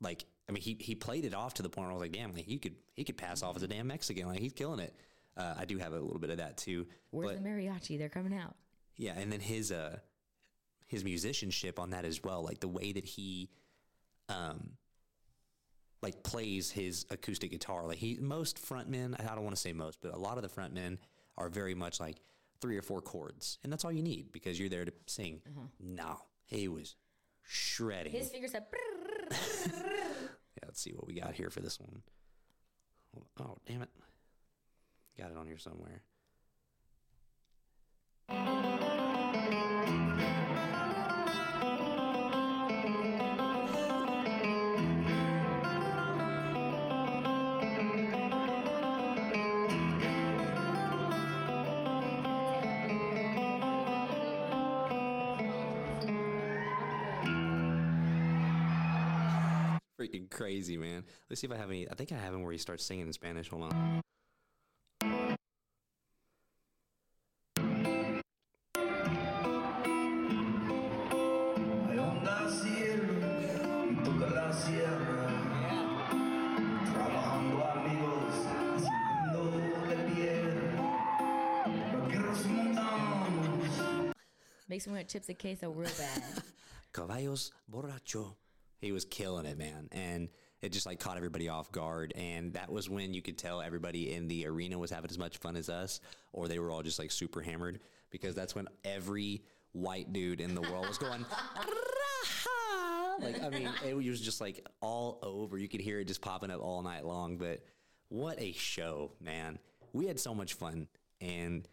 like, 0.00 0.24
I 0.48 0.52
mean, 0.52 0.62
he 0.62 0.76
he 0.80 0.94
played 0.94 1.24
it 1.24 1.34
off 1.34 1.54
to 1.54 1.62
the 1.62 1.68
point 1.68 1.86
where 1.86 1.92
I 1.92 1.94
was 1.94 2.02
like, 2.02 2.12
damn, 2.12 2.32
like 2.32 2.46
he 2.46 2.58
could 2.58 2.76
he 2.94 3.04
could 3.04 3.18
pass 3.18 3.42
off 3.42 3.56
as 3.56 3.62
a 3.62 3.68
damn 3.68 3.86
Mexican. 3.86 4.26
Like 4.26 4.40
he's 4.40 4.52
killing 4.54 4.80
it. 4.80 4.94
Uh, 5.36 5.54
I 5.56 5.66
do 5.66 5.78
have 5.78 5.92
a 5.92 5.98
little 5.98 6.18
bit 6.18 6.30
of 6.30 6.38
that 6.38 6.56
too. 6.56 6.86
Where's 7.10 7.30
but 7.32 7.42
the 7.42 7.48
mariachi? 7.48 7.98
They're 7.98 8.08
coming 8.08 8.36
out. 8.36 8.56
yeah, 8.96 9.12
and 9.16 9.30
then 9.30 9.40
his 9.40 9.70
uh 9.70 9.98
his 10.86 11.04
musicianship 11.04 11.78
on 11.78 11.90
that 11.90 12.04
as 12.06 12.24
well, 12.24 12.42
like 12.42 12.60
the 12.60 12.68
way 12.68 12.92
that 12.92 13.04
he 13.04 13.50
um 14.30 14.70
like 16.00 16.22
plays 16.22 16.70
his 16.70 17.04
acoustic 17.10 17.50
guitar. 17.50 17.86
Like 17.86 17.98
he 17.98 18.16
most 18.20 18.64
frontmen, 18.64 19.20
I 19.20 19.34
don't 19.34 19.44
want 19.44 19.56
to 19.56 19.60
say 19.60 19.72
most, 19.72 19.98
but 20.00 20.14
a 20.14 20.18
lot 20.18 20.38
of 20.38 20.42
the 20.42 20.48
frontmen 20.48 20.96
are 21.36 21.48
very 21.50 21.74
much 21.74 22.00
like 22.00 22.16
three 22.60 22.76
or 22.76 22.82
four 22.82 23.00
chords, 23.00 23.58
and 23.62 23.72
that's 23.72 23.84
all 23.84 23.92
you 23.92 24.02
need 24.02 24.32
because 24.32 24.58
you're 24.58 24.68
there 24.68 24.84
to 24.84 24.92
sing. 25.06 25.40
No, 25.80 26.18
he 26.46 26.68
was 26.68 26.96
shredding. 27.42 28.12
His 28.12 28.30
fingers 28.30 28.52
said. 28.52 28.64
yeah, 29.66 30.64
let's 30.64 30.80
see 30.80 30.92
what 30.92 31.06
we 31.06 31.14
got 31.14 31.34
here 31.34 31.50
for 31.50 31.60
this 31.60 31.78
one. 31.78 32.02
Oh, 33.40 33.58
damn 33.66 33.82
it. 33.82 33.90
Got 35.18 35.30
it 35.32 35.36
on 35.36 35.46
here 35.46 35.58
somewhere. 35.58 36.02
Freaking 59.98 60.30
crazy, 60.30 60.76
man. 60.76 61.04
Let's 61.28 61.40
see 61.40 61.48
if 61.48 61.52
I 61.52 61.56
have 61.56 61.70
any. 61.70 61.90
I 61.90 61.94
think 61.94 62.12
I 62.12 62.16
have 62.18 62.32
him 62.32 62.44
where 62.44 62.52
he 62.52 62.58
starts 62.58 62.84
singing 62.84 63.08
in 63.08 63.12
Spanish. 63.12 63.48
Hold 63.48 63.64
on. 63.64 64.00
Hay 71.88 71.98
onda 71.98 72.48
cielo 72.48 73.12
y 73.90 74.04
toca 74.04 74.30
la 74.30 74.52
sierra. 74.52 75.26
Trabajando 76.92 77.64
amigos, 77.64 78.34
haciendo 78.76 79.40
de 79.88 79.96
piedra. 80.14 80.78
Vaqueros 81.92 82.44
y 82.44 82.48
montanos. 82.50 84.14
Makes 84.68 84.86
me 84.86 84.92
want 84.92 85.08
chips 85.08 85.28
and 85.28 85.38
queso 85.38 85.72
real 85.72 85.90
bad. 85.98 86.44
Caballos 86.92 87.52
Borracho. 87.68 88.36
He 88.80 88.92
was 88.92 89.04
killing 89.04 89.46
it, 89.46 89.58
man. 89.58 89.88
And 89.92 90.28
it 90.62 90.72
just 90.72 90.86
like 90.86 91.00
caught 91.00 91.16
everybody 91.16 91.48
off 91.48 91.70
guard. 91.72 92.12
And 92.16 92.52
that 92.54 92.70
was 92.70 92.88
when 92.88 93.14
you 93.14 93.22
could 93.22 93.38
tell 93.38 93.60
everybody 93.60 94.12
in 94.12 94.28
the 94.28 94.46
arena 94.46 94.78
was 94.78 94.90
having 94.90 95.10
as 95.10 95.18
much 95.18 95.38
fun 95.38 95.56
as 95.56 95.68
us, 95.68 96.00
or 96.32 96.48
they 96.48 96.58
were 96.58 96.70
all 96.70 96.82
just 96.82 96.98
like 96.98 97.10
super 97.10 97.40
hammered 97.40 97.80
because 98.10 98.34
that's 98.34 98.54
when 98.54 98.68
every 98.84 99.42
white 99.72 100.12
dude 100.12 100.40
in 100.40 100.54
the 100.54 100.62
world 100.62 100.88
was 100.88 100.98
going, 100.98 101.24
like, 103.20 103.42
I 103.42 103.50
mean, 103.50 103.68
it 103.86 103.96
was 103.96 104.20
just 104.20 104.40
like 104.40 104.66
all 104.80 105.18
over. 105.22 105.58
You 105.58 105.68
could 105.68 105.80
hear 105.80 106.00
it 106.00 106.06
just 106.06 106.22
popping 106.22 106.50
up 106.50 106.60
all 106.60 106.82
night 106.82 107.04
long. 107.04 107.36
But 107.36 107.64
what 108.08 108.40
a 108.40 108.52
show, 108.52 109.12
man. 109.20 109.58
We 109.92 110.06
had 110.06 110.18
so 110.18 110.34
much 110.34 110.54
fun. 110.54 110.88
And 111.20 111.66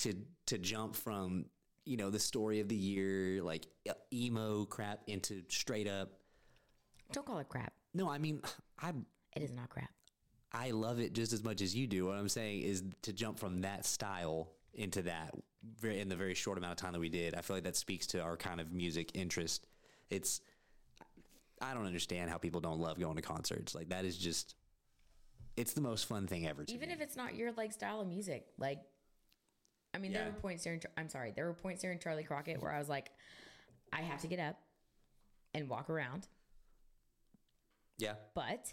to 0.00 0.14
to 0.46 0.58
jump 0.58 0.94
from 0.94 1.46
you 1.84 1.96
know 1.96 2.10
the 2.10 2.18
story 2.18 2.60
of 2.60 2.68
the 2.68 2.76
year 2.76 3.42
like 3.42 3.66
emo 4.12 4.66
crap 4.66 5.00
into 5.06 5.42
straight 5.48 5.88
up 5.88 6.10
Don't 7.12 7.26
call 7.26 7.38
it 7.38 7.48
crap. 7.48 7.72
no 7.94 8.08
i 8.08 8.18
mean 8.18 8.40
i 8.80 8.92
It 9.36 9.42
is 9.42 9.52
not 9.52 9.68
crap. 9.70 9.90
i 10.52 10.70
love 10.70 10.98
it 11.00 11.12
just 11.12 11.32
as 11.32 11.42
much 11.42 11.60
as 11.62 11.74
you 11.74 11.86
do 11.86 12.06
what 12.06 12.16
i'm 12.16 12.28
saying 12.28 12.62
is 12.62 12.82
to 13.02 13.12
jump 13.12 13.38
from 13.38 13.60
that 13.62 13.84
style 13.86 14.50
into 14.74 15.02
that 15.02 15.32
very 15.80 16.00
in 16.00 16.08
the 16.08 16.16
very 16.16 16.34
short 16.34 16.56
amount 16.58 16.72
of 16.72 16.76
time 16.78 16.92
that 16.92 17.00
we 17.00 17.08
did 17.08 17.34
i 17.34 17.40
feel 17.40 17.56
like 17.56 17.64
that 17.64 17.76
speaks 17.76 18.06
to 18.06 18.20
our 18.20 18.36
kind 18.36 18.60
of 18.60 18.72
music 18.72 19.10
interest 19.14 19.66
it's 20.10 20.40
i 21.60 21.74
don't 21.74 21.86
understand 21.86 22.30
how 22.30 22.36
people 22.38 22.60
don't 22.60 22.78
love 22.78 22.98
going 22.98 23.16
to 23.16 23.22
concerts 23.22 23.74
like 23.74 23.88
that 23.88 24.04
is 24.04 24.16
just 24.16 24.54
it's 25.56 25.72
the 25.72 25.80
most 25.80 26.06
fun 26.06 26.26
thing 26.28 26.46
ever 26.46 26.64
to 26.64 26.72
Even 26.72 26.88
me. 26.88 26.94
if 26.94 27.00
it's 27.00 27.16
not 27.16 27.34
your 27.34 27.50
like 27.52 27.72
style 27.72 28.00
of 28.00 28.06
music, 28.06 28.46
like, 28.58 28.78
I 29.92 29.98
mean, 29.98 30.12
there 30.12 30.22
Yeah. 30.22 30.28
were 30.28 30.40
points 30.40 30.62
during. 30.62 30.80
I'm 30.96 31.08
sorry, 31.08 31.32
there 31.34 31.46
were 31.46 31.52
points 31.52 31.82
during 31.82 31.98
Charley 31.98 32.22
Crockett 32.22 32.62
where 32.62 32.70
I 32.70 32.78
was 32.78 32.88
like, 32.88 33.10
I 33.92 34.02
have 34.02 34.20
to 34.20 34.28
get 34.28 34.38
up 34.38 34.54
and 35.54 35.68
walk 35.68 35.90
around, 35.90 36.28
yeah 37.98 38.14
but 38.34 38.72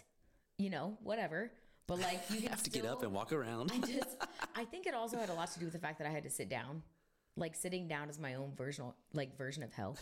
you 0.58 0.70
know, 0.70 0.96
whatever. 1.02 1.50
But 1.86 2.00
like, 2.00 2.22
you 2.30 2.48
have 2.50 2.62
to 2.64 2.70
get 2.70 2.84
up 2.84 3.02
and 3.02 3.12
walk 3.12 3.32
around 3.32 3.70
I 3.72 3.78
just, 3.78 4.16
I 4.56 4.64
think 4.64 4.86
it 4.86 4.94
also 4.94 5.18
had 5.18 5.28
a 5.28 5.34
lot 5.34 5.52
to 5.52 5.58
do 5.58 5.66
with 5.66 5.74
the 5.74 5.80
fact 5.80 5.98
that 5.98 6.06
I 6.06 6.10
had 6.10 6.24
to 6.24 6.30
sit 6.30 6.48
down. 6.48 6.82
Like 7.36 7.54
sitting 7.54 7.86
down 7.86 8.08
is 8.08 8.18
my 8.18 8.34
own 8.34 8.54
version, 8.56 8.92
like 9.12 9.36
version 9.36 9.62
of 9.62 9.70
hell, 9.70 9.98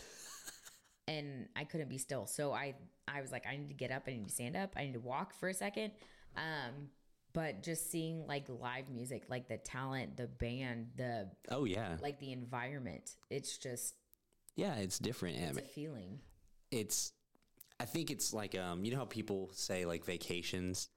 and 1.07 1.49
I 1.53 1.65
couldn't 1.65 1.89
be 1.89 1.97
still. 1.97 2.27
So 2.27 2.53
I, 2.53 2.75
I 3.09 3.19
was 3.19 3.29
like, 3.29 3.45
I 3.45 3.57
need 3.57 3.67
to 3.67 3.75
get 3.75 3.91
up. 3.91 4.03
I 4.07 4.11
need 4.11 4.29
to 4.29 4.33
stand 4.33 4.55
up. 4.55 4.71
I 4.77 4.85
need 4.85 4.93
to 4.93 5.01
walk 5.01 5.33
for 5.37 5.49
a 5.49 5.53
second. 5.53 5.91
Um, 6.37 6.89
but 7.33 7.61
just 7.61 7.91
seeing 7.91 8.25
like 8.25 8.45
live 8.47 8.89
music, 8.89 9.23
like 9.27 9.49
the 9.49 9.57
talent, 9.57 10.15
the 10.15 10.27
band, 10.27 10.91
the 10.95 11.29
oh 11.51 11.65
yeah 11.65 11.97
like 12.01 12.19
the 12.19 12.31
environment, 12.31 13.11
it's 13.29 13.57
just 13.57 13.95
yeah 14.55 14.75
it's 14.75 14.97
different 14.97 15.35
I 15.37 15.41
it's 15.41 15.57
a 15.57 15.61
feeling. 15.61 16.19
it's 16.71 17.11
I 17.79 17.85
think 17.85 18.11
it's 18.11 18.33
like 18.33 18.55
um 18.57 18.85
you 18.85 18.91
know 18.91 18.97
how 18.97 19.05
people 19.05 19.49
say 19.53 19.85
like 19.85 20.05
vacations 20.05 20.89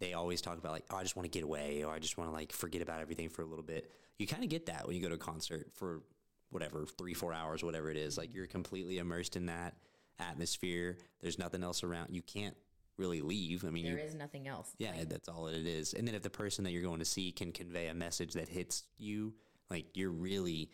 they 0.00 0.12
always 0.12 0.40
talk 0.40 0.58
about 0.58 0.72
like 0.72 0.84
oh 0.90 0.96
I 0.96 1.02
just 1.02 1.16
want 1.16 1.24
to 1.24 1.30
get 1.30 1.42
away 1.44 1.82
or 1.84 1.92
I 1.92 1.98
just 1.98 2.16
want 2.18 2.30
to 2.30 2.34
like 2.34 2.52
forget 2.52 2.82
about 2.82 3.00
everything 3.00 3.28
for 3.28 3.42
a 3.42 3.46
little 3.46 3.64
bit. 3.64 3.90
You 4.18 4.26
kind 4.26 4.42
of 4.44 4.48
get 4.50 4.66
that 4.66 4.86
when 4.86 4.96
you 4.96 5.02
go 5.02 5.08
to 5.08 5.14
a 5.14 5.18
concert 5.18 5.68
for 5.74 6.02
whatever 6.50 6.86
3 6.86 7.12
4 7.14 7.32
hours 7.32 7.62
whatever 7.62 7.90
it 7.90 7.96
is 7.96 8.16
like 8.16 8.34
you're 8.34 8.46
completely 8.46 8.98
immersed 8.98 9.36
in 9.36 9.46
that 9.46 9.74
atmosphere. 10.18 10.98
There's 11.20 11.38
nothing 11.38 11.62
else 11.62 11.82
around. 11.82 12.14
You 12.14 12.22
can't 12.22 12.56
really 12.96 13.20
leave. 13.20 13.64
I 13.64 13.70
mean 13.70 13.84
There 13.84 13.98
you 13.98 14.04
is 14.04 14.14
nothing 14.14 14.48
else. 14.48 14.72
yeah, 14.78 14.92
that's 15.06 15.28
all 15.28 15.46
it 15.48 15.66
is. 15.66 15.94
And 15.94 16.06
then 16.06 16.14
if 16.14 16.22
the 16.22 16.30
person 16.30 16.64
that 16.64 16.72
you're 16.72 16.82
going 16.82 16.98
to 16.98 17.04
see 17.04 17.32
can 17.32 17.52
convey 17.52 17.88
a 17.88 17.94
message 17.94 18.34
that 18.34 18.48
hits 18.48 18.84
you, 18.98 19.34
like 19.70 19.86
you're 19.94 20.10
really 20.10 20.70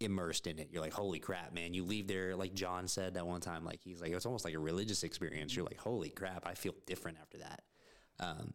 immersed 0.00 0.46
in 0.46 0.58
it. 0.58 0.68
You're 0.70 0.82
like, 0.82 0.92
holy 0.92 1.18
crap, 1.18 1.52
man. 1.52 1.74
You 1.74 1.84
leave 1.84 2.06
there, 2.06 2.36
like 2.36 2.54
John 2.54 2.88
said 2.88 3.14
that 3.14 3.26
one 3.26 3.40
time, 3.40 3.64
like 3.64 3.80
he's 3.82 4.00
like, 4.00 4.12
it's 4.12 4.26
almost 4.26 4.44
like 4.44 4.54
a 4.54 4.58
religious 4.58 5.02
experience. 5.02 5.54
You're 5.54 5.64
like, 5.64 5.78
holy 5.78 6.10
crap, 6.10 6.46
I 6.46 6.54
feel 6.54 6.74
different 6.86 7.18
after 7.20 7.38
that. 7.38 7.62
Um, 8.20 8.54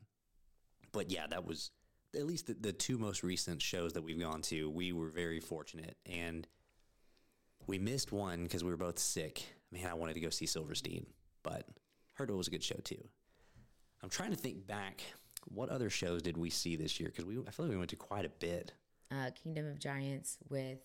but 0.91 1.11
yeah, 1.11 1.27
that 1.27 1.45
was 1.45 1.71
at 2.15 2.25
least 2.25 2.47
the, 2.47 2.53
the 2.53 2.73
two 2.73 2.97
most 2.97 3.23
recent 3.23 3.61
shows 3.61 3.93
that 3.93 4.03
we've 4.03 4.19
gone 4.19 4.41
to. 4.43 4.69
We 4.69 4.91
were 4.91 5.09
very 5.09 5.39
fortunate 5.39 5.97
and 6.05 6.47
we 7.67 7.79
missed 7.79 8.11
one 8.11 8.43
because 8.43 8.63
we 8.63 8.69
were 8.69 8.77
both 8.77 8.99
sick. 8.99 9.43
Man, 9.71 9.87
I 9.87 9.93
wanted 9.93 10.15
to 10.15 10.19
go 10.19 10.29
see 10.29 10.45
Silverstein, 10.45 11.05
but 11.43 11.67
heard 12.13 12.29
it 12.29 12.33
was 12.33 12.47
a 12.47 12.51
good 12.51 12.63
show 12.63 12.75
too. 12.83 13.03
I'm 14.03 14.09
trying 14.09 14.31
to 14.31 14.37
think 14.37 14.67
back. 14.67 15.01
What 15.45 15.69
other 15.69 15.89
shows 15.89 16.21
did 16.21 16.37
we 16.37 16.49
see 16.49 16.75
this 16.75 16.99
year? 16.99 17.09
Because 17.09 17.25
we, 17.25 17.37
I 17.47 17.51
feel 17.51 17.65
like 17.65 17.71
we 17.71 17.77
went 17.77 17.89
to 17.91 17.95
quite 17.95 18.25
a 18.25 18.29
bit. 18.29 18.73
Uh, 19.11 19.31
Kingdom 19.43 19.67
of 19.67 19.79
Giants 19.79 20.37
with 20.49 20.79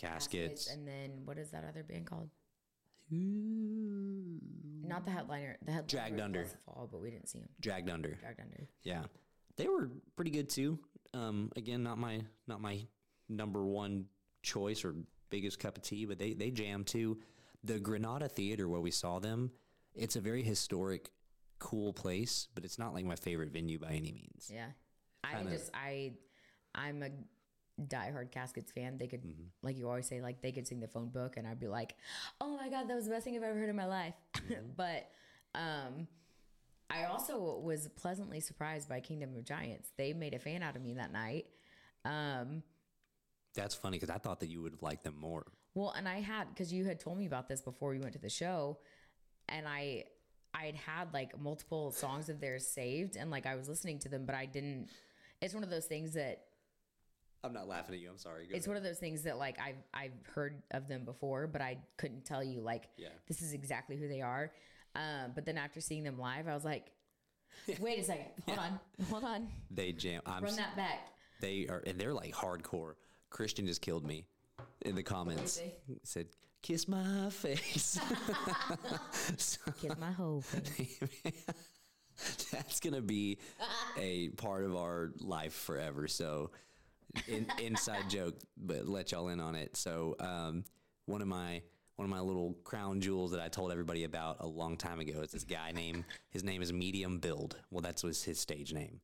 Caskets. 0.00 0.66
Caskets, 0.66 0.72
and 0.74 0.86
then 0.86 1.22
what 1.24 1.38
is 1.38 1.50
that 1.50 1.64
other 1.68 1.82
band 1.82 2.06
called? 2.06 2.30
Not 4.86 5.04
the 5.04 5.10
headliner. 5.10 5.56
The 5.64 5.72
headliner 5.72 5.88
Dragged 5.88 6.20
Under. 6.20 6.44
Fall, 6.64 6.88
but 6.90 7.00
we 7.00 7.10
didn't 7.10 7.28
see 7.28 7.38
him. 7.40 7.48
Dragged 7.60 7.90
Under. 7.90 8.14
Dragged 8.14 8.40
Under. 8.40 8.68
Yeah, 8.82 9.02
they 9.56 9.68
were 9.68 9.90
pretty 10.16 10.30
good 10.30 10.48
too. 10.48 10.78
Um, 11.14 11.50
again, 11.56 11.82
not 11.82 11.98
my 11.98 12.22
not 12.46 12.60
my 12.60 12.86
number 13.28 13.64
one 13.64 14.06
choice 14.42 14.84
or 14.84 14.94
biggest 15.30 15.58
cup 15.58 15.76
of 15.76 15.82
tea, 15.82 16.04
but 16.06 16.18
they 16.18 16.32
they 16.34 16.50
jammed 16.50 16.86
too. 16.86 17.18
The 17.64 17.78
Granada 17.78 18.28
Theater 18.28 18.68
where 18.68 18.80
we 18.80 18.90
saw 18.90 19.18
them, 19.18 19.50
it's 19.94 20.16
a 20.16 20.20
very 20.20 20.42
historic, 20.42 21.10
cool 21.58 21.92
place, 21.92 22.48
but 22.54 22.64
it's 22.64 22.78
not 22.78 22.94
like 22.94 23.04
my 23.04 23.16
favorite 23.16 23.50
venue 23.50 23.78
by 23.78 23.88
any 23.90 24.12
means. 24.12 24.50
Yeah, 24.52 24.68
I 25.24 25.34
Kinda- 25.36 25.50
just 25.52 25.70
I 25.74 26.12
I'm 26.74 27.02
a 27.02 27.10
diehard 27.86 28.30
Caskets 28.32 28.72
fan. 28.72 28.98
They 28.98 29.06
could 29.06 29.22
Mm-hmm. 29.22 29.42
like 29.62 29.76
you 29.78 29.88
always 29.88 30.06
say 30.06 30.20
like 30.20 30.40
they 30.42 30.52
could 30.52 30.66
sing 30.66 30.80
the 30.80 30.88
phone 30.88 31.08
book, 31.08 31.36
and 31.36 31.46
I'd 31.46 31.60
be 31.60 31.68
like, 31.68 31.94
oh 32.40 32.56
my 32.56 32.68
god, 32.68 32.88
that 32.88 32.94
was 32.94 33.04
the 33.04 33.10
best 33.10 33.24
thing 33.24 33.36
I've 33.36 33.42
ever 33.42 33.58
heard 33.58 33.68
in 33.68 33.76
my 33.76 33.86
life. 33.86 34.14
Mm-hmm. 34.36 34.54
but 34.76 35.10
um, 35.54 36.08
I 36.90 37.04
also 37.04 37.58
was 37.62 37.88
pleasantly 37.96 38.40
surprised 38.40 38.88
by 38.88 39.00
Kingdom 39.00 39.36
of 39.36 39.44
Giants. 39.44 39.90
They 39.96 40.12
made 40.12 40.34
a 40.34 40.38
fan 40.38 40.62
out 40.62 40.76
of 40.76 40.82
me 40.82 40.94
that 40.94 41.12
night. 41.12 41.46
Um, 42.04 42.62
That's 43.54 43.74
funny 43.74 43.98
because 43.98 44.14
I 44.14 44.18
thought 44.18 44.40
that 44.40 44.48
you 44.48 44.62
would 44.62 44.72
have 44.72 44.82
liked 44.82 45.04
them 45.04 45.16
more. 45.18 45.46
Well, 45.74 45.90
and 45.96 46.08
I 46.08 46.20
had 46.20 46.48
because 46.48 46.72
you 46.72 46.84
had 46.86 46.98
told 46.98 47.18
me 47.18 47.26
about 47.26 47.48
this 47.48 47.60
before 47.60 47.90
we 47.90 47.98
went 47.98 48.14
to 48.14 48.18
the 48.18 48.30
show, 48.30 48.78
and 49.48 49.68
I 49.68 50.04
I 50.54 50.64
had 50.64 50.74
had 50.74 51.14
like 51.14 51.38
multiple 51.38 51.92
songs 51.92 52.28
of 52.28 52.40
theirs 52.40 52.66
saved, 52.66 53.16
and 53.16 53.30
like 53.30 53.46
I 53.46 53.54
was 53.54 53.68
listening 53.68 53.98
to 54.00 54.08
them, 54.08 54.24
but 54.24 54.34
I 54.34 54.46
didn't. 54.46 54.88
It's 55.40 55.54
one 55.54 55.62
of 55.62 55.70
those 55.70 55.86
things 55.86 56.14
that 56.14 56.46
I'm 57.44 57.52
not 57.52 57.68
laughing 57.68 57.94
at 57.94 58.00
you. 58.00 58.10
I'm 58.10 58.18
sorry. 58.18 58.46
Go 58.46 58.56
it's 58.56 58.66
one 58.66 58.76
of 58.76 58.82
those 58.82 58.98
things 58.98 59.22
that 59.22 59.38
like 59.38 59.58
I've 59.60 59.76
I've 59.94 60.12
heard 60.34 60.62
of 60.72 60.88
them 60.88 61.04
before, 61.04 61.46
but 61.46 61.60
I 61.62 61.78
couldn't 61.96 62.24
tell 62.24 62.42
you 62.42 62.60
like 62.60 62.88
Yeah. 62.96 63.08
this 63.28 63.42
is 63.42 63.52
exactly 63.52 63.96
who 63.96 64.08
they 64.08 64.20
are. 64.20 64.52
Um, 64.96 65.32
but 65.34 65.44
then 65.44 65.56
after 65.58 65.80
seeing 65.80 66.02
them 66.02 66.18
live, 66.18 66.48
I 66.48 66.54
was 66.54 66.64
like, 66.64 66.86
wait 67.80 67.98
a 68.00 68.04
second, 68.04 68.26
hold 68.46 68.58
on, 68.58 68.80
hold 69.08 69.24
on, 69.24 69.48
they 69.70 69.92
jam. 69.92 70.22
I'm 70.26 70.42
run 70.42 70.56
that 70.56 70.76
back. 70.76 71.08
They 71.40 71.66
are, 71.68 71.82
and 71.86 71.98
they're 71.98 72.14
like 72.14 72.34
hardcore. 72.34 72.94
Christian 73.30 73.66
just 73.66 73.82
killed 73.82 74.04
me 74.06 74.24
in 74.82 74.94
the 74.96 75.02
comments. 75.02 75.60
Said 76.02 76.26
kiss 76.62 76.88
my 76.88 77.30
face. 77.30 78.00
So- 79.36 79.60
Kiss 79.80 79.96
my 79.98 80.10
whole 80.10 80.40
face. 80.40 80.98
that's 82.52 82.80
gonna 82.80 83.00
be 83.00 83.38
a 83.96 84.30
part 84.30 84.64
of 84.64 84.74
our 84.74 85.12
life 85.20 85.52
forever. 85.54 86.08
So, 86.08 86.50
in, 87.26 87.46
inside 87.60 88.08
joke, 88.08 88.34
but 88.56 88.88
let 88.88 89.12
y'all 89.12 89.28
in 89.28 89.40
on 89.40 89.54
it. 89.54 89.76
So, 89.76 90.16
um, 90.20 90.64
one 91.06 91.22
of 91.22 91.28
my 91.28 91.62
one 91.96 92.04
of 92.04 92.10
my 92.10 92.20
little 92.20 92.54
crown 92.62 93.00
jewels 93.00 93.32
that 93.32 93.40
I 93.40 93.48
told 93.48 93.72
everybody 93.72 94.04
about 94.04 94.36
a 94.38 94.46
long 94.46 94.76
time 94.76 95.00
ago 95.00 95.20
is 95.20 95.32
this 95.32 95.42
guy 95.42 95.72
named 95.72 96.04
his 96.30 96.44
name 96.44 96.62
is 96.62 96.72
Medium 96.72 97.18
Build. 97.18 97.56
Well, 97.70 97.80
that's 97.80 98.04
was 98.04 98.22
his 98.22 98.38
stage 98.38 98.72
name. 98.72 99.00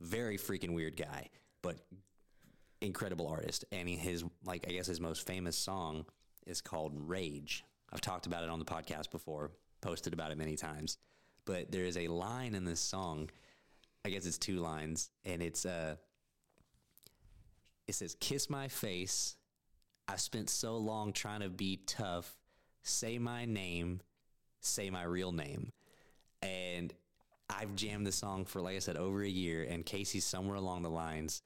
Very 0.00 0.36
freaking 0.36 0.74
weird 0.74 0.96
guy, 0.96 1.28
but 1.62 1.76
incredible 2.80 3.28
artist. 3.28 3.64
And 3.70 3.88
his 3.88 4.24
like 4.44 4.64
I 4.68 4.72
guess 4.72 4.86
his 4.86 5.00
most 5.00 5.26
famous 5.26 5.56
song 5.56 6.04
is 6.46 6.60
called 6.60 6.92
Rage. 6.96 7.64
I've 7.92 8.00
talked 8.00 8.26
about 8.26 8.42
it 8.42 8.50
on 8.50 8.58
the 8.58 8.64
podcast 8.64 9.10
before, 9.10 9.52
posted 9.80 10.12
about 10.12 10.32
it 10.32 10.38
many 10.38 10.56
times. 10.56 10.98
But 11.44 11.70
there 11.70 11.84
is 11.84 11.96
a 11.96 12.08
line 12.08 12.54
in 12.54 12.64
this 12.64 12.80
song. 12.80 13.30
I 14.04 14.10
guess 14.10 14.26
it's 14.26 14.38
two 14.38 14.56
lines, 14.56 15.10
and 15.24 15.42
it's 15.42 15.64
uh, 15.64 15.96
it 17.86 17.94
says, 17.94 18.16
"Kiss 18.20 18.50
my 18.50 18.68
face. 18.68 19.36
I 20.08 20.16
spent 20.16 20.50
so 20.50 20.76
long 20.76 21.12
trying 21.12 21.40
to 21.40 21.48
be 21.48 21.78
tough. 21.86 22.36
Say 22.82 23.18
my 23.18 23.44
name. 23.44 24.00
Say 24.60 24.90
my 24.90 25.02
real 25.04 25.32
name." 25.32 25.72
And 26.42 26.94
I've 27.48 27.74
jammed 27.76 28.06
the 28.06 28.12
song 28.12 28.44
for, 28.44 28.60
like 28.60 28.76
I 28.76 28.80
said, 28.80 28.96
over 28.96 29.22
a 29.22 29.28
year. 29.28 29.64
And 29.64 29.86
Casey, 29.86 30.20
somewhere 30.20 30.56
along 30.56 30.82
the 30.82 30.90
lines, 30.90 31.42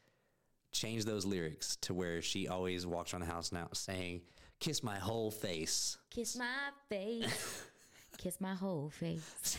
changed 0.73 1.07
those 1.07 1.25
lyrics 1.25 1.77
to 1.83 1.95
where 1.95 2.23
she 2.23 2.49
always 2.49 2.87
walks 2.87 3.13
around 3.13 3.21
the 3.21 3.27
house 3.27 3.53
now 3.53 3.69
saying, 3.73 4.23
"Kiss 4.59 4.83
my 4.83 4.99
whole 4.99 5.31
face." 5.31 5.99
Kiss 6.11 6.37
my 6.37 6.71
face. 6.89 7.65
Kiss 8.19 8.41
my 8.41 8.55
whole 8.55 8.91
face. 8.91 9.59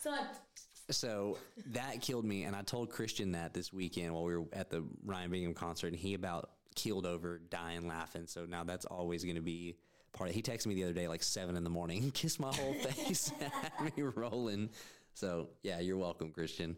so 0.00 0.10
like, 0.10 0.26
So 0.90 1.38
that 1.66 2.00
killed 2.00 2.24
me, 2.24 2.44
and 2.44 2.54
I 2.56 2.62
told 2.62 2.90
Christian 2.90 3.32
that 3.32 3.54
this 3.54 3.72
weekend 3.72 4.14
while 4.14 4.24
we 4.24 4.36
were 4.36 4.46
at 4.52 4.70
the 4.70 4.84
Ryan 5.04 5.30
Bingham 5.30 5.54
concert, 5.54 5.88
and 5.88 5.96
he 5.96 6.14
about 6.14 6.50
keeled 6.74 7.06
over, 7.06 7.40
dying 7.50 7.86
laughing. 7.86 8.26
So 8.26 8.44
now 8.44 8.64
that's 8.64 8.84
always 8.84 9.24
going 9.24 9.36
to 9.36 9.42
be 9.42 9.76
part 10.12 10.30
of. 10.30 10.36
He 10.36 10.42
texted 10.42 10.66
me 10.66 10.74
the 10.74 10.84
other 10.84 10.92
day, 10.92 11.08
like 11.08 11.22
seven 11.22 11.56
in 11.56 11.64
the 11.64 11.70
morning, 11.70 12.10
kiss 12.14 12.38
my 12.38 12.52
whole 12.54 12.74
face, 12.74 13.32
had 13.76 13.96
me 13.96 14.02
rolling. 14.02 14.70
So 15.14 15.48
yeah, 15.62 15.80
you're 15.80 15.98
welcome, 15.98 16.30
Christian. 16.30 16.76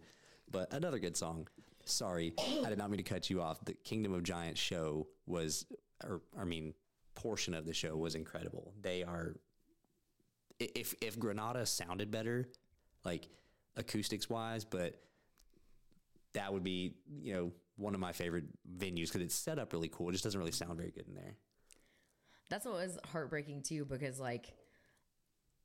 But 0.50 0.72
another 0.72 0.98
good 0.98 1.16
song. 1.16 1.48
Sorry, 1.84 2.32
I 2.38 2.68
did 2.68 2.78
not 2.78 2.90
mean 2.90 2.98
to 2.98 3.02
cut 3.02 3.28
you 3.28 3.42
off. 3.42 3.64
The 3.64 3.74
Kingdom 3.74 4.14
of 4.14 4.22
Giants 4.22 4.60
show 4.60 5.08
was, 5.26 5.66
or 6.04 6.20
I 6.38 6.44
mean, 6.44 6.74
portion 7.14 7.54
of 7.54 7.66
the 7.66 7.74
show 7.74 7.96
was 7.96 8.14
incredible. 8.14 8.72
They 8.80 9.02
are 9.02 9.34
if 10.58 10.94
if 11.00 11.18
Granada 11.18 11.66
sounded 11.66 12.10
better, 12.10 12.48
like 13.04 13.28
acoustics 13.76 14.28
wise, 14.30 14.64
but 14.64 15.00
that 16.34 16.52
would 16.52 16.64
be 16.64 16.94
you 17.20 17.34
know 17.34 17.52
one 17.76 17.94
of 17.94 18.00
my 18.00 18.12
favorite 18.12 18.44
venues 18.78 19.08
because 19.08 19.22
it's 19.22 19.34
set 19.34 19.58
up 19.58 19.72
really 19.72 19.88
cool. 19.88 20.08
It 20.08 20.12
just 20.12 20.24
doesn't 20.24 20.38
really 20.38 20.52
sound 20.52 20.76
very 20.76 20.90
good 20.90 21.08
in 21.08 21.14
there. 21.14 21.36
that's 22.50 22.64
what 22.66 22.74
was 22.74 22.98
heartbreaking 23.12 23.62
too, 23.62 23.84
because 23.86 24.20
like, 24.20 24.52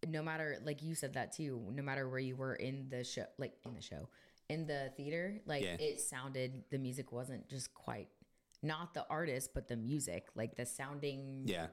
no 0.07 0.21
matter 0.23 0.57
like 0.63 0.81
you 0.81 0.95
said 0.95 1.13
that 1.13 1.33
too, 1.33 1.61
no 1.73 1.83
matter 1.83 2.07
where 2.07 2.19
you 2.19 2.35
were 2.35 2.55
in 2.55 2.87
the 2.89 3.03
show, 3.03 3.25
like 3.37 3.53
in 3.65 3.73
the 3.75 3.81
show, 3.81 4.09
in 4.49 4.65
the 4.67 4.91
theater, 4.95 5.41
like 5.45 5.63
Yeah. 5.63 5.75
it 5.79 5.99
sounded 5.99 6.63
the 6.69 6.77
music 6.77 7.11
wasn't 7.11 7.47
just 7.49 7.73
quite 7.73 8.07
not 8.63 8.93
the 8.93 9.05
artist, 9.09 9.51
but 9.53 9.67
the 9.67 9.75
music, 9.75 10.29
like 10.35 10.55
the 10.55 10.65
sounding 10.65 11.43
Yeah, 11.45 11.67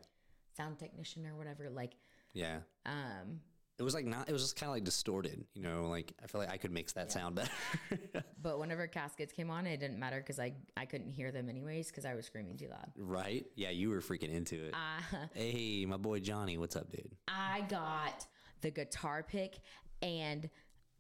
sound 0.57 0.79
technician 0.79 1.27
or 1.27 1.37
whatever, 1.37 1.71
like 1.71 1.95
yeah. 2.33 2.59
um 2.87 3.41
It 3.79 3.83
was 3.83 3.93
like 3.95 4.05
not. 4.07 4.29
It 4.29 4.33
was 4.33 4.43
just 4.43 4.57
kind 4.57 4.69
of 4.71 4.75
like 4.75 4.85
distorted. 4.85 5.45
You 5.55 5.63
know, 5.63 5.89
like 5.89 6.13
I 6.23 6.27
feel 6.29 6.41
like 6.41 6.51
I 6.51 6.57
could 6.59 6.71
mix 6.71 6.93
that 6.93 7.11
sound 7.13 7.35
better. 7.37 7.51
But 8.41 8.59
whenever 8.59 8.87
caskets 8.87 9.33
came 9.33 9.49
on, 9.51 9.67
it 9.67 9.81
didn't 9.81 9.99
matter 9.99 10.19
because 10.19 10.39
I 10.39 10.53
I 10.77 10.85
couldn't 10.85 11.11
hear 11.11 11.33
them 11.33 11.49
anyways 11.49 11.89
because 11.89 12.05
I 12.05 12.15
was 12.15 12.27
screaming 12.27 12.57
too 12.59 12.69
loud. 12.69 12.93
right? 12.97 13.47
Yeah, 13.57 13.71
you 13.71 13.89
were 13.89 14.01
freaking 14.01 14.29
into 14.31 14.67
it. 14.67 14.75
Uh, 14.75 15.17
hey, 15.33 15.87
my 15.87 15.97
boy 15.97 16.21
Johnny, 16.21 16.59
what's 16.59 16.77
up, 16.77 16.91
dude? 16.91 17.11
I 17.27 17.63
got 17.71 18.27
the 18.61 18.71
guitar 18.71 19.23
pick 19.27 19.61
and 20.03 20.51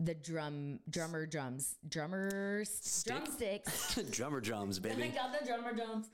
the 0.00 0.14
drum 0.14 0.80
drummer 0.90 1.26
drums 1.26 1.76
drummers 1.88 3.04
drumsticks. 3.06 3.94
Drummer 4.10 4.40
drums, 4.40 4.78
baby 4.80 5.04
I 5.04 5.08
got 5.08 5.38
the 5.38 5.46
drummer 5.46 5.74
drums. 5.74 6.10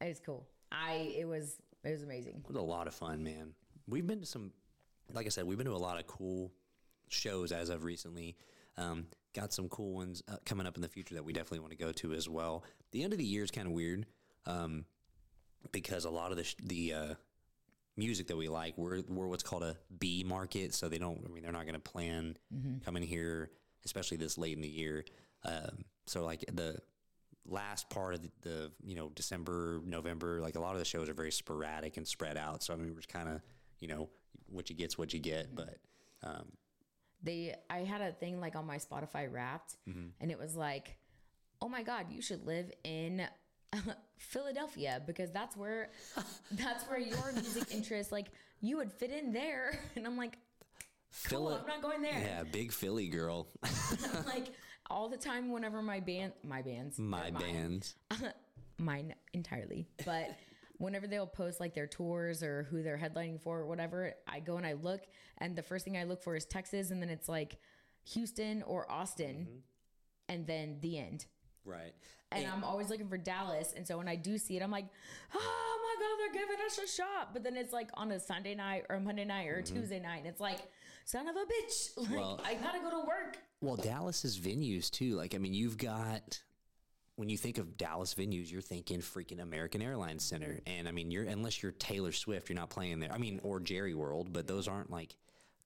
It's 0.00 0.18
cool. 0.20 0.48
I 0.72 1.14
it 1.16 1.26
was 1.26 1.56
it 1.84 1.90
was 1.90 2.02
amazing. 2.02 2.36
It 2.44 2.48
was 2.48 2.56
a 2.56 2.60
lot 2.62 2.86
of 2.86 2.94
fun, 2.94 3.22
man. 3.22 3.52
We've 3.88 4.06
been 4.06 4.20
to 4.20 4.26
some, 4.26 4.52
like 5.12 5.26
I 5.26 5.28
said, 5.30 5.44
we've 5.44 5.58
been 5.58 5.66
to 5.66 5.72
a 5.72 5.76
lot 5.76 5.98
of 5.98 6.06
cool 6.06 6.52
shows 7.08 7.52
as 7.52 7.68
of 7.68 7.84
recently. 7.84 8.36
Um, 8.76 9.06
got 9.34 9.52
some 9.52 9.68
cool 9.68 9.94
ones 9.94 10.22
uh, 10.28 10.36
coming 10.44 10.66
up 10.66 10.76
in 10.76 10.82
the 10.82 10.88
future 10.88 11.14
that 11.14 11.24
we 11.24 11.32
definitely 11.32 11.60
want 11.60 11.72
to 11.72 11.76
go 11.76 11.92
to 11.92 12.12
as 12.14 12.28
well. 12.28 12.64
The 12.92 13.02
end 13.02 13.12
of 13.12 13.18
the 13.18 13.24
year 13.24 13.42
is 13.44 13.50
kind 13.50 13.66
of 13.66 13.72
weird 13.72 14.06
um, 14.46 14.84
because 15.72 16.04
a 16.04 16.10
lot 16.10 16.30
of 16.30 16.36
the 16.36 16.44
sh- 16.44 16.56
the 16.62 16.92
uh, 16.92 17.14
music 17.96 18.28
that 18.28 18.36
we 18.36 18.48
like, 18.48 18.76
we're 18.78 19.02
we're 19.08 19.26
what's 19.26 19.42
called 19.42 19.62
a 19.62 19.76
B 19.98 20.24
market, 20.26 20.74
so 20.74 20.88
they 20.88 20.98
don't. 20.98 21.22
I 21.24 21.32
mean, 21.32 21.42
they're 21.42 21.52
not 21.52 21.64
going 21.64 21.74
to 21.74 21.80
plan 21.80 22.36
coming 22.84 23.02
here, 23.02 23.50
especially 23.84 24.16
this 24.16 24.38
late 24.38 24.56
in 24.56 24.62
the 24.62 24.68
year. 24.68 25.04
Um, 25.44 25.84
so 26.06 26.24
like 26.24 26.44
the 26.52 26.78
last 27.46 27.90
part 27.90 28.14
of 28.14 28.22
the, 28.22 28.30
the 28.42 28.72
you 28.84 28.94
know 28.94 29.10
December, 29.14 29.80
November, 29.84 30.40
like 30.40 30.56
a 30.56 30.60
lot 30.60 30.72
of 30.72 30.78
the 30.78 30.84
shows 30.84 31.08
are 31.08 31.14
very 31.14 31.32
sporadic 31.32 31.96
and 31.96 32.06
spread 32.06 32.36
out. 32.36 32.62
So 32.62 32.72
I 32.72 32.76
mean, 32.76 32.88
we're 32.88 33.00
just 33.00 33.08
kind 33.08 33.28
of 33.28 33.40
you 33.80 33.88
know 33.88 34.08
what 34.52 34.70
you 34.70 34.76
get's 34.76 34.96
what 34.98 35.12
you 35.12 35.18
get. 35.20 35.54
But 35.54 35.78
um, 36.22 36.52
They 37.22 37.54
I 37.70 37.78
had 37.78 38.00
a 38.00 38.12
thing 38.12 38.40
like 38.40 38.56
on 38.56 38.66
my 38.66 38.76
Spotify 38.78 39.30
Wrapped, 39.32 39.76
and 39.86 40.30
it 40.30 40.38
was 40.38 40.54
like, 40.56 40.96
oh 41.60 41.68
my 41.68 41.82
god, 41.82 42.06
you 42.10 42.20
should 42.22 42.44
live 42.46 42.70
in 42.84 43.26
Philadelphia 44.18 45.00
because 45.06 45.30
that's 45.30 45.56
where 45.56 45.90
that's 46.52 46.84
where 46.84 46.98
your 47.00 47.32
music 47.32 47.72
interests 47.74 48.12
like 48.12 48.26
you 48.60 48.76
would 48.76 48.92
fit 48.92 49.10
in 49.10 49.32
there. 49.32 49.78
And 49.96 50.06
I'm 50.06 50.16
like, 50.16 50.38
cool, 51.28 51.48
I'm 51.48 51.66
not 51.66 51.82
going 51.82 52.02
there. 52.02 52.12
yeah, 52.18 52.42
big 52.44 52.72
Philly 52.72 53.08
girl, 53.08 53.48
like 54.26 54.48
all 54.90 55.08
the 55.08 55.16
time 55.16 55.50
whenever 55.50 55.80
my 55.82 56.00
band 56.00 56.32
my 56.44 56.60
bands 56.62 56.98
my 56.98 57.22
they're 57.22 57.32
mine. 57.32 57.42
bands. 57.42 57.94
mine 58.78 59.14
entirely 59.32 59.86
but 60.04 60.36
whenever 60.82 61.06
they'll 61.06 61.26
post 61.26 61.60
like 61.60 61.74
their 61.74 61.86
tours 61.86 62.42
or 62.42 62.64
who 62.64 62.82
they're 62.82 62.98
headlining 62.98 63.40
for 63.40 63.60
or 63.60 63.66
whatever 63.66 64.12
i 64.26 64.40
go 64.40 64.56
and 64.56 64.66
i 64.66 64.72
look 64.72 65.02
and 65.38 65.56
the 65.56 65.62
first 65.62 65.84
thing 65.84 65.96
i 65.96 66.04
look 66.04 66.22
for 66.22 66.34
is 66.36 66.44
texas 66.44 66.90
and 66.90 67.00
then 67.00 67.08
it's 67.08 67.28
like 67.28 67.56
houston 68.04 68.62
or 68.64 68.90
austin 68.90 69.46
mm-hmm. 69.48 69.58
and 70.28 70.46
then 70.46 70.76
the 70.80 70.98
end 70.98 71.26
Right. 71.64 71.94
and 72.32 72.46
I'm 72.46 72.64
always 72.64 72.90
looking 72.90 73.08
for 73.08 73.16
Dallas. 73.16 73.72
And 73.76 73.86
so 73.86 73.96
when 73.96 74.08
I 74.08 74.16
do 74.16 74.36
see 74.36 74.56
it, 74.56 74.62
I'm 74.62 74.70
like, 74.70 74.86
oh 75.32 75.96
my 75.98 76.04
God, 76.04 76.16
they're 76.18 76.42
giving 76.42 76.66
us 76.66 76.78
a 76.78 76.88
shot. 76.88 77.32
But 77.32 77.44
then 77.44 77.56
it's 77.56 77.72
like 77.72 77.88
on 77.94 78.10
a 78.10 78.18
Sunday 78.18 78.54
night 78.54 78.84
or 78.88 78.98
Monday 78.98 79.24
night 79.24 79.46
or 79.46 79.62
mm-hmm. 79.62 79.76
Tuesday 79.76 80.00
night. 80.00 80.18
And 80.18 80.26
it's 80.26 80.40
like, 80.40 80.58
son 81.04 81.28
of 81.28 81.36
a 81.36 81.40
bitch. 81.40 81.90
Like, 82.10 82.18
Well- 82.18 82.40
I 82.44 82.54
gotta 82.54 82.80
go 82.80 82.90
to 82.90 83.06
work. 83.06 83.38
Well, 83.60 83.76
Dallas's 83.76 84.38
venues 84.38 84.90
too. 84.90 85.14
Like, 85.14 85.36
I 85.36 85.38
mean, 85.38 85.54
you've 85.54 85.78
got 85.78 86.40
when 87.16 87.28
you 87.28 87.36
think 87.36 87.58
of 87.58 87.76
Dallas 87.76 88.14
venues, 88.14 88.50
you're 88.50 88.62
thinking 88.62 89.00
freaking 89.00 89.40
American 89.40 89.82
Airlines 89.82 90.24
Center, 90.24 90.60
and 90.66 90.88
I 90.88 90.92
mean, 90.92 91.10
you're 91.10 91.24
unless 91.24 91.62
you're 91.62 91.72
Taylor 91.72 92.12
Swift, 92.12 92.48
you're 92.48 92.56
not 92.56 92.70
playing 92.70 93.00
there. 93.00 93.12
I 93.12 93.18
mean, 93.18 93.40
or 93.42 93.60
Jerry 93.60 93.94
World, 93.94 94.32
but 94.32 94.46
those 94.46 94.66
aren't 94.66 94.90
like 94.90 95.14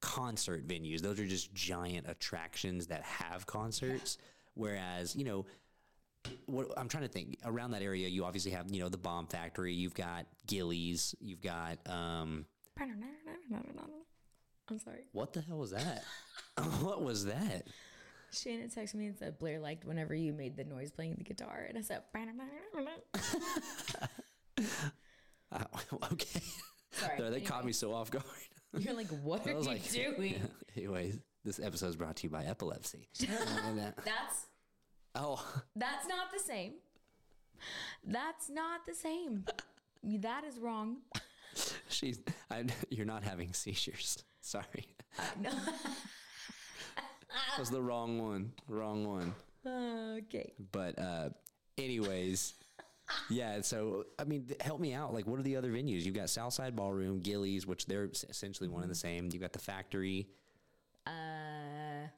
concert 0.01 0.67
venues. 0.67 1.01
Those 1.01 1.21
are 1.21 1.27
just 1.27 1.55
giant 1.55 2.09
attractions 2.09 2.89
that 2.89 3.03
have 3.03 3.47
concerts. 3.47 4.19
Whereas, 4.55 5.15
you 5.15 5.25
know, 5.25 5.47
what 6.47 6.69
I'm 6.77 6.89
trying 6.89 7.05
to 7.05 7.09
think 7.09 7.39
around 7.45 7.73
that 7.73 7.83
area, 7.83 8.09
you 8.09 8.25
obviously 8.25 8.51
have 8.53 8.71
you 8.71 8.81
know 8.81 8.89
the 8.89 8.99
Bomb 8.99 9.27
Factory, 9.27 9.73
you've 9.73 9.95
got 9.95 10.27
Gilley's, 10.47 11.15
you've 11.21 11.43
got 11.43 11.79
um, 11.89 12.47
I'm 14.69 14.79
sorry. 14.81 15.05
what 15.13 15.33
the 15.33 15.43
hell 15.43 15.59
was 15.59 15.71
that? 15.71 16.03
what 16.81 17.03
was 17.03 17.27
that? 17.27 17.69
Shannon 18.37 18.69
texted 18.69 18.95
me 18.95 19.07
and 19.07 19.17
said 19.17 19.39
Blair 19.39 19.61
liked 19.61 19.85
whenever 19.85 20.15
you 20.15 20.33
made 20.33 20.57
the 20.57 20.65
noise 20.65 20.91
playing 20.91 21.15
the 21.17 21.25
guitar, 21.25 21.67
and 21.69 21.79
I 21.79 21.81
said, 21.81 22.03
Uh, 25.53 25.65
okay. 26.13 26.41
Sorry, 26.93 27.19
No, 27.19 27.31
they 27.31 27.41
caught 27.41 27.65
me 27.65 27.73
so 27.73 27.93
off 27.93 28.11
guard. 28.11 28.25
"You're 28.79 28.95
like, 28.95 29.09
what 29.09 29.47
are 29.47 29.53
you 29.53 29.61
like, 29.61 29.91
doing?" 29.91 30.41
anyways, 30.77 31.19
this 31.45 31.59
episode 31.61 31.89
is 31.89 31.97
brought 31.97 32.17
to 32.17 32.25
you 32.25 32.31
by 32.31 32.45
epilepsy. 32.45 33.09
Uh, 33.23 33.91
That's 34.05 34.47
oh, 35.15 35.63
that's 35.75 36.07
not 36.09 36.33
the 36.33 36.41
same. 36.43 36.75
That's 38.05 38.51
not 38.51 38.85
the 38.87 38.95
same. 38.95 39.45
That 40.03 40.45
is 40.45 40.59
wrong. 40.59 40.99
she's. 41.89 42.21
I, 42.51 42.65
you're 42.91 43.07
not 43.07 43.23
having 43.25 43.53
seizures. 43.53 44.23
Sorry, 44.41 44.87
No. 45.41 45.51
That 47.51 47.59
was 47.61 47.71
the 47.71 47.83
wrong 47.83 48.21
one. 48.23 48.53
Wrong 48.69 49.07
one. 49.07 49.35
okay. 50.19 50.53
But 50.73 50.99
uh, 50.99 51.29
anyways, 51.79 52.55
yeah. 53.31 53.61
So 53.63 54.07
I 54.19 54.25
mean, 54.25 54.47
th- 54.47 54.63
help 54.63 54.81
me 54.81 54.95
out. 54.95 55.13
Like, 55.15 55.27
what 55.27 55.39
are 55.39 55.43
the 55.43 55.57
other 55.57 55.71
venues? 55.71 56.05
You've 56.05 56.15
got 56.15 56.31
Southside 56.31 56.75
Ballroom, 56.77 57.21
Gilley's, 57.21 57.67
which 57.67 57.87
they're 57.87 58.09
s- 58.11 58.25
essentially 58.29 58.69
one 58.69 58.83
and 58.83 58.91
the 58.91 58.95
same. 58.97 59.29
You 59.33 59.39
got 59.39 59.53
the 59.53 59.59
Factory. 59.59 60.29
Uh, 61.07 62.09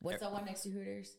what's 0.00 0.20
that 0.20 0.32
one 0.32 0.44
next 0.44 0.62
to 0.64 0.70
Hooters? 0.70 1.16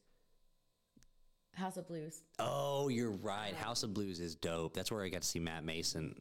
House 1.54 1.78
of 1.78 1.88
Blues. 1.88 2.22
Oh, 2.38 2.90
you're 2.90 3.12
right. 3.12 3.54
House 3.56 3.84
of 3.84 3.94
Blues 3.94 4.20
is 4.20 4.36
dope. 4.36 4.74
That's 4.74 4.92
where 4.92 5.04
I 5.04 5.10
got 5.10 5.22
to 5.22 5.28
see 5.28 5.40
Matt 5.40 5.64
Maeson. 5.64 6.20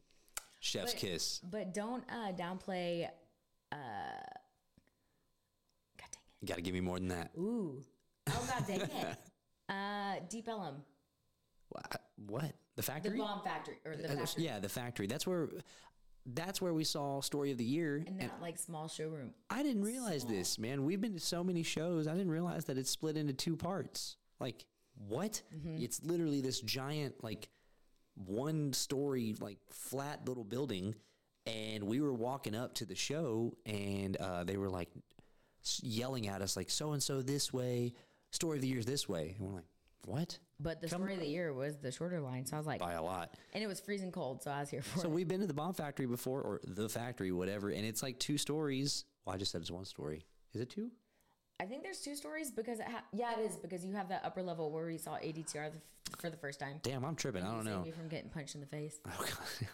Chef's 0.60 0.92
But- 0.92 1.00
kiss. 1.00 1.40
But 1.50 1.74
don't 1.74 2.04
uh, 2.08 2.32
downplay. 2.32 3.08
Uh, 3.72 3.76
You 6.44 6.48
got 6.48 6.56
to 6.56 6.62
give 6.62 6.74
me 6.74 6.82
more 6.82 6.98
than 6.98 7.08
that. 7.08 7.30
Ooh, 7.38 7.80
oh 8.28 8.46
God 8.50 8.66
dang 8.66 8.80
it! 8.82 8.90
Uh, 9.70 10.16
Deep 10.28 10.46
Ellum, 10.46 10.82
What? 12.26 12.52
The 12.76 12.82
factory? 12.82 13.12
the 13.12 13.18
Bomb 13.24 13.42
Factory, 13.42 13.76
or 13.86 13.96
the 13.96 14.04
Uh, 14.12 14.16
factory, 14.16 14.44
Yeah, 14.44 14.58
the 14.58 14.68
Factory. 14.68 15.06
That's 15.06 15.26
where. 15.26 15.48
That's 16.26 16.60
where 16.60 16.74
we 16.74 16.84
saw 16.84 17.22
Story 17.22 17.50
of 17.50 17.56
the 17.56 17.64
Year. 17.64 17.96
and 17.96 18.08
And 18.08 18.20
that 18.30 18.42
like 18.42 18.58
small 18.58 18.88
showroom. 18.88 19.32
I 19.48 19.62
didn't 19.62 19.82
realize 19.82 20.26
this, 20.26 20.58
man. 20.58 20.84
We've 20.84 21.00
been 21.00 21.14
to 21.14 21.18
so 21.20 21.42
many 21.42 21.62
shows. 21.62 22.06
I 22.06 22.12
didn't 22.12 22.30
realize 22.30 22.66
that 22.66 22.76
it's 22.76 22.90
split 22.90 23.16
into 23.16 23.32
two 23.32 23.56
parts. 23.56 24.16
Like, 24.38 24.66
what? 25.08 25.40
It's 25.78 26.02
literally 26.02 26.42
this 26.42 26.60
giant, 26.60 27.24
like, 27.24 27.48
one 28.16 28.72
story, 28.74 29.34
like, 29.40 29.58
flat 29.70 30.26
little 30.28 30.44
building. 30.44 30.94
And 31.46 31.84
we 31.84 32.00
were 32.02 32.12
walking 32.12 32.54
up 32.54 32.74
to 32.74 32.84
the 32.86 32.94
show, 32.94 33.56
and 33.66 34.16
uh, 34.18 34.44
they 34.44 34.56
were 34.58 34.70
like 34.70 34.88
s- 34.96 35.23
yelling 35.82 36.28
at 36.28 36.42
us, 36.42 36.56
like, 36.56 36.70
so 36.70 36.92
and 36.92 37.02
so 37.02 37.22
this 37.22 37.52
way, 37.52 37.94
story 38.30 38.58
of 38.58 38.62
the 38.62 38.68
year's 38.68 38.86
this 38.86 39.08
way. 39.08 39.34
And 39.38 39.48
we're 39.48 39.54
like, 39.56 39.64
what? 40.06 40.38
But 40.60 40.80
the 40.80 40.88
story 40.88 41.14
of 41.14 41.20
the 41.20 41.26
year 41.26 41.52
was 41.52 41.78
the 41.78 41.90
shorter 41.90 42.20
line, 42.20 42.44
so 42.46 42.56
I 42.56 42.60
was 42.60 42.66
like, 42.66 42.80
By 42.80 42.92
a 42.92 43.02
lot. 43.02 43.34
and 43.54 43.62
it 43.64 43.66
was 43.66 43.80
freezing 43.80 44.12
cold, 44.12 44.42
so 44.42 44.50
I 44.50 44.60
was 44.60 44.68
here 44.70 44.82
for 44.82 45.00
So 45.00 45.08
it. 45.08 45.10
we've 45.12 45.26
been 45.28 45.40
to 45.40 45.46
the 45.46 45.54
Bomb 45.54 45.74
Factory 45.74 46.06
before, 46.06 46.42
or 46.42 46.60
the 46.64 46.88
factory, 46.88 47.32
whatever, 47.32 47.70
and 47.70 47.84
it's 47.84 48.02
like 48.02 48.18
two 48.18 48.36
stories. 48.38 49.04
Well, 49.24 49.34
I 49.34 49.38
just 49.38 49.50
said 49.52 49.62
it's 49.62 49.70
one 49.70 49.84
story. 49.86 50.24
Is 50.52 50.60
it 50.60 50.70
two? 50.70 50.90
I 51.60 51.66
think 51.66 51.82
there's 51.82 52.00
two 52.00 52.16
stories 52.16 52.50
because 52.50 52.80
it 52.80 52.86
ha- 52.88 53.04
yeah, 53.12 53.38
it 53.38 53.42
is 53.48 53.56
because 53.56 53.84
you 53.84 53.94
have 53.94 54.08
that 54.08 54.22
upper 54.24 54.42
level 54.42 54.70
where 54.70 54.86
we 54.86 54.98
saw 54.98 55.12
ADTR 55.16 55.70
the 55.70 55.78
f- 55.78 56.18
for 56.20 56.28
the 56.28 56.36
first 56.36 56.58
time. 56.58 56.80
Damn, 56.82 57.04
I'm 57.04 57.14
tripping. 57.14 57.44
I 57.44 57.54
don't 57.54 57.64
know. 57.64 57.82
me 57.82 57.92
from 57.92 58.08
getting 58.08 58.28
punched 58.28 58.54
in 58.56 58.60
the 58.60 58.66
face. 58.66 58.98
Oh, 59.06 59.24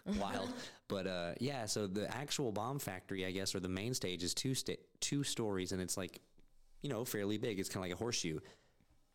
God. 0.07 0.19
Wild. 0.21 0.53
but 0.89 1.07
uh, 1.07 1.33
yeah, 1.41 1.65
so 1.67 1.87
the 1.87 2.15
actual 2.15 2.53
bomb 2.53 2.79
factory, 2.79 3.25
I 3.25 3.31
guess, 3.31 3.55
or 3.55 3.61
the 3.61 3.69
main 3.69 3.95
stage 3.95 4.23
is 4.23 4.35
two 4.35 4.55
sta- 4.55 4.79
two 5.01 5.25
stories, 5.25 5.73
and 5.73 5.81
it's 5.81 5.97
like, 5.97 6.21
you 6.83 6.91
know, 6.91 7.05
fairly 7.05 7.39
big. 7.39 7.59
It's 7.59 7.69
kind 7.71 7.85
of 7.85 7.91
like 7.91 7.99
a 7.99 8.03
horseshoe. 8.03 8.41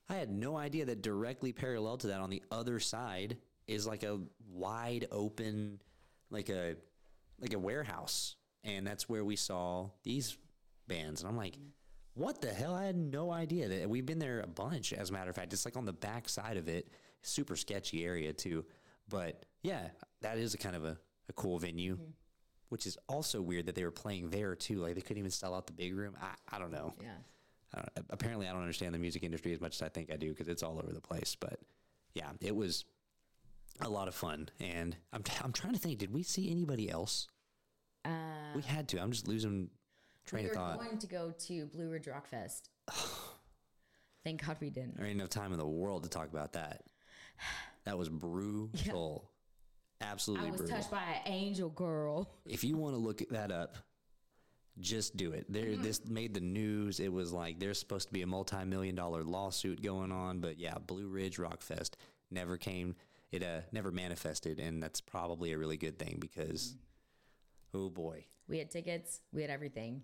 I 0.09 0.16
had 0.16 0.30
no 0.32 0.57
idea 0.57 0.86
that 0.86 1.01
directly 1.01 1.51
parallel 1.53 1.97
to 1.97 2.07
that 2.07 2.20
on 2.20 2.30
the 2.30 2.43
other 2.51 2.80
side 2.80 3.38
is 3.68 3.86
like 3.88 4.03
a 4.03 4.20
wide 4.51 5.07
open, 5.11 5.80
like 6.32 6.49
a 6.49 6.76
like 7.39 7.53
a 7.53 7.59
warehouse, 7.59 8.36
and 8.63 8.86
that's 8.88 9.07
where 9.07 9.24
we 9.24 9.36
saw 9.36 9.89
these 10.03 10.36
bands. 10.88 11.22
And 11.22 11.30
I'm 11.30 11.38
like, 11.38 11.57
what 12.16 12.41
the 12.41 12.51
hell? 12.51 12.74
I 12.74 12.86
had 12.86 12.95
no 12.95 13.32
idea 13.32 13.68
that 13.68 13.89
we've 13.89 14.05
been 14.05 14.20
there 14.20 14.39
a 14.39 14.47
bunch. 14.47 14.93
As 14.93 15.09
a 15.09 15.13
matter 15.13 15.30
of 15.30 15.36
fact, 15.36 15.53
it's 15.53 15.66
like 15.66 15.78
on 15.78 15.86
the 15.86 15.93
back 15.93 16.28
side 16.28 16.57
of 16.57 16.68
it, 16.68 16.89
super 17.22 17.55
sketchy 17.55 18.03
area 18.05 18.34
too. 18.34 18.66
But 19.09 19.45
yeah, 19.63 19.89
that 20.22 20.38
is 20.38 20.53
a 20.53 20.57
kind 20.57 20.76
of 20.76 20.86
a, 20.86 20.97
a 21.30 21.34
cool 21.34 21.59
venue, 21.59 21.99
which 22.70 22.86
is 22.88 22.97
also 23.07 23.41
weird 23.41 23.66
that 23.68 23.76
they 23.76 23.84
were 23.84 23.91
playing 23.91 24.30
there 24.30 24.55
too. 24.55 24.78
Like 24.78 24.95
they 24.95 25.01
couldn't 25.01 25.20
even 25.20 25.32
sell 25.32 25.53
out 25.53 25.68
the 25.68 25.74
big 25.74 25.95
room. 25.95 26.16
I, 26.22 26.55
I 26.55 26.59
don't 26.59 26.72
know. 26.72 26.93
Yeah. 27.01 27.09
I 27.74 27.78
don't, 27.80 28.05
apparently, 28.09 28.47
I 28.47 28.51
don't 28.51 28.61
understand 28.61 28.93
the 28.93 28.99
music 28.99 29.24
industry 29.24 29.53
as 29.53 29.59
much 29.59 29.76
as 29.76 29.82
I 29.82 29.89
think 29.89 30.11
I 30.11 30.16
do 30.16 30.30
because 30.30 30.47
it's 30.47 30.63
all 30.63 30.80
over 30.80 30.93
the 30.93 31.01
place. 31.01 31.36
But 31.38 31.59
yeah, 32.13 32.30
it 32.41 32.55
was 32.55 32.86
a 33.82 33.89
lot 33.89 34.07
of 34.07 34.16
fun. 34.16 34.49
And 34.61 34.95
I'm, 35.11 35.24
I'm 35.43 35.51
trying 35.51 35.74
to 35.74 35.80
think, 35.80 35.99
did 35.99 36.13
we 36.13 36.24
see 36.24 36.49
anybody 36.49 36.89
else? 36.89 37.28
Uh, 38.05 38.09
we 38.55 38.61
had 38.61 38.88
to. 38.89 39.01
I'm 39.01 39.11
just 39.11 39.28
losing 39.28 39.70
train 40.26 40.43
we 40.43 40.49
of 40.49 40.55
were 40.55 40.61
thought. 40.61 40.80
going 40.80 40.97
to 40.97 41.07
go 41.07 41.34
to 41.47 41.65
Blue 41.67 41.89
Ridge 41.89 42.07
Rock 42.07 42.28
Fest. 42.28 42.69
Thank 44.23 44.45
God 44.45 44.57
we 44.59 44.69
didn't. 44.69 44.97
There 44.97 45.05
ain't 45.05 45.19
enough 45.19 45.30
time 45.30 45.51
in 45.53 45.59
the 45.59 45.67
world 45.67 46.03
to 46.03 46.09
talk 46.09 46.30
about 46.30 46.53
that. 46.53 46.84
That 47.86 47.97
was 47.97 48.09
brutal. 48.09 49.30
Absolutely 50.01 50.47
I 50.47 50.51
was 50.51 50.61
brutal. 50.61 50.78
touched 50.78 50.91
by 50.91 51.03
an 51.03 51.32
angel 51.32 51.69
girl. 51.69 52.30
if 52.45 52.63
you 52.63 52.76
want 52.78 52.95
to 52.95 52.99
look 52.99 53.21
that 53.30 53.51
up, 53.51 53.78
just 54.80 55.15
do 55.15 55.32
it. 55.32 55.45
There, 55.47 55.76
this 55.76 56.05
made 56.05 56.34
the 56.34 56.41
news. 56.41 56.99
It 56.99 57.13
was 57.13 57.32
like 57.32 57.59
there's 57.59 57.80
supposed 57.80 58.07
to 58.07 58.13
be 58.13 58.23
a 58.23 58.28
multi-million 58.28 58.95
dollar 58.95 59.23
lawsuit 59.23 59.82
going 59.82 60.11
on, 60.11 60.39
but 60.39 60.59
yeah, 60.59 60.76
Blue 60.86 61.07
Ridge 61.07 61.38
Rock 61.39 61.61
Fest 61.61 61.95
never 62.32 62.57
came. 62.57 62.95
It 63.32 63.43
uh, 63.43 63.61
never 63.71 63.91
manifested, 63.91 64.59
and 64.59 64.82
that's 64.82 64.99
probably 65.01 65.51
a 65.53 65.57
really 65.57 65.78
good 65.78 65.97
thing 65.99 66.17
because, 66.19 66.76
oh 67.73 67.89
boy, 67.89 68.26
We 68.49 68.57
had 68.59 68.69
tickets, 68.71 69.21
we 69.32 69.41
had 69.41 69.51
everything, 69.51 70.03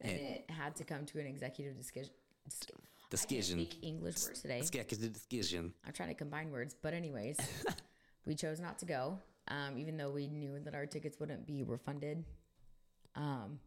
and 0.00 0.12
it 0.12 0.50
had 0.50 0.76
to 0.76 0.84
come 0.84 1.04
to 1.06 1.18
an 1.20 1.26
executive 1.26 1.76
discussion. 1.76 2.12
Discussion. 3.10 3.66
English 3.82 4.22
words 4.26 4.40
today. 4.40 4.58
let's 4.58 4.70
get 4.70 4.88
to 4.90 4.96
the 4.96 5.08
discussion. 5.08 5.72
I'm 5.86 5.92
trying 5.92 6.08
to 6.10 6.14
combine 6.14 6.50
words, 6.50 6.74
but 6.80 6.94
anyways, 6.94 7.38
we 8.24 8.34
chose 8.34 8.60
not 8.60 8.78
to 8.80 8.86
go, 8.86 9.18
um, 9.48 9.76
even 9.76 9.96
though 9.96 10.10
we 10.10 10.28
knew 10.28 10.58
that 10.60 10.74
our 10.74 10.86
tickets 10.86 11.18
wouldn't 11.18 11.46
be 11.46 11.62
refunded. 11.64 12.24
Um, 13.16 13.58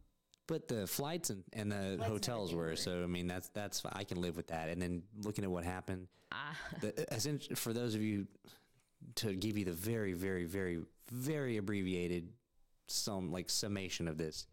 But 0.46 0.68
the 0.68 0.86
flights 0.86 1.30
and, 1.30 1.44
and 1.52 1.70
the 1.72 2.02
hotels 2.04 2.54
were 2.54 2.74
so. 2.76 3.02
I 3.02 3.06
mean, 3.06 3.26
that's 3.26 3.48
that's 3.50 3.82
I 3.92 4.04
can 4.04 4.20
live 4.20 4.36
with 4.36 4.48
that. 4.48 4.68
And 4.68 4.80
then 4.80 5.02
looking 5.22 5.44
at 5.44 5.50
what 5.50 5.64
happened, 5.64 6.08
Ah. 6.32 6.56
the, 6.80 6.92
for 7.54 7.72
those 7.72 7.94
of 7.94 8.00
you 8.02 8.26
to 9.16 9.34
give 9.34 9.58
you 9.58 9.64
the 9.66 9.72
very, 9.72 10.14
very, 10.14 10.44
very, 10.46 10.78
very 11.12 11.58
abbreviated 11.58 12.28
some 12.88 13.30
like 13.30 13.50
summation 13.50 14.08
of 14.08 14.16
this, 14.16 14.46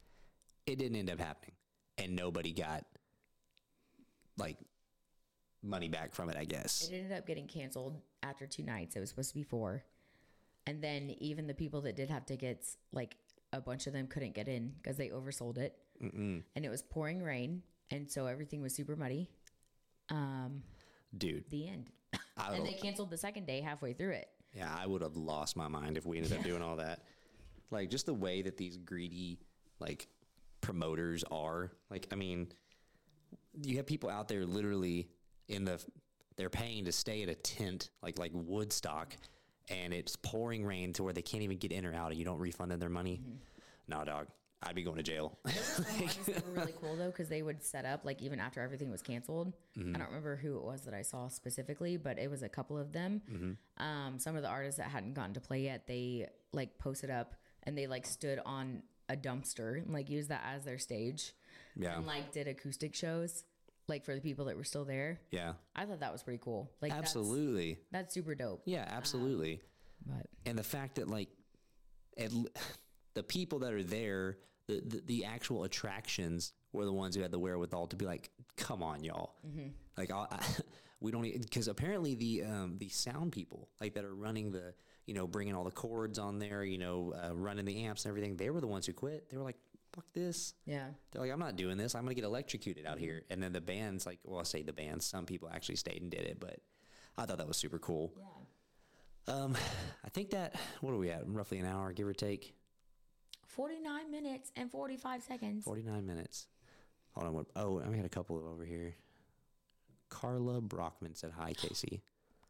it 0.66 0.78
didn't 0.78 0.98
end 0.98 1.10
up 1.10 1.20
happening, 1.20 1.54
and 1.98 2.16
nobody 2.16 2.54
got 2.54 2.86
like 4.38 4.58
money 5.62 5.88
back 5.90 6.14
from 6.14 6.30
it. 6.30 6.38
I 6.38 6.46
guess. 6.46 6.90
it 6.90 6.96
ended 6.96 7.18
up 7.18 7.26
getting 7.28 7.48
canceled 7.48 8.00
after 8.24 8.48
two 8.48 8.64
nights. 8.64 8.96
It 8.96 9.00
was 9.00 9.10
supposed 9.10 9.30
to 9.30 9.36
be 9.36 9.44
four, 9.44 9.84
and 10.66 10.82
then 10.84 11.12
even 11.20 11.48
the 11.48 11.54
people 11.54 11.82
that 11.82 11.96
did 11.96 12.10
have 12.10 12.26
tickets, 12.26 12.78
like 12.92 13.16
a 13.54 13.62
bunch 13.62 13.88
of 13.88 13.94
them 13.94 14.08
couldn't 14.08 14.34
get 14.34 14.48
in 14.48 14.74
because 14.82 14.98
they 14.98 15.10
oversold 15.10 15.58
it, 15.58 15.78
and 16.00 16.44
it 16.56 16.70
was 16.70 16.82
pouring 16.82 17.22
rain, 17.22 17.62
and 17.92 18.10
so 18.10 18.26
everything 18.26 18.62
was 18.62 18.74
super 18.74 18.96
muddy. 18.96 19.30
Um, 20.10 20.64
Dude, 21.18 21.44
the 21.50 21.68
end, 21.68 21.90
I 22.38 22.54
and 22.56 22.66
they 22.66 22.74
canceled 22.74 23.12
the 23.12 23.18
second 23.18 23.46
day 23.46 23.62
halfway 23.62 23.94
through 23.94 24.12
it. 24.12 24.30
yeah, 24.54 24.74
I 24.78 24.88
would 24.88 25.02
have 25.02 25.16
lost 25.16 25.56
my 25.56 25.68
mind 25.68 25.98
if 25.98 26.06
we 26.06 26.18
ended 26.18 26.34
up 26.34 26.44
doing 26.44 26.62
all 26.62 26.78
that. 26.78 27.04
Like 27.70 27.90
just 27.90 28.06
the 28.06 28.14
way 28.14 28.42
that 28.42 28.58
these 28.58 28.78
greedy 28.78 29.40
like 29.80 30.08
promoters 30.62 31.24
are. 31.32 31.72
Like, 31.90 32.08
I 32.12 32.16
mean, 32.16 32.48
you 33.62 33.78
have 33.78 33.86
people 33.86 34.10
out 34.10 34.28
there 34.28 34.46
literally 34.46 35.10
in 35.48 35.66
the 35.66 35.84
they're 36.38 36.50
paying 36.50 36.86
to 36.86 36.92
stay 36.92 37.24
at 37.24 37.30
a 37.30 37.36
tent 37.36 37.90
like 38.02 38.18
like 38.18 38.32
Woodstock, 38.34 39.16
and 39.70 39.94
it's 39.94 40.16
pouring 40.16 40.66
rain 40.66 40.94
to 40.94 41.04
where 41.04 41.14
they 41.14 41.22
can't 41.22 41.44
even 41.44 41.58
get 41.58 41.72
in 41.72 41.86
or 41.86 41.94
out, 41.94 42.12
and 42.12 42.18
you 42.18 42.26
don't 42.26 42.40
refund 42.40 42.72
them 42.72 42.80
their 42.80 42.90
money. 42.90 43.22
Nah, 43.88 44.04
dog, 44.04 44.28
I'd 44.64 44.76
be 44.76 44.84
going 44.84 44.98
to 44.98 45.04
jail. 45.04 45.38
Some 45.48 45.86
artists 46.00 46.28
were 46.28 46.54
really 46.54 46.74
cool 46.80 46.96
though 46.96 47.08
because 47.08 47.30
they 47.30 47.42
would 47.42 47.64
set 47.64 47.86
up 47.86 48.06
like 48.06 48.22
even 48.22 48.40
after 48.40 48.62
everything 48.62 48.92
was 48.92 49.02
canceled. 49.02 49.54
Mm-hmm. 49.78 49.96
I 49.96 50.00
don't 50.00 50.08
remember 50.08 50.36
who 50.36 50.58
it 50.58 50.64
was 50.64 50.82
that 50.82 50.94
I 50.94 51.02
saw 51.02 51.28
specifically, 51.30 51.98
but 51.98 52.20
it 52.20 52.30
was 52.30 52.44
a 52.44 52.50
couple 52.50 52.78
of 52.78 52.92
them. 52.92 53.22
Mm-hmm. 53.32 53.84
Um, 53.84 54.20
some 54.20 54.36
of 54.36 54.44
the 54.44 54.50
artists 54.50 54.78
that 54.78 54.90
hadn't 54.90 55.14
gotten 55.14 55.34
to 55.34 55.42
play 55.42 55.62
yet, 55.62 55.88
they 55.88 56.28
like 56.54 56.78
posted 56.78 57.10
up 57.10 57.36
and 57.64 57.78
they 57.78 57.88
like 57.88 58.06
stood 58.06 58.40
on 58.46 58.84
a 59.12 59.16
dumpster 59.18 59.78
and 59.78 59.94
like 59.94 60.10
used 60.10 60.30
that 60.30 60.42
as 60.56 60.64
their 60.64 60.78
stage 60.78 61.34
yeah, 61.76 61.98
and 61.98 62.08
like 62.08 62.32
did 62.32 62.48
acoustic 62.48 62.96
shows 62.96 63.44
like 63.88 64.06
for 64.06 64.16
the 64.16 64.22
people 64.22 64.46
that 64.46 64.56
were 64.56 64.64
still 64.64 64.86
there. 64.86 65.20
yeah, 65.32 65.54
I 65.76 65.86
thought 65.86 66.00
that 66.00 66.12
was 66.12 66.24
pretty 66.24 66.40
cool. 66.42 66.72
Like 66.82 66.94
absolutely, 66.94 67.80
that's, 67.92 68.14
super 68.14 68.36
dope. 68.36 68.62
yeah, 68.66 68.86
absolutely. 68.90 69.62
But 70.06 70.28
and 70.46 70.58
the 70.58 70.64
fact 70.64 70.96
that 70.96 71.10
like 71.10 71.30
at, 72.18 72.32
the 73.14 73.24
people 73.24 73.60
that 73.60 73.74
are 73.74 73.84
there 73.84 74.38
the, 74.68 74.82
the 74.86 75.02
the 75.06 75.26
actual 75.26 75.64
attractions 75.64 76.54
were 76.72 76.86
the 76.86 76.94
ones 76.94 77.16
who 77.16 77.22
had 77.22 77.32
the 77.32 77.40
wherewithal 77.40 77.88
to 77.88 77.96
be 77.96 78.06
like 78.06 78.30
come 78.56 78.82
on 78.82 79.04
y'all 79.04 79.36
like 79.98 80.12
I'll, 80.12 80.28
I, 80.32 80.44
we 81.02 81.12
don't 81.12 81.24
because 81.24 81.68
apparently 81.68 82.16
the 82.16 82.44
um 82.44 82.78
the 82.78 82.90
sound 82.90 83.32
people 83.32 83.70
like 83.82 83.96
that 83.96 84.06
are 84.06 84.16
running 84.16 84.52
the 84.52 84.74
you 85.06 85.14
know 85.14 85.28
bringing 85.28 85.56
all 85.56 85.64
the 85.64 85.72
chords 85.72 86.20
on 86.20 86.40
there 86.40 86.64
you 86.64 86.78
know 86.78 87.14
uh, 87.24 87.36
running 87.36 87.66
the 87.66 87.84
amps 87.84 88.06
and 88.06 88.10
everything 88.10 88.38
they 88.38 88.50
were 88.50 88.62
the 88.62 88.68
ones 88.68 88.86
who 88.86 88.94
quit 88.94 89.30
they 89.30 89.38
were 89.38 89.44
like 89.44 89.58
fuck 89.94 90.06
this 90.14 90.54
yeah, 90.66 90.86
they're 91.12 91.22
like 91.22 91.32
i'm 91.32 91.40
not 91.40 91.58
doing 91.58 91.78
this 91.78 91.96
i'm 91.96 92.04
gonna 92.04 92.16
get 92.16 92.24
electrocuted 92.24 92.86
out 92.86 92.98
here 92.98 93.24
and 93.30 93.44
then 93.44 93.52
the 93.52 93.60
bands 93.60 94.06
like 94.06 94.20
well 94.24 94.40
i 94.40 94.44
say 94.44 94.62
the 94.62 94.72
bands 94.72 95.06
some 95.06 95.26
people 95.26 95.50
actually 95.54 95.76
stayed 95.76 96.02
and 96.02 96.12
did 96.12 96.22
it 96.22 96.40
but 96.40 96.60
i 97.18 97.26
thought 97.26 97.38
that 97.38 97.48
was 97.48 97.58
super 97.58 97.78
cool 97.80 98.14
yeah. 99.28 99.34
um, 99.36 99.58
I 100.04 100.10
think 100.10 100.32
that 100.32 100.56
what 100.82 100.94
are 100.94 100.98
we 100.98 101.10
at? 101.10 101.24
Roughly 101.28 101.60
an 101.60 101.66
hour, 101.66 101.94
give 101.94 102.08
or 102.08 102.14
take. 102.14 102.54
Forty 103.48 103.80
nine 103.80 104.10
minutes 104.12 104.52
and 104.56 104.72
forty 104.72 104.98
five 104.98 105.22
seconds. 105.22 105.64
Forty 105.64 105.84
nine 105.84 106.06
minutes. 106.06 106.48
Hold 107.14 107.28
on. 107.28 107.34
What, 107.34 107.46
oh, 107.56 107.82
I 107.82 107.96
got 107.96 108.06
a 108.06 108.10
couple 108.10 108.38
over 108.38 108.66
here. 108.66 108.96
Carla 110.10 110.62
Brockman 110.62 111.16
said 111.16 111.32
hi, 111.38 111.54
Casey. 111.54 112.02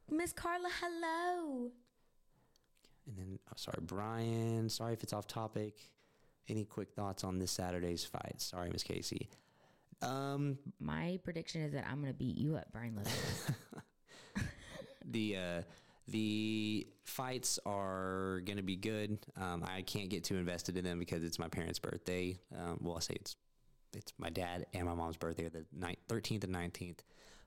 Miss 0.09 0.33
Carla, 0.33 0.69
hello. 0.81 1.71
And 3.07 3.17
then 3.17 3.39
oh, 3.49 3.53
sorry, 3.55 3.79
Brian. 3.81 4.69
Sorry 4.69 4.93
if 4.93 5.03
it's 5.03 5.13
off 5.13 5.27
topic. 5.27 5.79
Any 6.49 6.65
quick 6.65 6.91
thoughts 6.93 7.23
on 7.23 7.39
this 7.39 7.51
Saturday's 7.51 8.03
fight? 8.03 8.35
Sorry, 8.41 8.69
Miss 8.69 8.83
Casey. 8.83 9.29
Um, 10.01 10.57
My 10.79 11.19
prediction 11.23 11.61
is 11.61 11.73
that 11.73 11.85
I'm 11.89 12.01
gonna 12.01 12.13
beat 12.13 12.37
you 12.37 12.55
up, 12.55 12.65
Brian 12.71 12.95
Little. 12.95 13.11
the 15.05 15.37
uh, 15.37 15.61
the 16.07 16.87
fights 17.05 17.59
are 17.65 18.41
going 18.45 18.57
to 18.57 18.63
be 18.63 18.75
good. 18.75 19.17
Um, 19.39 19.63
I 19.67 19.81
can't 19.81 20.09
get 20.09 20.23
too 20.23 20.37
invested 20.37 20.77
in 20.77 20.83
them 20.83 20.99
because 20.99 21.23
it's 21.23 21.39
my 21.39 21.47
parents' 21.47 21.79
birthday. 21.79 22.37
Um, 22.57 22.79
well, 22.81 22.97
I 22.97 22.99
say 22.99 23.15
it's 23.15 23.35
it's 23.95 24.13
my 24.17 24.29
dad 24.29 24.65
and 24.73 24.85
my 24.85 24.93
mom's 24.93 25.17
birthday, 25.17 25.49
the 25.49 25.65
ni- 25.73 25.97
13th 26.07 26.45
and 26.45 26.55
19th. 26.55 26.99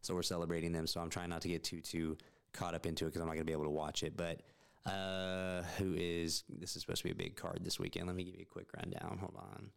So 0.02 0.14
we're 0.14 0.22
celebrating 0.22 0.72
them. 0.72 0.86
So 0.86 1.00
I'm 1.00 1.08
trying 1.08 1.30
not 1.30 1.40
to 1.42 1.48
get 1.48 1.64
too 1.64 1.80
too 1.80 2.16
caught 2.52 2.74
up 2.74 2.86
into 2.86 3.04
it 3.04 3.08
because 3.08 3.20
I'm 3.20 3.26
not 3.26 3.34
going 3.34 3.46
to 3.46 3.50
be 3.50 3.52
able 3.52 3.64
to 3.64 3.70
watch 3.70 4.02
it. 4.02 4.16
But 4.16 4.40
uh, 4.86 5.62
who 5.78 5.94
is 5.94 6.44
this 6.48 6.76
is 6.76 6.82
supposed 6.82 7.02
to 7.02 7.04
be 7.04 7.12
a 7.12 7.14
big 7.14 7.36
card 7.36 7.60
this 7.62 7.78
weekend? 7.78 8.06
Let 8.06 8.16
me 8.16 8.24
give 8.24 8.34
you 8.34 8.42
a 8.42 8.52
quick 8.52 8.68
rundown. 8.76 9.18
Hold 9.18 9.36
on. 9.36 9.70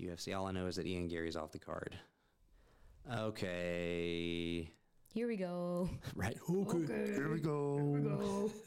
UFC. 0.00 0.36
All 0.36 0.46
I 0.46 0.52
know 0.52 0.66
is 0.66 0.76
that 0.76 0.86
Ian 0.86 1.08
Garry's 1.08 1.36
off 1.36 1.52
the 1.52 1.58
card. 1.58 1.96
Okay. 3.12 4.70
Here 5.12 5.26
we 5.28 5.36
go. 5.36 5.88
Right. 6.14 6.36
Okay. 6.48 7.12
Here 7.12 7.30
we 7.30 7.40
go. 7.40 8.50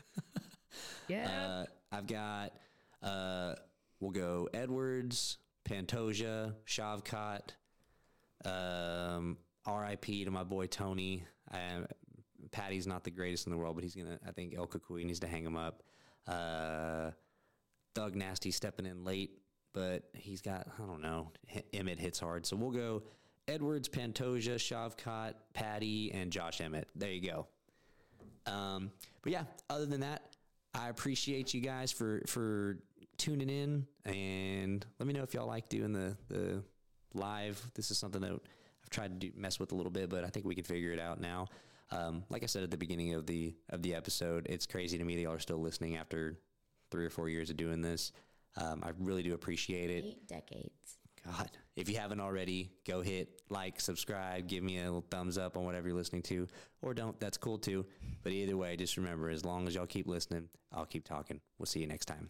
Yeah. 1.08 1.30
Uh, 1.30 1.66
I've 1.92 2.08
got, 2.08 2.54
uh, 3.04 3.54
we'll 4.00 4.12
go 4.12 4.50
Edwards, 4.54 5.38
Pantoja, 5.64 6.54
Shavkat, 6.66 7.52
um, 8.44 9.38
RIP 9.68 10.06
to 10.06 10.32
my 10.32 10.44
boy 10.44 10.66
Tony. 10.68 11.24
I, 11.52 11.82
Paddy's 12.56 12.88
not 12.88 13.04
the 13.04 13.12
greatest 13.12 13.48
in 13.48 13.52
the 13.52 13.58
world, 13.58 13.76
but 13.76 13.84
he's 13.84 13.96
to, 13.96 14.18
I 14.26 14.32
think 14.32 14.56
El 14.56 14.66
Cucuy 14.66 15.04
needs 15.04 15.20
to 15.20 15.28
hang 15.28 15.46
him 15.46 15.58
up. 15.58 15.84
Uh, 16.26 17.12
Doug 17.94 18.16
Nasty 18.16 18.50
stepping 18.50 18.86
in 18.86 19.04
late, 19.04 19.42
but 19.74 20.04
he's 20.14 20.42
got, 20.42 20.66
I 20.82 20.88
don't 20.88 21.02
know, 21.02 21.32
H- 21.54 21.66
Emmett 21.74 22.00
hits 22.00 22.18
hard. 22.18 22.46
So 22.46 22.56
we'll 22.56 22.72
go 22.72 23.04
Edwards, 23.50 23.90
Pantoja, 23.90 24.56
Shavkat, 24.56 25.34
Paddy, 25.54 26.14
and 26.14 26.32
Josh 26.32 26.62
Emmett. 26.62 26.88
There 26.96 27.12
you 27.12 27.30
go. 27.30 27.48
Um, 28.50 28.90
but 29.22 29.34
yeah, 29.34 29.44
other 29.70 29.86
than 29.86 30.00
that, 30.00 30.22
I 30.74 30.88
appreciate 30.88 31.54
you 31.54 31.60
guys 31.60 31.92
for 31.92 32.22
for 32.26 32.78
tuning 33.18 33.50
in 33.50 33.86
and 34.06 34.86
let 34.98 35.08
me 35.08 35.14
know 35.14 35.24
if 35.24 35.34
y'all 35.34 35.48
like 35.48 35.68
doing 35.68 35.92
the 35.92 36.16
the 36.30 36.64
live. 37.14 37.62
This 37.74 37.92
is 37.92 37.98
something 37.98 38.22
that 38.22 38.32
I've 38.32 38.90
tried 38.90 39.20
to 39.20 39.28
do, 39.28 39.38
mess 39.38 39.60
with 39.60 39.74
a 39.74 39.76
little 39.76 39.92
bit, 39.92 40.10
but 40.10 40.24
I 40.24 40.28
think 40.28 40.46
we 40.46 40.56
can 40.56 40.64
figure 40.64 40.92
it 40.92 41.00
out 41.00 41.20
now. 41.20 41.48
Um, 41.92 42.24
like 42.30 42.44
I 42.44 42.48
said 42.48 42.64
at 42.64 42.72
the 42.72 42.78
beginning 42.78 43.14
of 43.14 43.26
the 43.26 43.56
of 43.70 43.82
the 43.82 43.94
episode, 43.96 44.48
it's 44.50 44.66
crazy 44.66 44.98
to 44.98 45.04
me 45.04 45.16
that 45.16 45.22
y'all 45.22 45.34
are 45.34 45.40
still 45.40 45.62
listening 45.62 45.98
after 45.98 46.40
three 46.92 47.06
or 47.06 47.10
four 47.10 47.30
years 47.30 47.50
of 47.50 47.58
doing 47.58 47.82
this. 47.82 48.12
Um, 48.58 48.82
I 48.84 48.92
really 49.00 49.24
do 49.24 49.34
appreciate 49.34 49.90
it. 49.90 50.06
Eight 50.06 50.28
decades. 50.28 50.98
God, 51.26 51.50
if 51.76 51.90
you 51.90 51.98
haven't 51.98 52.20
already, 52.20 52.72
go 52.88 53.02
hit 53.02 53.42
like, 53.50 53.82
subscribe, 53.82 54.48
give 54.48 54.64
me 54.64 54.80
a 54.80 54.84
little 54.84 55.06
thumbs 55.10 55.38
up 55.38 55.58
on 55.58 55.66
whatever 55.66 55.88
you're 55.88 55.98
listening 55.98 56.22
to, 56.24 56.48
or 56.82 56.94
don't. 56.94 57.20
That's 57.20 57.38
cool 57.38 57.58
too. 57.58 57.86
But 58.24 58.32
either 58.32 58.56
way, 58.56 58.76
just 58.76 58.96
remember, 58.98 59.30
as 59.30 59.44
long 59.44 59.68
as 59.68 59.76
y'all 59.76 59.88
keep 59.88 60.08
listening, 60.08 60.50
I'll 60.72 60.86
keep 60.86 61.04
talking. 61.04 61.42
We'll 61.58 61.66
see 61.66 61.80
you 61.80 61.88
next 61.88 62.06
time. 62.06 62.30